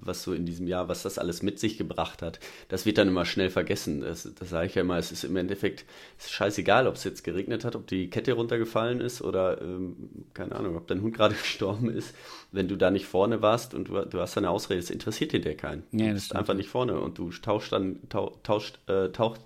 [0.00, 3.08] was so in diesem Jahr, was das alles mit sich gebracht hat, das wird dann
[3.08, 4.00] immer schnell vergessen.
[4.00, 5.84] Das, das sage ich ja immer, es ist im Endeffekt
[6.18, 9.96] ist scheißegal, ob es jetzt geregnet hat, ob die Kette runtergefallen ist oder, ähm,
[10.34, 12.14] keine Ahnung, ob dein Hund gerade gestorben ist.
[12.52, 15.56] Wenn du da nicht vorne warst und du, du hast eine Ausrede, es interessiert dir
[15.56, 15.84] keinen.
[15.92, 19.40] Ja, du bist einfach nicht vorne und du tauschst dann, tauch, tauscht, äh, taucht,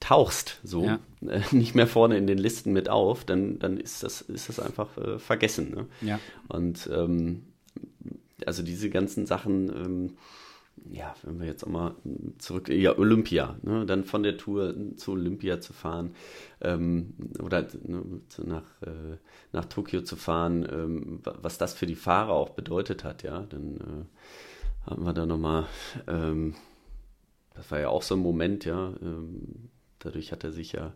[0.00, 0.98] tauchst so ja.
[1.28, 4.58] äh, nicht mehr vorne in den Listen mit auf, dann, dann ist das, ist das
[4.58, 5.70] einfach äh, vergessen.
[5.74, 5.86] Ne?
[6.00, 6.18] Ja.
[6.48, 7.42] Und ähm,
[8.46, 10.16] also diese ganzen Sachen, ähm,
[10.90, 11.94] ja, wenn wir jetzt auch mal
[12.38, 16.14] zurück, ja, Olympia, ne, dann von der Tour zu Olympia zu fahren
[16.60, 18.02] ähm, oder ne,
[18.44, 19.16] nach, äh,
[19.52, 23.76] nach Tokio zu fahren, ähm, was das für die Fahrer auch bedeutet hat, ja, dann
[23.76, 25.66] äh, haben wir da nochmal,
[26.06, 26.54] ähm,
[27.54, 29.68] das war ja auch so ein Moment, ja, ähm,
[29.98, 30.94] dadurch hat er sich ja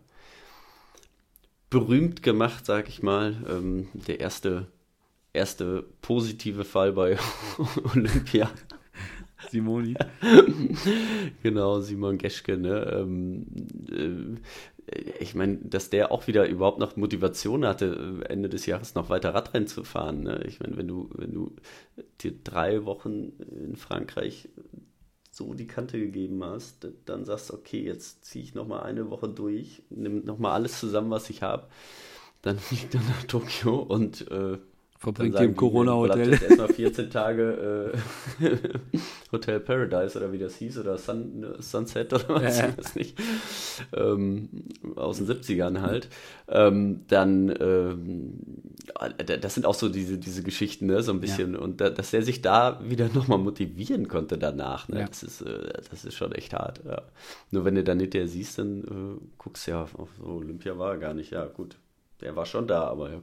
[1.69, 4.67] berühmt gemacht, sag ich mal, ähm, der erste
[5.35, 7.17] erste positive Fall bei
[7.95, 8.49] Olympia.
[9.51, 9.95] Simoni.
[11.43, 12.91] genau, Simon Geschke, ne?
[12.91, 13.45] Ähm,
[13.91, 14.39] äh,
[15.19, 19.33] ich meine, dass der auch wieder überhaupt noch Motivation hatte, Ende des Jahres noch weiter
[19.33, 20.21] Radrennen zu fahren.
[20.21, 20.43] Ne?
[20.47, 21.55] Ich meine, wenn du, wenn du
[22.21, 24.49] dir drei Wochen in Frankreich
[25.31, 29.27] so die Kante gegeben hast, dann sagst du, okay, jetzt ziehe ich nochmal eine Woche
[29.27, 31.67] durch, nimm nochmal alles zusammen, was ich habe,
[32.41, 34.59] dann fliegt er nach Tokio und äh,
[34.97, 36.33] verbringt im Corona-Hotel.
[36.33, 37.93] Erstmal 14 Tage
[38.41, 38.47] äh,
[39.31, 42.69] Hotel Paradise oder wie das hieß oder Sun, Sunset oder was, ja.
[42.69, 43.19] ich weiß nicht.
[43.93, 44.49] Ähm,
[44.95, 46.07] aus den 70ern halt.
[46.47, 48.39] Ähm, dann, ähm,
[49.41, 51.53] das sind auch so diese, diese Geschichten, ne, so ein bisschen.
[51.53, 51.59] Ja.
[51.59, 55.07] Und da, dass er sich da wieder nochmal motivieren konnte danach, ne, ja.
[55.07, 56.81] das, ist, äh, das ist schon echt hart.
[56.85, 57.01] Ja.
[57.51, 60.91] Nur wenn du dann hinterher siehst, dann äh, guckst du ja, auf so Olympia war
[60.91, 61.31] er gar nicht.
[61.31, 61.75] Ja, gut.
[62.21, 63.21] Der war schon da, aber er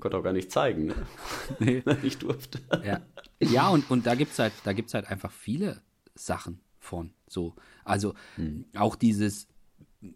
[0.00, 0.94] konnte auch gar nicht zeigen, ne?
[1.58, 1.82] nee.
[2.02, 2.60] ich durfte.
[2.84, 3.00] Ja,
[3.40, 5.82] ja und, und da gibt es halt, halt einfach viele
[6.14, 7.12] Sachen von.
[7.28, 7.54] So.
[7.84, 8.64] Also hm.
[8.76, 9.48] auch dieses,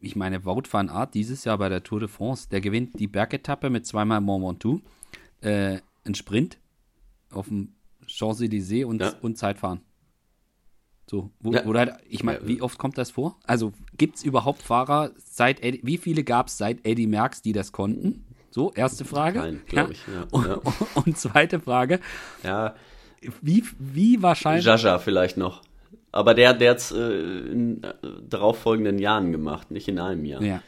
[0.01, 3.07] ich meine, Wout van Art dieses Jahr bei der Tour de France, der gewinnt die
[3.07, 4.83] Bergetappe mit zweimal Mont Ventoux,
[5.41, 6.59] äh, ein Sprint
[7.31, 7.75] auf dem
[8.07, 9.15] Champs-Élysées und, ja.
[9.21, 9.81] und Zeitfahren.
[11.09, 11.65] So, wo, ja.
[11.65, 13.39] wo halt, ich meine, wie oft kommt das vor?
[13.45, 17.53] Also gibt es überhaupt Fahrer seit Eddie, wie viele gab es seit Eddie Merckx, die
[17.53, 18.25] das konnten?
[18.57, 19.41] So, erste Frage.
[19.41, 20.01] Nein, glaube ich.
[20.07, 20.27] Ja.
[20.31, 20.61] Und, ja.
[20.95, 22.01] und, zweite Frage.
[22.43, 22.75] Ja.
[23.43, 24.65] Wie, wie wahrscheinlich.
[24.65, 25.61] Jaja vielleicht noch.
[26.11, 27.93] Aber der, der hat es äh, in äh,
[28.27, 30.41] darauffolgenden Jahren gemacht, nicht in einem Jahr.
[30.41, 30.63] Ja.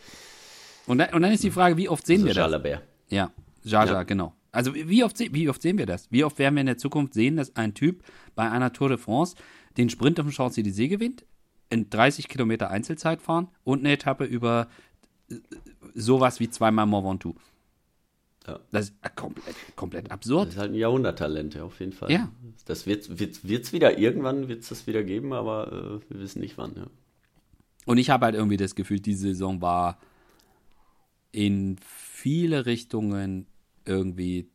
[0.86, 2.74] Und dann, und dann ist die Frage, wie oft sehen also wir Jalabert.
[2.74, 2.82] das?
[3.08, 3.30] Ja,
[3.64, 4.02] Jaja, ja.
[4.02, 4.34] genau.
[4.52, 6.12] Also wie oft, wie oft sehen wir das?
[6.12, 8.02] Wie oft werden wir in der Zukunft sehen, dass ein Typ
[8.34, 9.34] bei einer Tour de France
[9.78, 11.24] den Sprint auf dem Champs-Élysées gewinnt,
[11.70, 14.68] in 30 Kilometer Einzelzeit fahren und eine Etappe über
[15.30, 15.36] äh,
[15.94, 17.34] sowas wie zweimal Mont Ventoux.
[18.48, 18.60] Ja.
[18.70, 20.48] Das ist komplett, komplett absurd.
[20.48, 22.10] Das ist halt ein Jahrhunderttalent, ja, auf jeden Fall.
[22.10, 22.30] Ja.
[22.64, 26.40] Das wird es wird, wieder, irgendwann wird es das wieder geben, aber äh, wir wissen
[26.40, 26.86] nicht wann, ja.
[27.84, 29.98] Und ich habe halt irgendwie das Gefühl, diese Saison war
[31.32, 33.46] in viele Richtungen
[33.86, 34.50] irgendwie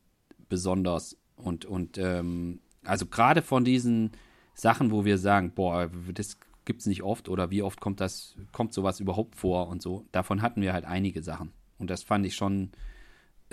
[0.49, 1.17] besonders.
[1.35, 4.11] Und, und ähm, also gerade von diesen
[4.53, 8.35] Sachen, wo wir sagen, boah, das gibt es nicht oft oder wie oft kommt das,
[8.51, 11.51] kommt sowas überhaupt vor und so, davon hatten wir halt einige Sachen.
[11.79, 12.71] Und das fand ich schon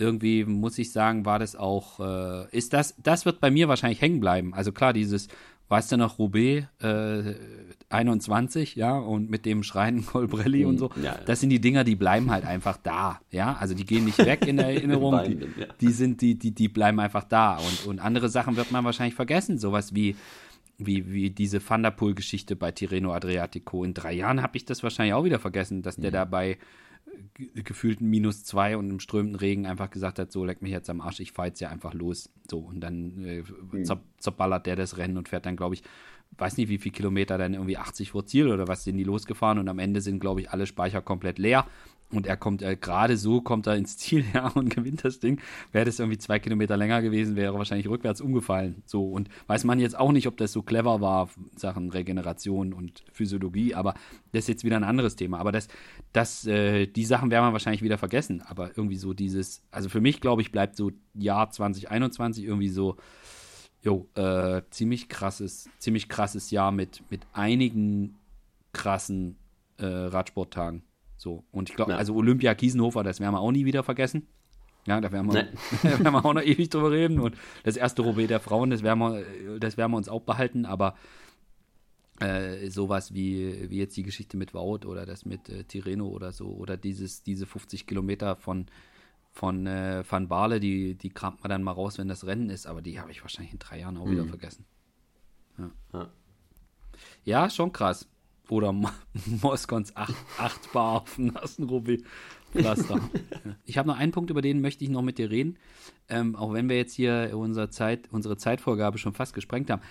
[0.00, 4.00] irgendwie muss ich sagen, war das auch, äh, ist das, das wird bei mir wahrscheinlich
[4.00, 4.54] hängen bleiben.
[4.54, 5.28] Also klar, dieses,
[5.68, 7.34] weißt du noch, Roubaix äh,
[7.88, 11.18] 21, ja, und mit dem schreienden Colbrelli und so, ja, ja.
[11.24, 14.46] das sind die Dinger, die bleiben halt einfach da, ja, also die gehen nicht weg
[14.46, 15.38] in der Erinnerung, die,
[15.80, 19.14] die sind, die, die, die bleiben einfach da und, und andere Sachen wird man wahrscheinlich
[19.14, 20.16] vergessen, sowas wie,
[20.78, 23.84] wie, wie diese Thunderpool-Geschichte bei Tirreno Adriatico.
[23.84, 26.16] In drei Jahren habe ich das wahrscheinlich auch wieder vergessen, dass der mhm.
[27.54, 31.00] Gefühlten minus zwei und im strömenden Regen einfach gesagt hat, so leck mich jetzt am
[31.00, 32.30] Arsch, ich fahre jetzt ja einfach los.
[32.50, 33.42] So, und dann äh,
[33.72, 33.84] mhm.
[34.18, 35.82] zerballert der das Rennen und fährt dann, glaube ich,
[36.38, 39.58] weiß nicht wie viele Kilometer, dann irgendwie 80 vor Ziel oder was sind die losgefahren
[39.58, 41.66] und am Ende sind, glaube ich, alle Speicher komplett leer
[42.12, 45.40] und er kommt, äh, gerade so kommt er ins Ziel her und gewinnt das Ding.
[45.72, 48.82] Wäre das irgendwie zwei Kilometer länger gewesen, wäre er wahrscheinlich rückwärts umgefallen.
[48.86, 53.04] So, und weiß man jetzt auch nicht, ob das so clever war, Sachen Regeneration und
[53.12, 53.94] Physiologie, aber
[54.32, 55.38] das ist jetzt wieder ein anderes Thema.
[55.38, 55.68] Aber das,
[56.12, 58.42] das, äh, die Sachen werden wir wahrscheinlich wieder vergessen.
[58.42, 62.96] Aber irgendwie so dieses, also für mich, glaube ich, bleibt so Jahr 2021 irgendwie so,
[63.82, 68.16] jo, äh, ziemlich krasses, ziemlich krasses Jahr mit, mit einigen
[68.72, 69.36] krassen
[69.78, 70.82] äh, Radsporttagen.
[71.20, 71.98] So, und ich glaube, ja.
[71.98, 74.26] also Olympia Kiesenhofer, das werden wir auch nie wieder vergessen.
[74.86, 75.48] Ja, da werden wir,
[75.82, 77.20] da werden wir auch noch ewig drüber reden.
[77.20, 80.64] Und das erste Roubaix der Frauen, das werden wir, das werden wir uns auch behalten,
[80.64, 80.94] aber
[82.20, 86.32] äh, sowas wie, wie jetzt die Geschichte mit Wout oder das mit äh, Tirreno oder
[86.32, 88.64] so, oder dieses, diese 50 Kilometer von,
[89.30, 92.66] von äh, Van Baale, die, die kramt man dann mal raus, wenn das Rennen ist,
[92.66, 94.12] aber die habe ich wahrscheinlich in drei Jahren auch mhm.
[94.12, 94.64] wieder vergessen.
[95.58, 95.70] Ja.
[95.92, 96.08] ja.
[97.24, 98.08] ja, schon krass.
[98.50, 98.72] Oder
[99.42, 102.02] Moskons acht, acht Bar auf dem nassen Roubaix.
[102.52, 103.00] Pflaster.
[103.64, 105.56] ich habe noch einen Punkt, über den möchte ich noch mit dir reden.
[106.08, 109.82] Ähm, auch wenn wir jetzt hier unsere, Zeit, unsere Zeitvorgabe schon fast gesprengt haben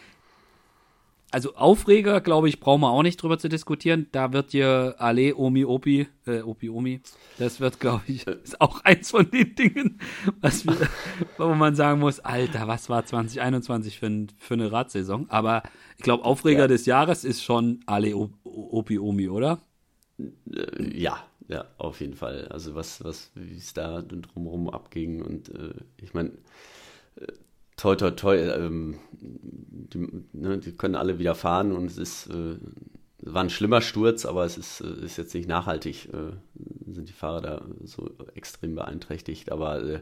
[1.32, 4.08] also Aufreger, glaube ich, brauchen wir auch nicht drüber zu diskutieren.
[4.12, 7.02] Da wird dir Ale, Omi, Opi, äh, Opi, Omi,
[7.38, 10.00] das wird, glaube ich, ist auch eins von den Dingen,
[10.42, 10.76] was wir,
[11.38, 15.30] wo man sagen muss, Alter, was war 2021 für, für eine Radsaison?
[15.30, 15.64] Aber
[15.98, 16.68] ich glaube, Aufreger ja.
[16.68, 18.16] des Jahres ist schon Ale,
[18.72, 19.60] Opi, Omi, oder?
[20.20, 22.48] Äh, ja, ja, auf jeden Fall.
[22.50, 26.30] Also was, was, wie es da drumherum abging und äh, ich meine,
[27.16, 27.28] äh,
[27.78, 32.58] toi, toi, toi, ähm, die, ne, die, können alle wieder fahren und es ist, äh,
[33.22, 36.10] war ein schlimmer Sturz, aber es ist, äh, ist jetzt nicht nachhaltig,
[36.88, 39.52] sind die Fahrer da so extrem beeinträchtigt.
[39.52, 40.02] Aber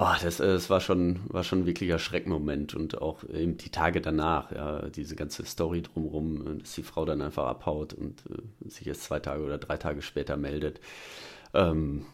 [0.00, 4.00] oh, das, das war schon, war schon ein wirklicher Schreckmoment und auch eben die Tage
[4.00, 8.86] danach, ja, diese ganze Story drumherum, dass die Frau dann einfach abhaut und äh, sich
[8.86, 10.80] jetzt zwei Tage oder drei Tage später meldet.
[11.52, 12.06] Ähm,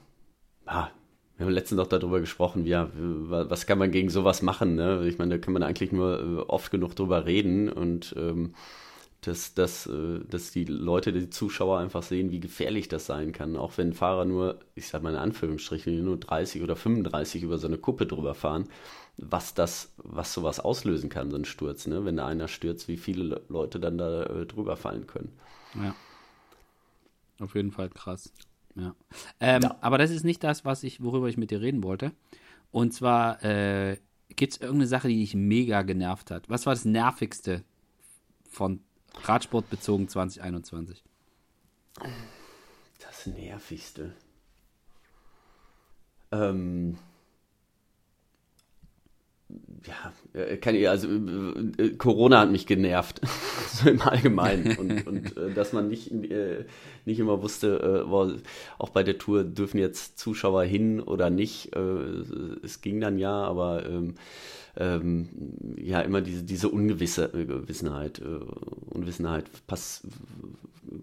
[0.67, 0.89] ah,
[1.37, 4.75] wir haben letztens noch darüber gesprochen, ja, was kann man gegen sowas machen?
[4.75, 5.07] Ne?
[5.07, 8.55] Ich meine, da kann man eigentlich nur äh, oft genug drüber reden und ähm,
[9.23, 13.57] dass, dass, äh, dass die Leute, die Zuschauer einfach sehen, wie gefährlich das sein kann.
[13.57, 17.67] Auch wenn Fahrer nur, ich sag mal in Anführungsstrichen, nur 30 oder 35 über so
[17.67, 18.69] eine Kuppe drüber fahren,
[19.17, 22.05] was das, was sowas auslösen kann, so ein Sturz, ne?
[22.05, 25.33] Wenn da einer stürzt, wie viele Leute dann da äh, drüber fallen können.
[25.75, 25.95] Ja.
[27.39, 28.33] Auf jeden Fall krass.
[28.75, 28.95] Ja.
[29.41, 29.77] Ähm, ja.
[29.81, 32.13] Aber das ist nicht das, was ich, worüber ich mit dir reden wollte.
[32.71, 33.97] Und zwar äh,
[34.29, 36.49] gibt es irgendeine Sache, die dich mega genervt hat.
[36.51, 37.65] Was war das Nervigste
[38.51, 38.81] von
[39.23, 41.03] Radsport bezogen 2021?
[43.01, 44.13] Das Nervigste.
[46.33, 46.99] Ähm,
[49.87, 53.21] ja, äh, kann ich, also äh, äh, Corona hat mich genervt,
[53.73, 54.77] so im Allgemeinen.
[54.77, 56.65] Und, und äh, dass man nicht, äh,
[57.05, 58.33] nicht immer wusste, äh, wo,
[58.79, 61.75] auch bei der Tour dürfen jetzt Zuschauer hin oder nicht.
[61.75, 63.85] es ging dann ja, aber
[64.77, 65.29] ähm,
[65.77, 70.07] ja immer diese, diese Ungewisse, Gewissenheit, Unwissenheit, pass,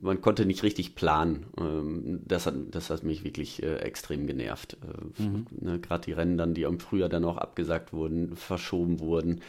[0.02, 1.46] man konnte nicht richtig planen.
[1.60, 4.78] Ähm, das, hat, das hat mich wirklich äh, extrem genervt.
[4.82, 5.48] Äh, mhm.
[5.60, 9.42] ne, Gerade die Rennen dann, die im Frühjahr dann auch abgesagt wurden, verschoben wurden.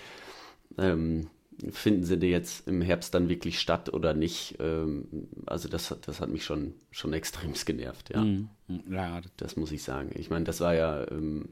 [0.79, 1.29] Ähm,
[1.71, 4.57] finden sie jetzt im Herbst dann wirklich statt oder nicht?
[4.59, 5.07] Ähm,
[5.47, 8.23] also das, das hat mich schon, schon extremst genervt, ja.
[8.23, 8.49] Mhm.
[8.91, 9.21] ja.
[9.37, 10.11] Das muss ich sagen.
[10.15, 11.49] Ich meine, das war ja, ähm,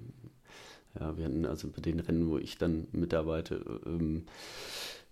[0.98, 4.24] ja, wir hatten also bei den Rennen, wo ich dann mitarbeite, ähm,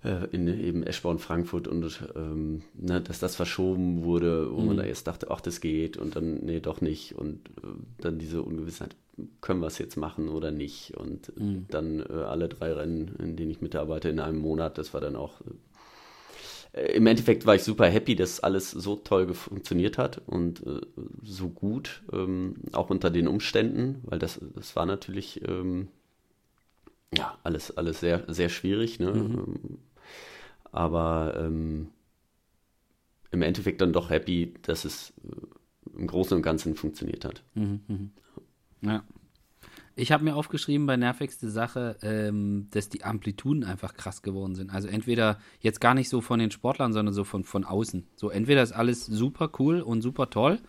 [0.05, 4.67] äh, in eben Eschborn, Frankfurt und ähm, ne, dass das verschoben wurde, wo mhm.
[4.67, 8.19] man da erst dachte, ach, das geht und dann, nee, doch nicht und äh, dann
[8.19, 8.97] diese Ungewissheit,
[9.43, 11.67] können wir es jetzt machen oder nicht und mhm.
[11.69, 15.17] dann äh, alle drei Rennen, in denen ich mitarbeite, in einem Monat, das war dann
[15.17, 15.45] auch äh,
[16.73, 20.81] im Endeffekt war ich super happy, dass alles so toll funktioniert hat und äh,
[21.23, 25.89] so gut, ähm, auch unter den Umständen, weil das, das war natürlich ähm,
[27.13, 29.01] ja alles, alles sehr, sehr schwierig.
[29.01, 29.13] Ne?
[29.13, 29.39] Mhm.
[29.39, 29.79] Ähm,
[30.73, 31.89] aber ähm,
[33.33, 37.43] im Endeffekt dann doch happy, dass es äh, im Großen und Ganzen funktioniert hat.
[37.55, 38.11] Mhm, mhm.
[38.83, 39.03] Ja.
[39.97, 44.71] Ich habe mir aufgeschrieben bei nervigste Sache, ähm, dass die Amplituden einfach krass geworden sind.
[44.73, 48.07] Also entweder jetzt gar nicht so von den Sportlern, sondern so von, von außen.
[48.17, 50.61] So entweder ist alles super cool und super toll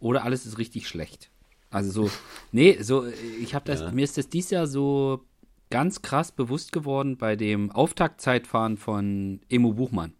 [0.00, 1.30] oder alles ist richtig schlecht.
[1.70, 2.10] Also so,
[2.52, 3.06] nee, so,
[3.40, 3.90] ich habe das, ja.
[3.90, 5.24] mir ist das dieses Jahr so
[5.70, 10.12] ganz krass bewusst geworden bei dem Auftaktzeitfahren von Emo Buchmann.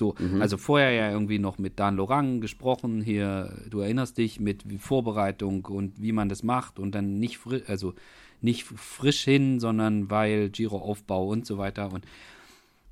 [0.00, 0.40] So, mhm.
[0.40, 5.66] also vorher ja irgendwie noch mit Dan Lorang gesprochen, hier, du erinnerst dich, mit Vorbereitung
[5.66, 7.92] und wie man das macht und dann nicht frisch, also
[8.40, 11.92] nicht frisch hin, sondern weil Giro-Aufbau und so weiter.
[11.92, 12.06] Und,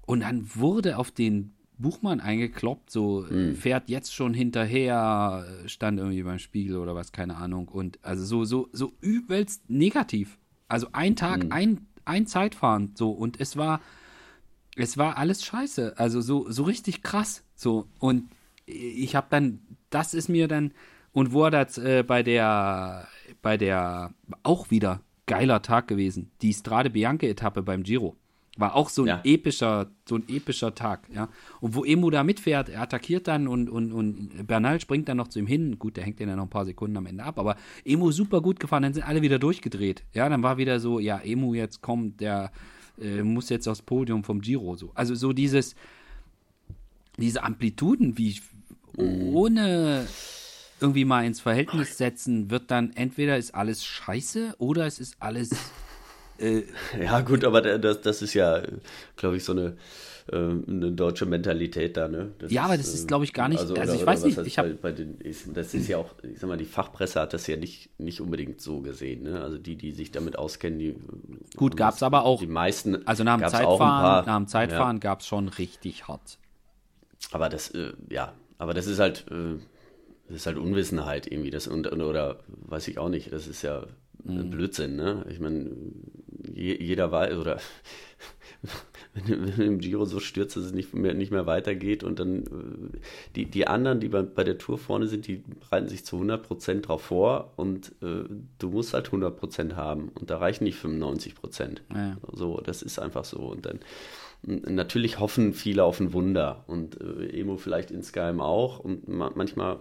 [0.04, 3.54] und dann wurde auf den Buchmann eingekloppt, so mhm.
[3.54, 7.68] fährt jetzt schon hinterher, stand irgendwie beim Spiegel oder was, keine Ahnung.
[7.68, 10.36] Und also so, so, so übelst negativ.
[10.68, 11.52] Also ein Tag, mhm.
[11.52, 13.12] ein, ein Zeitfahren, so.
[13.12, 13.80] Und es war,
[14.78, 15.94] es war alles scheiße.
[15.96, 17.42] Also so, so richtig krass.
[17.54, 17.86] So.
[17.98, 18.30] Und
[18.66, 19.60] ich habe dann,
[19.90, 20.72] das ist mir dann,
[21.12, 23.08] und wo er das äh, bei der,
[23.42, 28.16] bei der, auch wieder geiler Tag gewesen, die Strade Bianca-Etappe beim Giro.
[28.56, 29.20] War auch so ein ja.
[29.22, 31.28] epischer, so ein epischer Tag, ja.
[31.60, 35.28] Und wo Emu da mitfährt, er attackiert dann und, und, und Bernal springt dann noch
[35.28, 35.78] zu ihm hin.
[35.78, 38.40] Gut, der hängt den ja noch ein paar Sekunden am Ende ab, aber Emu super
[38.40, 40.02] gut gefahren, dann sind alle wieder durchgedreht.
[40.12, 42.50] Ja, dann war wieder so, ja, Emu jetzt kommt, der
[43.00, 44.90] äh, muss jetzt aufs Podium vom Giro so.
[44.94, 45.74] Also so dieses,
[47.16, 48.40] diese Amplituden, wie
[48.96, 49.34] mhm.
[49.34, 50.06] ohne
[50.80, 55.50] irgendwie mal ins Verhältnis setzen, wird dann entweder ist alles scheiße oder es ist alles
[56.38, 56.62] äh,
[57.00, 58.62] ja, gut, aber das, das ist ja,
[59.16, 59.76] glaube ich, so eine,
[60.32, 62.32] äh, eine deutsche Mentalität da, ne?
[62.38, 63.60] Das ja, ist, aber das ist, glaube ich, gar nicht.
[63.60, 64.76] Also, also oder, ich weiß nicht, ich habe.
[65.54, 68.60] Das ist ja auch, ich sag mal, die Fachpresse hat das ja nicht, nicht unbedingt
[68.60, 69.40] so gesehen, ne?
[69.40, 70.96] Also die, die sich damit auskennen, die.
[71.56, 72.40] Gut, gab es aber auch.
[72.40, 73.06] Die meisten.
[73.06, 75.00] Also nach dem Zeitfahren, paar, nach dem Zeitfahren ja.
[75.00, 76.38] gab es schon richtig hart.
[77.32, 79.58] Aber das, äh, ja, aber das ist halt, äh,
[80.28, 83.86] das ist halt Unwissenheit irgendwie, das und, oder weiß ich auch nicht, das ist ja
[84.24, 84.50] mhm.
[84.50, 85.24] Blödsinn, ne?
[85.30, 85.70] Ich meine,
[86.54, 87.58] jeder weiß, oder
[89.26, 92.42] wenn, wenn im Giro so stürzt, dass es nicht mehr, nicht mehr weitergeht und dann
[92.42, 92.98] äh,
[93.36, 96.80] die, die anderen, die bei, bei der Tour vorne sind, die bereiten sich zu 100%
[96.80, 98.24] drauf vor und äh,
[98.58, 101.78] du musst halt 100% haben und da reichen nicht 95%.
[101.94, 102.16] Ja.
[102.32, 103.80] So, das ist einfach so und dann
[104.42, 109.32] natürlich hoffen viele auf ein Wunder und äh, Emo vielleicht in Skyrim auch und ma
[109.34, 109.78] manchmal,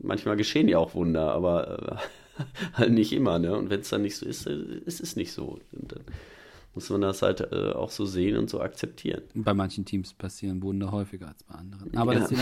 [0.00, 2.42] manchmal geschehen ja auch Wunder, aber äh,
[2.74, 3.56] halt nicht immer, ne?
[3.56, 5.58] Und wenn es dann nicht so ist, äh, ist es nicht so.
[5.72, 6.00] Und dann
[6.76, 9.22] muss man das halt äh, auch so sehen und so akzeptieren.
[9.34, 11.96] Bei manchen Teams passieren Wunder häufiger als bei anderen.
[11.96, 12.20] Aber, ja.
[12.20, 12.32] das,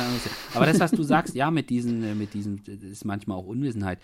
[0.54, 4.00] aber das, was du sagst, ja, mit diesen, äh, mit diesen, ist manchmal auch Unwissenheit.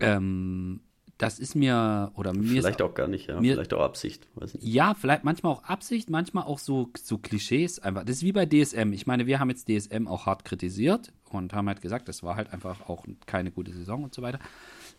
[0.00, 0.80] Ähm,
[1.18, 3.38] das ist mir, oder mir Vielleicht ist, auch gar nicht, ja.
[3.40, 4.26] Mir, vielleicht auch Absicht.
[4.58, 8.04] Ja, vielleicht manchmal auch Absicht, manchmal auch so, so Klischees einfach.
[8.04, 8.94] Das ist wie bei DSM.
[8.94, 12.36] Ich meine, wir haben jetzt DSM auch hart kritisiert und haben halt gesagt, das war
[12.36, 14.38] halt einfach auch keine gute Saison und so weiter.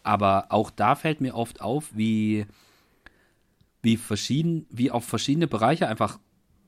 [0.04, 2.46] Aber auch da fällt mir oft auf, wie,
[3.84, 6.20] wie verschieden, wie auf verschiedene Bereiche einfach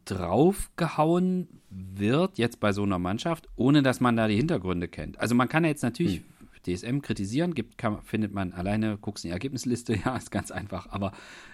[0.04, 5.20] draufgehauen wird, jetzt bei so einer Mannschaft, ohne dass man da die Hintergründe kennt.
[5.20, 6.24] Also man kann ja jetzt natürlich hm.
[6.66, 10.88] DSM kritisieren, gibt, kann, findet man alleine, guckst in die Ergebnisliste, ja, ist ganz einfach,
[10.92, 11.12] aber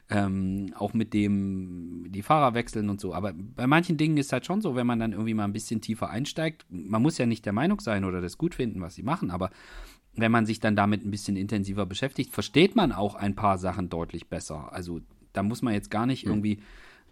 [0.10, 3.14] ähm, auch mit dem, die Fahrer wechseln und so.
[3.14, 5.82] Aber bei manchen Dingen ist halt schon so, wenn man dann irgendwie mal ein bisschen
[5.82, 9.04] tiefer einsteigt, man muss ja nicht der Meinung sein oder das gut finden, was sie
[9.04, 9.52] machen, aber
[10.14, 13.90] wenn man sich dann damit ein bisschen intensiver beschäftigt, versteht man auch ein paar Sachen
[13.90, 14.74] deutlich besser.
[14.74, 15.00] Also
[15.34, 16.32] da muss man jetzt gar nicht mhm.
[16.32, 16.60] irgendwie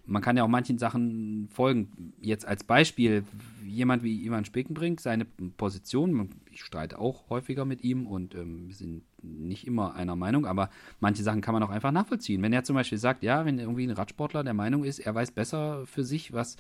[0.10, 2.14] man kann ja auch manchen Sachen folgen.
[2.20, 3.24] Jetzt als Beispiel,
[3.66, 8.76] jemand wie Ivan Spekenbrink, seine Position, ich streite auch häufiger mit ihm und ähm, wir
[8.76, 10.70] sind nicht immer einer Meinung, aber
[11.00, 12.42] manche Sachen kann man auch einfach nachvollziehen.
[12.42, 15.32] Wenn er zum Beispiel sagt, ja, wenn irgendwie ein Radsportler der Meinung ist, er weiß
[15.32, 16.58] besser für sich, was,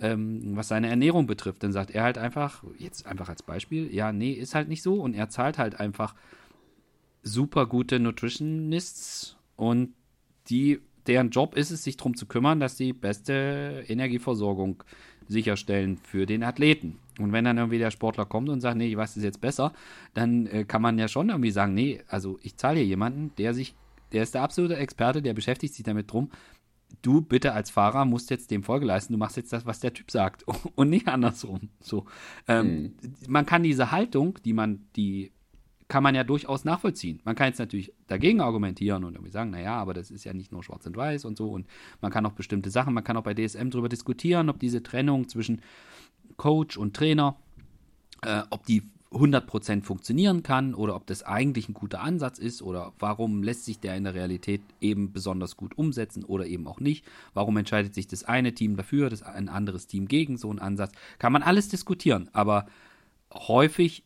[0.00, 4.12] ähm, was seine Ernährung betrifft, dann sagt er halt einfach, jetzt einfach als Beispiel, ja,
[4.12, 6.14] nee, ist halt nicht so und er zahlt halt einfach
[7.22, 9.92] super gute Nutritionists und
[10.48, 14.82] die deren Job ist es, sich darum zu kümmern, dass die beste Energieversorgung
[15.28, 16.98] sicherstellen für den Athleten.
[17.18, 19.72] Und wenn dann irgendwie der Sportler kommt und sagt, nee, ich weiß es jetzt besser,
[20.14, 23.54] dann äh, kann man ja schon irgendwie sagen, nee, also ich zahle hier jemanden, der
[23.54, 23.74] sich,
[24.12, 26.30] der ist der absolute Experte, der beschäftigt sich damit drum.
[27.02, 29.92] Du bitte als Fahrer musst jetzt dem Folge leisten, du machst jetzt das, was der
[29.92, 31.70] Typ sagt und nicht andersrum.
[31.80, 32.04] So,
[32.46, 32.94] ähm, mhm.
[33.28, 35.32] man kann diese Haltung, die man, die
[35.88, 37.20] kann man ja durchaus nachvollziehen.
[37.24, 40.50] Man kann jetzt natürlich dagegen argumentieren und irgendwie sagen, naja, aber das ist ja nicht
[40.50, 41.50] nur schwarz und weiß und so.
[41.50, 41.66] Und
[42.00, 45.28] man kann auch bestimmte Sachen, man kann auch bei DSM darüber diskutieren, ob diese Trennung
[45.28, 45.62] zwischen
[46.36, 47.36] Coach und Trainer,
[48.22, 48.82] äh, ob die
[49.12, 53.78] 100% funktionieren kann oder ob das eigentlich ein guter Ansatz ist oder warum lässt sich
[53.78, 57.04] der in der Realität eben besonders gut umsetzen oder eben auch nicht.
[57.32, 60.92] Warum entscheidet sich das eine Team dafür, das ein anderes Team gegen so einen Ansatz.
[61.18, 62.66] Kann man alles diskutieren, aber
[63.32, 64.02] häufig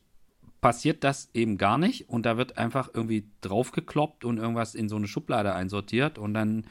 [0.60, 4.96] passiert das eben gar nicht und da wird einfach irgendwie draufgekloppt und irgendwas in so
[4.96, 6.64] eine Schublade einsortiert und dann,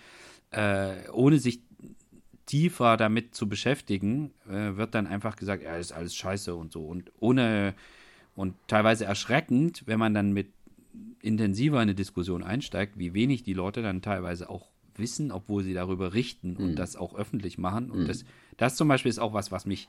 [0.51, 1.61] äh, ohne sich
[2.45, 6.83] tiefer damit zu beschäftigen, äh, wird dann einfach gesagt, ja, ist alles scheiße und so
[6.85, 7.75] und ohne
[8.35, 10.47] und teilweise erschreckend, wenn man dann mit
[11.21, 15.73] intensiver in eine Diskussion einsteigt, wie wenig die Leute dann teilweise auch wissen, obwohl sie
[15.73, 16.75] darüber richten und mhm.
[16.75, 17.91] das auch öffentlich machen.
[17.91, 18.07] Und mhm.
[18.07, 18.25] das,
[18.57, 19.87] das zum Beispiel ist auch was, was mich,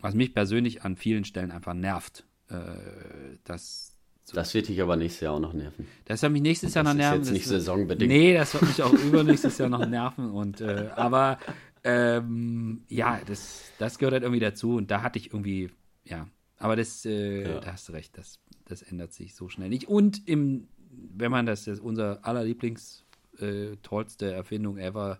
[0.00, 2.24] was mich persönlich an vielen Stellen einfach nervt.
[2.50, 4.34] Äh, das, so.
[4.34, 5.86] das wird dich aber nächstes Jahr auch noch nerven.
[6.04, 7.20] Das wird mich nächstes Jahr noch nerven.
[7.20, 8.10] Das ist jetzt nicht saisonbedingt.
[8.10, 10.30] Nee, das wird mich auch übernächstes Jahr noch nerven.
[10.30, 11.38] Und, äh, aber
[11.84, 14.76] ähm, ja, das, das gehört halt irgendwie dazu.
[14.76, 15.70] Und da hatte ich irgendwie,
[16.04, 16.28] ja,
[16.58, 17.60] aber das, äh, ja.
[17.60, 19.88] da hast du recht, das, das ändert sich so schnell nicht.
[19.88, 23.04] Und im, wenn man das, das unser allerlieblings
[23.38, 25.18] äh, tollste Erfindung ever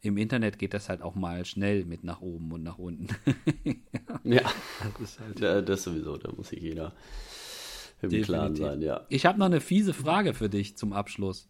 [0.00, 3.08] im Internet geht das halt auch mal schnell mit nach oben und nach unten.
[4.24, 4.42] ja,
[4.98, 6.94] das, ist halt ja, das sowieso, da muss sich jeder
[8.00, 8.26] im Definitiv.
[8.26, 9.06] Klaren sein, ja.
[9.08, 11.48] Ich habe noch eine fiese Frage für dich zum Abschluss.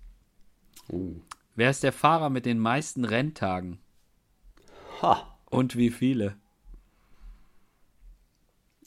[0.90, 1.16] Uh.
[1.56, 3.78] Wer ist der Fahrer mit den meisten Renntagen?
[5.02, 5.38] Ha.
[5.46, 6.36] Und wie viele?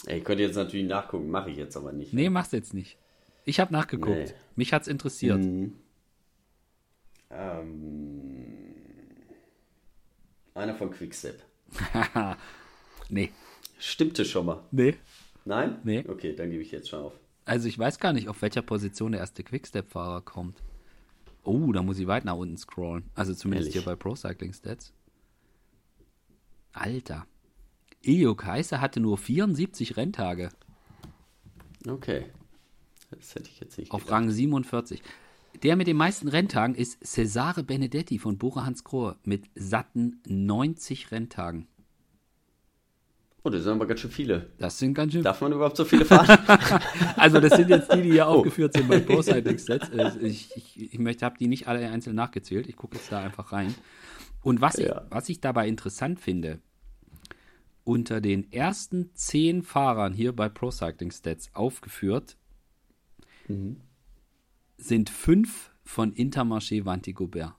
[0.07, 2.13] Ich könnte jetzt natürlich nachgucken, mache ich jetzt aber nicht.
[2.13, 2.97] Nee, machst jetzt nicht.
[3.45, 4.29] Ich habe nachgeguckt.
[4.29, 4.33] Nee.
[4.55, 5.39] Mich hat's interessiert.
[5.39, 5.73] Mhm.
[7.29, 8.70] Ähm,
[10.53, 11.41] einer von Quickstep.
[13.09, 13.31] nee.
[13.79, 14.63] Stimmte schon mal.
[14.71, 14.95] Nee.
[15.45, 15.79] Nein?
[15.83, 16.05] Nee.
[16.07, 17.13] Okay, dann gebe ich jetzt schon auf.
[17.45, 20.61] Also ich weiß gar nicht, auf welcher Position der erste Quickstep-Fahrer kommt.
[21.43, 23.09] Oh, da muss ich weit nach unten scrollen.
[23.15, 23.83] Also zumindest Ehrlich?
[23.83, 24.93] hier bei Pro Cycling Stats.
[26.73, 27.25] Alter.
[28.03, 30.49] Ilio Kaiser hatte nur 74 Renntage.
[31.87, 32.25] Okay.
[33.09, 34.13] Das hätte ich jetzt nicht Auf gedacht.
[34.13, 35.01] Rang 47.
[35.63, 41.11] Der mit den meisten Renntagen ist Cesare Benedetti von Bora Hans Krohe mit satten 90
[41.11, 41.67] Renntagen.
[43.43, 44.51] Oh, das sind aber ganz schön viele.
[44.59, 46.37] Das sind ganz schön Darf man überhaupt so viele fahren?
[47.15, 48.39] also, das sind jetzt die, die hier oh.
[48.39, 49.89] aufgeführt sind bei Pro Cycling Stats.
[50.21, 52.67] Ich, ich, ich möchte, habe die nicht alle einzeln nachgezählt.
[52.67, 53.73] Ich gucke jetzt da einfach rein.
[54.43, 55.03] Und was, ja.
[55.05, 56.59] ich, was ich dabei interessant finde,
[57.83, 62.37] unter den ersten zehn Fahrern hier bei Pro Cycling Stats aufgeführt,
[63.47, 63.77] mhm.
[64.81, 67.53] Sind fünf von Intermarché Vanti Gobert.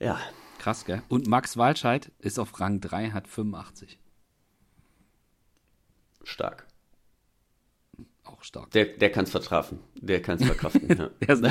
[0.00, 0.18] Ja.
[0.58, 1.02] Krass, gell?
[1.08, 3.98] Und Max Walscheid ist auf Rang 3, hat 85.
[6.22, 6.66] Stark.
[8.24, 8.70] Auch stark.
[8.70, 9.78] Der, der kann es vertrafen.
[10.00, 10.88] Der kann es verkraften.
[11.20, 11.34] ja.
[11.34, 11.44] ist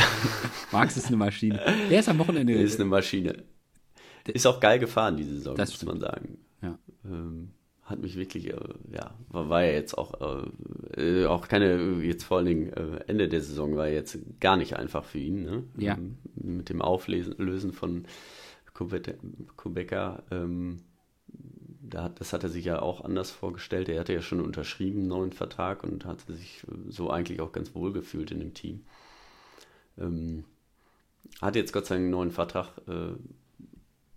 [0.71, 1.63] Max ist eine Maschine.
[1.89, 2.53] Der ist am Wochenende.
[2.53, 3.43] Der ist eine Maschine.
[4.25, 6.37] Ist auch geil gefahren, diese Saison, das muss man sagen.
[6.61, 6.79] Ja.
[7.05, 7.51] Ähm,
[7.93, 8.57] hat mich wirklich, äh,
[8.91, 10.19] ja, war, war, ja jetzt auch,
[10.97, 14.75] äh, auch keine, jetzt vor allen Dingen äh, Ende der Saison war jetzt gar nicht
[14.75, 15.63] einfach für ihn, ne?
[15.77, 15.95] Ja.
[15.95, 18.05] Ähm, mit dem Auflösen von
[18.73, 20.79] Kubeka, ähm,
[21.81, 23.87] da, das hat er sich ja auch anders vorgestellt.
[23.87, 27.75] Er hatte ja schon unterschrieben einen neuen Vertrag und hatte sich so eigentlich auch ganz
[27.75, 28.81] wohl gefühlt in dem Team.
[29.97, 30.43] Ähm,
[31.41, 33.13] hat jetzt Gott sei Dank einen neuen Vertrag äh,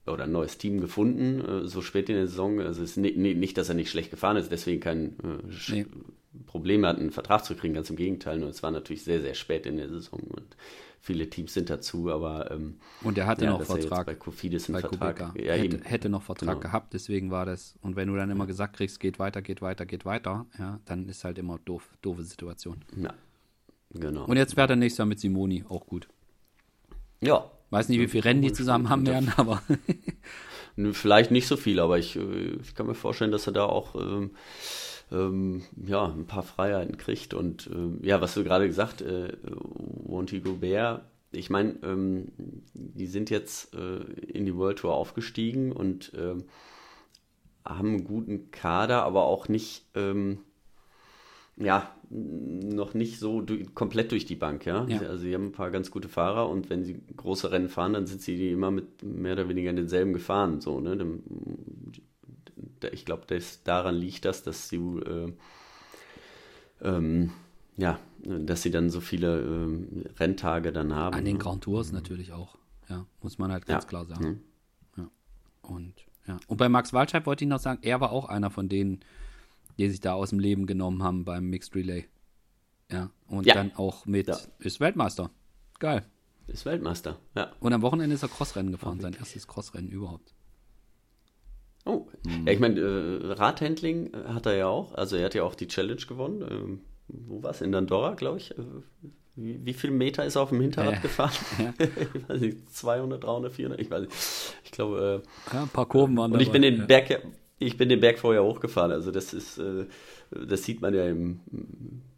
[0.06, 2.60] oder ein neues Team gefunden, äh, so spät in der Saison.
[2.60, 5.86] Also es ist nicht, nicht, dass er nicht schlecht gefahren ist, deswegen kein äh, nee.
[6.46, 8.38] Problem hat, einen Vertrag zu kriegen, ganz im Gegenteil.
[8.38, 10.56] Nur es war natürlich sehr, sehr spät in der Saison und
[11.00, 14.80] viele Teams sind dazu, aber ähm, und er hatte ja, noch Vertrag bei Kofidis einen
[14.80, 15.20] Vertrag.
[15.36, 16.60] Ja, hätte, hätte, noch Vertrag genau.
[16.60, 17.76] gehabt, deswegen war das.
[17.80, 21.08] Und wenn du dann immer gesagt kriegst, geht weiter, geht weiter, geht weiter, ja, dann
[21.08, 22.84] ist halt immer doof, doofe Situation.
[22.96, 23.14] Ja,
[23.90, 24.24] genau.
[24.24, 26.08] Und jetzt fährt er nächstes Jahr mit Simoni, auch gut.
[27.20, 29.62] Ja, Weiß nicht, wie viele Rennen die zusammen haben werden, aber.
[30.92, 33.94] Vielleicht nicht so viel, aber ich, äh, ich, kann mir vorstellen, dass er da auch
[33.94, 34.32] ähm,
[35.10, 37.32] ähm, ja, ein paar Freiheiten kriegt.
[37.32, 39.32] Und äh, ja, was du gerade gesagt, äh,
[40.06, 41.02] Monty Gobert,
[41.32, 42.28] ich meine, ähm,
[42.74, 43.98] die sind jetzt äh,
[44.32, 46.34] in die World Tour aufgestiegen und äh,
[47.64, 49.86] haben einen guten Kader, aber auch nicht.
[49.94, 50.38] Ähm,
[51.56, 54.86] ja, noch nicht so durch, komplett durch die Bank, ja?
[54.86, 55.00] ja?
[55.00, 58.06] Also sie haben ein paar ganz gute Fahrer und wenn sie große Rennen fahren, dann
[58.06, 60.60] sind sie immer mit mehr oder weniger denselben gefahren.
[60.60, 61.18] So, ne?
[62.92, 63.26] Ich glaube,
[63.64, 65.32] daran liegt das, dass sie äh,
[66.82, 67.32] ähm,
[67.76, 71.14] ja, dass sie dann so viele äh, Renntage dann haben.
[71.14, 71.42] An den ne?
[71.42, 71.96] Grand Tours mhm.
[71.96, 72.56] natürlich auch,
[72.88, 73.88] ja, muss man halt ganz ja.
[73.88, 74.26] klar sagen.
[74.96, 75.02] Mhm.
[75.02, 75.10] Ja.
[75.62, 75.94] Und
[76.26, 76.38] ja.
[76.48, 79.00] Und bei Max Waldscheid wollte ich noch sagen, er war auch einer von denen,
[79.78, 82.06] die sich da aus dem Leben genommen haben beim Mixed Relay.
[82.90, 83.54] Ja, und ja.
[83.54, 84.38] dann auch mit, ja.
[84.60, 85.30] ist Weltmeister.
[85.78, 86.04] Geil.
[86.46, 87.52] Ist Weltmeister, ja.
[87.58, 90.32] Und am Wochenende ist er Crossrennen gefahren, sein erstes Crossrennen überhaupt.
[91.84, 92.46] Oh, mhm.
[92.46, 95.68] ja, ich meine, äh, Radhandling hat er ja auch, also er hat ja auch die
[95.68, 96.46] Challenge gewonnen.
[96.48, 97.60] Ähm, wo war es?
[97.60, 98.50] In Andorra, glaube ich.
[98.52, 98.62] Äh,
[99.36, 101.00] wie, wie viel Meter ist er auf dem Hinterrad ja.
[101.00, 101.32] gefahren?
[101.78, 104.14] Ich weiß nicht, 200, 300, 400, ich weiß nicht.
[104.64, 105.22] Ich glaube.
[105.24, 107.22] Äh, ja, ein paar Kurven waren Und ich bin den Berg
[107.58, 109.86] ich bin den Berg vorher hochgefahren, also das ist, äh,
[110.30, 111.40] das sieht man ja im,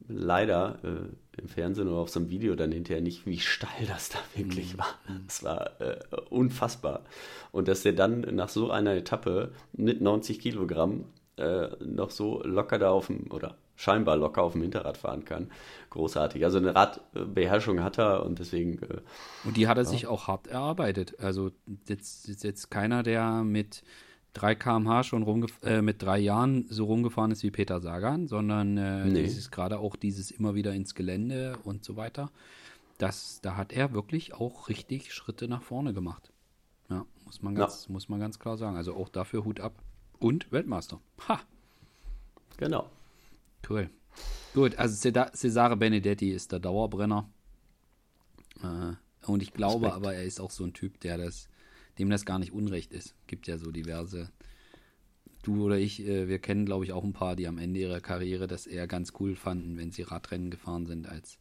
[0.09, 4.09] leider äh, im Fernsehen oder auf so einem Video dann hinterher nicht, wie steil das
[4.09, 4.79] da wirklich mhm.
[4.79, 4.95] war.
[5.27, 5.99] Das war äh,
[6.31, 7.05] unfassbar.
[7.53, 11.05] Und dass der dann nach so einer Etappe mit 90 Kilogramm
[11.37, 15.51] äh, noch so locker da auf dem, oder scheinbar locker auf dem Hinterrad fahren kann.
[15.91, 16.45] Großartig.
[16.45, 18.83] Also eine Radbeherrschung hat er und deswegen.
[18.83, 19.01] Äh,
[19.45, 19.89] und die hat er ja.
[19.89, 21.21] sich auch hart erarbeitet.
[21.21, 21.53] Also
[21.87, 23.85] jetzt, jetzt, jetzt keiner, der mit
[24.35, 29.05] 3 km/h schon äh, mit drei Jahren so rumgefahren ist wie Peter Sagan, sondern äh,
[29.07, 29.23] nee.
[29.23, 32.31] dieses gerade auch dieses immer wieder ins Gelände und so weiter.
[32.99, 36.33] Das, da hat er wirklich auch richtig Schritte nach vorne gemacht.
[36.91, 37.93] Ja, muss man ganz, ja.
[37.93, 38.77] muss man ganz klar sagen.
[38.77, 39.73] Also auch dafür Hut ab.
[40.19, 41.01] Und Weltmeister.
[41.29, 41.41] Ha!
[42.57, 42.91] Genau.
[43.69, 43.89] Cool.
[44.53, 47.29] Gut, also Cesare Benedetti ist der Dauerbrenner.
[48.63, 48.95] Äh,
[49.27, 49.97] und ich glaube Respekt.
[49.97, 51.49] aber, er ist auch so ein Typ, der das
[51.99, 53.15] dem das gar nicht unrecht ist.
[53.27, 54.31] Gibt ja so diverse.
[55.43, 58.01] Du oder ich, äh, wir kennen, glaube ich, auch ein paar, die am Ende ihrer
[58.01, 61.39] Karriere das eher ganz cool fanden, wenn sie Radrennen gefahren sind, als,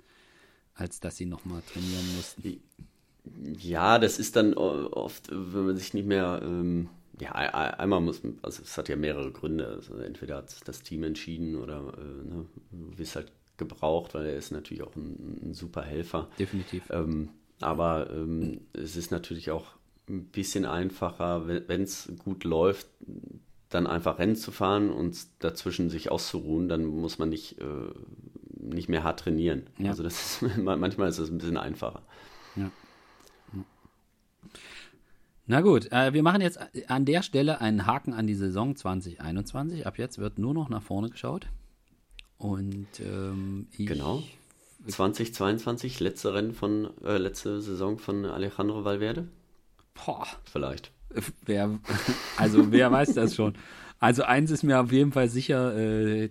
[0.73, 2.61] als dass sie nochmal trainieren mussten.
[3.59, 6.39] Ja, das ist dann oft, wenn man sich nicht mehr.
[6.43, 6.89] Ähm,
[7.19, 9.67] ja, einmal muss man, also es hat ja mehrere Gründe.
[9.67, 14.38] Also entweder hat das Team entschieden oder äh, ne, du wirst halt gebraucht, weil er
[14.38, 16.29] ist natürlich auch ein, ein super Helfer.
[16.38, 16.84] Definitiv.
[16.91, 17.29] Ähm,
[17.59, 19.76] aber ähm, es ist natürlich auch
[20.09, 22.88] ein bisschen einfacher, wenn es gut läuft,
[23.69, 27.65] dann einfach Rennen zu fahren und dazwischen sich auszuruhen, dann muss man nicht, äh,
[28.59, 29.63] nicht mehr hart trainieren.
[29.77, 29.89] Ja.
[29.89, 32.01] Also das ist, manchmal ist es ein bisschen einfacher.
[32.55, 32.71] Ja.
[35.49, 36.59] Na gut, äh, wir machen jetzt
[36.89, 39.88] an der Stelle einen Haken an die Saison 2021.
[39.88, 41.47] Ab jetzt wird nur noch nach vorne geschaut.
[42.38, 44.23] Und ähm, ich, genau.
[44.85, 49.27] 2022, letzte Rennen von äh, letzte Saison von Alejandro Valverde.
[50.06, 50.28] Boah.
[50.45, 50.91] Vielleicht.
[51.45, 51.80] Wer,
[52.38, 53.53] also wer weiß das schon?
[53.99, 56.30] Also eins ist mir auf jeden Fall sicher, äh,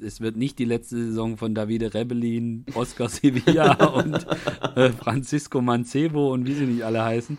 [0.00, 4.24] es wird nicht die letzte Saison von Davide Rebellin, Oscar Sevilla und
[4.76, 7.36] äh, Francisco Mancebo und wie sie nicht alle heißen.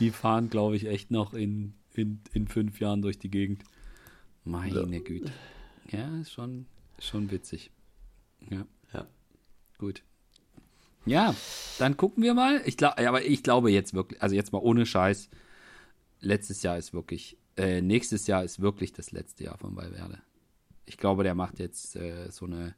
[0.00, 3.64] Die fahren, glaube ich, echt noch in, in, in fünf Jahren durch die Gegend.
[4.44, 4.98] Meine ja.
[5.00, 5.30] Güte.
[5.90, 6.64] Ja, ist schon,
[6.98, 7.70] schon witzig.
[8.48, 8.64] Ja.
[8.94, 9.06] Ja.
[9.76, 10.02] Gut.
[11.08, 11.34] Ja,
[11.78, 12.62] dann gucken wir mal.
[12.64, 15.28] Ich glaube, aber ich glaube jetzt wirklich, also jetzt mal ohne Scheiß,
[16.20, 20.18] letztes Jahr ist wirklich äh, nächstes Jahr ist wirklich das letzte Jahr von Valverde.
[20.86, 22.74] Ich glaube, der macht jetzt äh, so eine,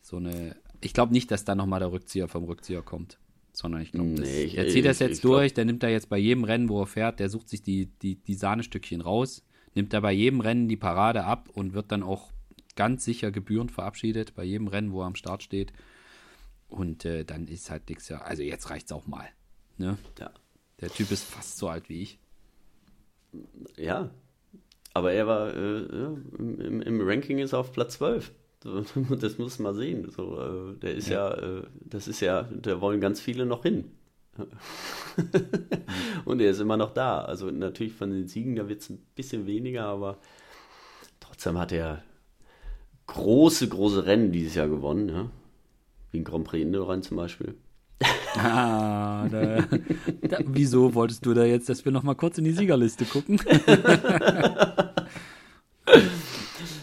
[0.00, 0.54] so eine.
[0.80, 3.18] Ich glaube nicht, dass da nochmal der Rückzieher vom Rückzieher kommt.
[3.52, 6.44] Sondern ich glaube, nee, er zieht das jetzt durch, der nimmt da jetzt bei jedem
[6.44, 9.44] Rennen, wo er fährt, der sucht sich die, die, die Sahnestückchen raus,
[9.74, 12.30] nimmt da bei jedem Rennen die Parade ab und wird dann auch
[12.76, 15.72] ganz sicher gebührend verabschiedet, bei jedem Rennen, wo er am Start steht.
[16.70, 18.22] Und äh, dann ist halt nichts ja.
[18.22, 19.28] Also jetzt reicht es auch mal.
[19.76, 19.98] Ne?
[20.18, 20.30] Ja.
[20.80, 22.18] Der Typ ist fast so alt wie ich.
[23.76, 24.10] Ja,
[24.92, 25.82] aber er war äh,
[26.38, 28.32] im, im, Ranking ist er auf Platz 12.
[29.18, 30.10] Das muss man sehen.
[30.10, 33.62] So, äh, der ist ja, ja äh, das ist ja, da wollen ganz viele noch
[33.62, 33.92] hin.
[36.26, 37.22] Und er ist immer noch da.
[37.22, 40.18] Also natürlich von den Siegen, da wird es ein bisschen weniger, aber
[41.20, 42.02] trotzdem hat er
[43.06, 45.08] große, große Rennen dieses Jahr gewonnen.
[45.08, 45.30] Ja?
[46.12, 47.56] Wie ein Grand Prix Indoran zum Beispiel.
[48.36, 49.62] Ah, da,
[50.22, 53.40] da, wieso wolltest du da jetzt, dass wir noch mal kurz in die Siegerliste gucken?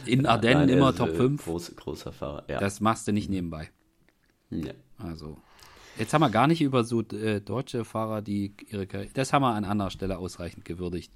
[0.05, 1.41] in Ardennen Nein, immer Top 5.
[1.41, 2.59] Groß, großer Fahrer, ja.
[2.59, 3.69] Das machst du nicht nebenbei.
[4.49, 4.73] Ja.
[4.97, 5.37] Also,
[5.97, 9.53] jetzt haben wir gar nicht über so äh, deutsche Fahrer, die ihre das haben wir
[9.53, 11.13] an anderer Stelle ausreichend gewürdigt.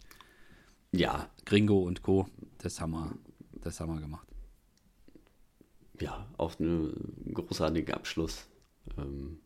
[0.92, 1.30] Ja.
[1.46, 2.28] Gringo und Co.,
[2.58, 3.12] das haben wir,
[3.62, 4.31] das haben wir gemacht.
[6.02, 8.48] Ja, auch einen großartigen Abschluss.
[8.98, 9.40] Ähm,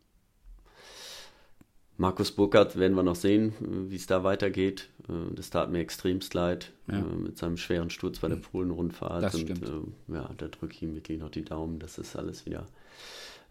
[1.98, 3.54] Markus Burkhardt werden wir noch sehen,
[3.90, 4.90] wie es da weitergeht.
[5.08, 7.00] Äh, das tat mir extremst leid ja.
[7.00, 9.24] Äh, mit seinem schweren Sturz bei der Polen-Rundfahrt.
[9.24, 9.70] Das stimmt.
[9.70, 12.68] Und, äh, ja, da drücke ich ihm wirklich noch die Daumen, dass es alles wieder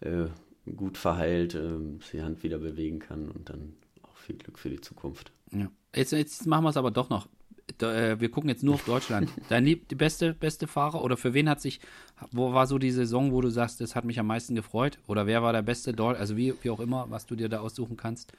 [0.01, 0.27] äh,
[0.77, 1.79] gut verheilt, äh,
[2.13, 5.33] die Hand wieder bewegen kann und dann auch viel Glück für die Zukunft.
[5.53, 5.71] Ja.
[5.95, 7.29] Jetzt, jetzt machen wir es aber doch noch
[7.81, 9.31] wir gucken jetzt nur auf Deutschland.
[9.49, 11.81] Dein lieb, die beste, beste Fahrer oder für wen hat sich,
[12.31, 14.99] wo war so die Saison, wo du sagst, das hat mich am meisten gefreut?
[15.07, 17.61] Oder wer war der beste Deutsch, also wie, wie auch immer, was du dir da
[17.61, 18.33] aussuchen kannst?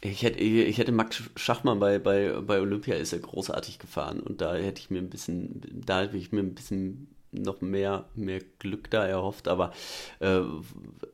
[0.00, 4.40] Ich hätte, ich hätte Max Schachmann bei, bei, bei Olympia ist er großartig gefahren und
[4.40, 8.40] da hätte ich mir ein bisschen, da hätte ich mir ein bisschen noch mehr, mehr
[8.58, 9.72] Glück da erhofft, aber
[10.20, 10.40] äh,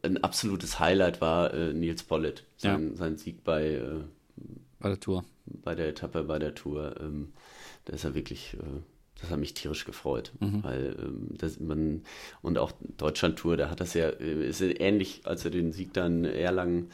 [0.02, 2.96] ein absolutes Highlight war äh, Nils Pollitt, sein, ja.
[2.96, 4.00] sein Sieg bei, äh,
[4.78, 5.24] bei der Tour.
[5.46, 6.94] Bei der Etappe, bei der Tour.
[7.00, 7.32] Ähm,
[7.84, 8.80] da ist er wirklich, äh,
[9.20, 10.62] das hat mich tierisch gefreut, mhm.
[10.62, 12.02] weil ähm, das, man,
[12.42, 16.24] und auch Deutschland-Tour, da hat das ja, äh, ist ähnlich, als er den Sieg dann
[16.24, 16.90] Erlangen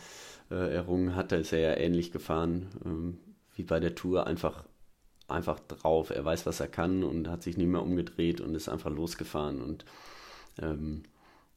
[0.50, 3.18] äh, errungen hat, da ist er ja ähnlich gefahren ähm,
[3.54, 4.64] wie bei der Tour, einfach
[5.30, 6.10] einfach drauf.
[6.10, 9.60] Er weiß, was er kann und hat sich nicht mehr umgedreht und ist einfach losgefahren.
[9.60, 9.84] Und
[10.60, 11.02] ähm,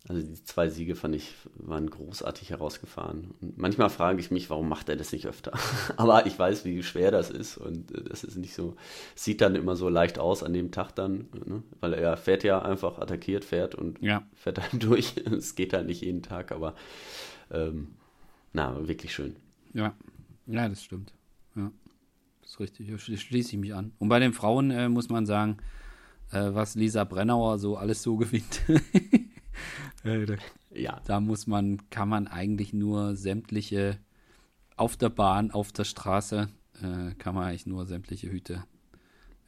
[0.10, 3.36] also die zwei Siege fand ich, waren großartig herausgefahren.
[3.40, 5.54] Und manchmal frage ich mich, warum macht er das nicht öfter?
[5.98, 8.76] Aber ich weiß, wie schwer das ist und äh, das ist nicht so,
[9.16, 11.64] sieht dann immer so leicht aus an dem Tag dann, ne?
[11.80, 14.28] weil er fährt ja einfach attackiert, fährt und ja.
[14.36, 15.16] fährt dann durch.
[15.18, 16.76] Es geht halt nicht jeden Tag, aber
[17.50, 17.96] ähm,
[18.52, 19.38] na, wirklich schön.
[19.74, 19.96] Ja,
[20.48, 21.14] ja, das stimmt.
[21.56, 21.72] Ja
[22.54, 23.94] ist richtig, da schließe ich mich an.
[24.00, 25.58] Und bei den Frauen äh, muss man sagen,
[26.32, 28.62] äh, was Lisa Brennauer so alles so gewinnt.
[30.04, 30.36] äh, da,
[30.72, 31.02] ja.
[31.06, 33.98] Da muss man, kann man eigentlich nur sämtliche
[34.76, 36.50] auf der Bahn, auf der Straße,
[36.82, 38.64] äh, kann man eigentlich nur sämtliche Hüte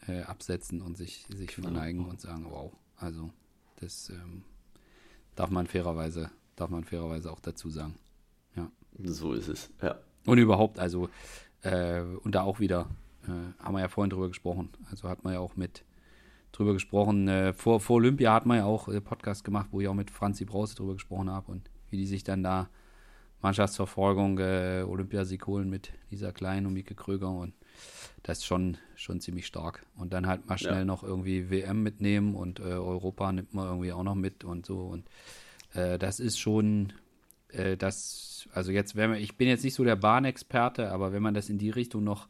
[0.08, 2.12] äh, absetzen und sich, sich verneigen genau.
[2.12, 3.32] und sagen, wow, also
[3.78, 4.44] das ähm,
[5.36, 7.96] darf man fairerweise, darf man fairerweise auch dazu sagen.
[8.56, 8.72] Ja.
[9.04, 10.00] So ist es, ja.
[10.26, 11.10] Und überhaupt, also
[11.66, 12.88] äh, und da auch wieder,
[13.24, 14.70] äh, haben wir ja vorhin drüber gesprochen.
[14.90, 15.84] Also hat man ja auch mit
[16.52, 17.28] drüber gesprochen.
[17.28, 20.12] Äh, vor, vor Olympia hat man ja auch äh, Podcast gemacht, wo ich auch mit
[20.12, 22.70] Franzi Brause drüber gesprochen habe und wie die sich dann da
[23.42, 27.54] Mannschaftsverfolgung, äh, Olympiasieg holen mit Lisa Klein und Mieke Kröger und
[28.24, 29.86] das ist schon, schon ziemlich stark.
[29.98, 30.86] Und dann halt mal schnell ja.
[30.86, 34.80] noch irgendwie WM mitnehmen und äh, Europa nimmt man irgendwie auch noch mit und so.
[34.80, 35.08] Und
[35.74, 36.94] äh, das ist schon,
[37.58, 41.24] äh, das, also jetzt, wenn man, ich bin jetzt nicht so der Bahnexperte, aber wenn
[41.24, 42.28] man das in die Richtung noch,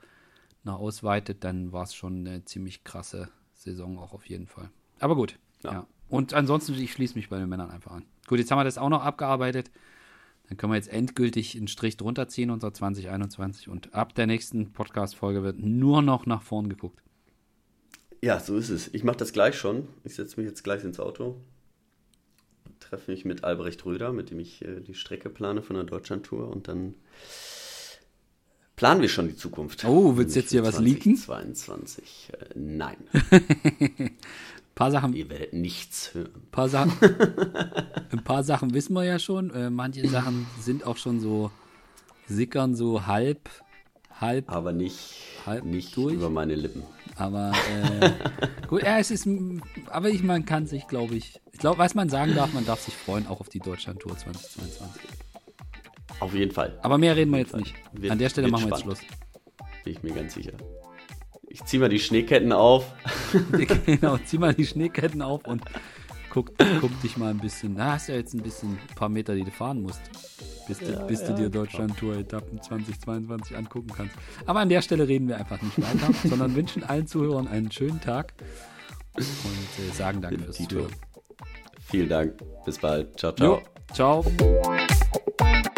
[0.63, 4.69] noch ausweitet, dann war es schon eine ziemlich krasse Saison auch auf jeden Fall.
[4.99, 5.71] Aber gut, ja.
[5.71, 5.87] ja.
[6.07, 8.05] Und ansonsten, ich schließe mich bei den Männern einfach an.
[8.27, 9.71] Gut, jetzt haben wir das auch noch abgearbeitet.
[10.47, 13.67] Dann können wir jetzt endgültig einen Strich drunter ziehen, unser 2021.
[13.67, 17.01] Und ab der nächsten Podcast-Folge wird nur noch nach vorn geguckt.
[18.21, 18.93] Ja, so ist es.
[18.93, 19.87] Ich mache das gleich schon.
[20.03, 21.41] Ich setze mich jetzt gleich ins Auto.
[22.79, 26.49] Treffe mich mit Albrecht Röder, mit dem ich äh, die Strecke plane von der Deutschlandtour
[26.49, 26.95] und dann
[28.75, 29.85] planen wir schon die Zukunft.
[29.85, 31.15] Oh, willst du jetzt hier was leaken?
[31.15, 32.31] 22.
[32.33, 32.97] Äh, nein.
[34.75, 35.13] paar Sachen.
[35.13, 36.47] Ihr werdet nichts hören.
[36.51, 36.91] Paar Sachen,
[38.11, 39.51] ein paar Sachen wissen wir ja schon.
[39.51, 41.51] Äh, manche Sachen sind auch schon so
[42.27, 43.49] sickern so halb,
[44.19, 44.51] halb.
[44.51, 45.15] Aber nicht,
[45.45, 46.13] halb nicht durch.
[46.13, 46.83] über meine Lippen.
[47.15, 47.53] Aber
[48.01, 48.11] äh,
[48.67, 49.27] gut, ja, es ist,
[49.87, 52.81] aber ich, man kann sich, glaube ich, ich glaube, was man sagen darf, man darf
[52.81, 55.01] sich freuen, auch auf die Deutschland-Tour 2022.
[56.19, 56.77] Auf jeden Fall.
[56.81, 57.73] Aber mehr reden wir jetzt nicht.
[57.93, 58.99] Wird, An der Stelle machen wir spannend.
[58.99, 59.83] jetzt Schluss.
[59.83, 60.53] Bin ich mir ganz sicher.
[61.47, 62.93] Ich zieh mal die Schneeketten auf.
[63.85, 65.61] genau, zieh mal die Schneeketten auf und
[66.35, 66.51] guck,
[66.81, 67.75] guck dich mal ein bisschen.
[67.75, 70.01] Da hast du ja jetzt ein bisschen ein paar Meter, die du fahren musst
[70.67, 74.15] bis, ja, du, bis ja, du dir Deutschland-Tour-Etappen 2022 angucken kannst.
[74.45, 78.01] Aber an der Stelle reden wir einfach nicht weiter, sondern wünschen allen Zuhörern einen schönen
[78.01, 78.33] Tag
[79.15, 80.91] und äh, sagen Danke fürs Zuhören.
[81.87, 82.33] Vielen Dank.
[82.65, 83.17] Bis bald.
[83.17, 83.61] Ciao, ciao.
[83.93, 85.75] Jo, ciao.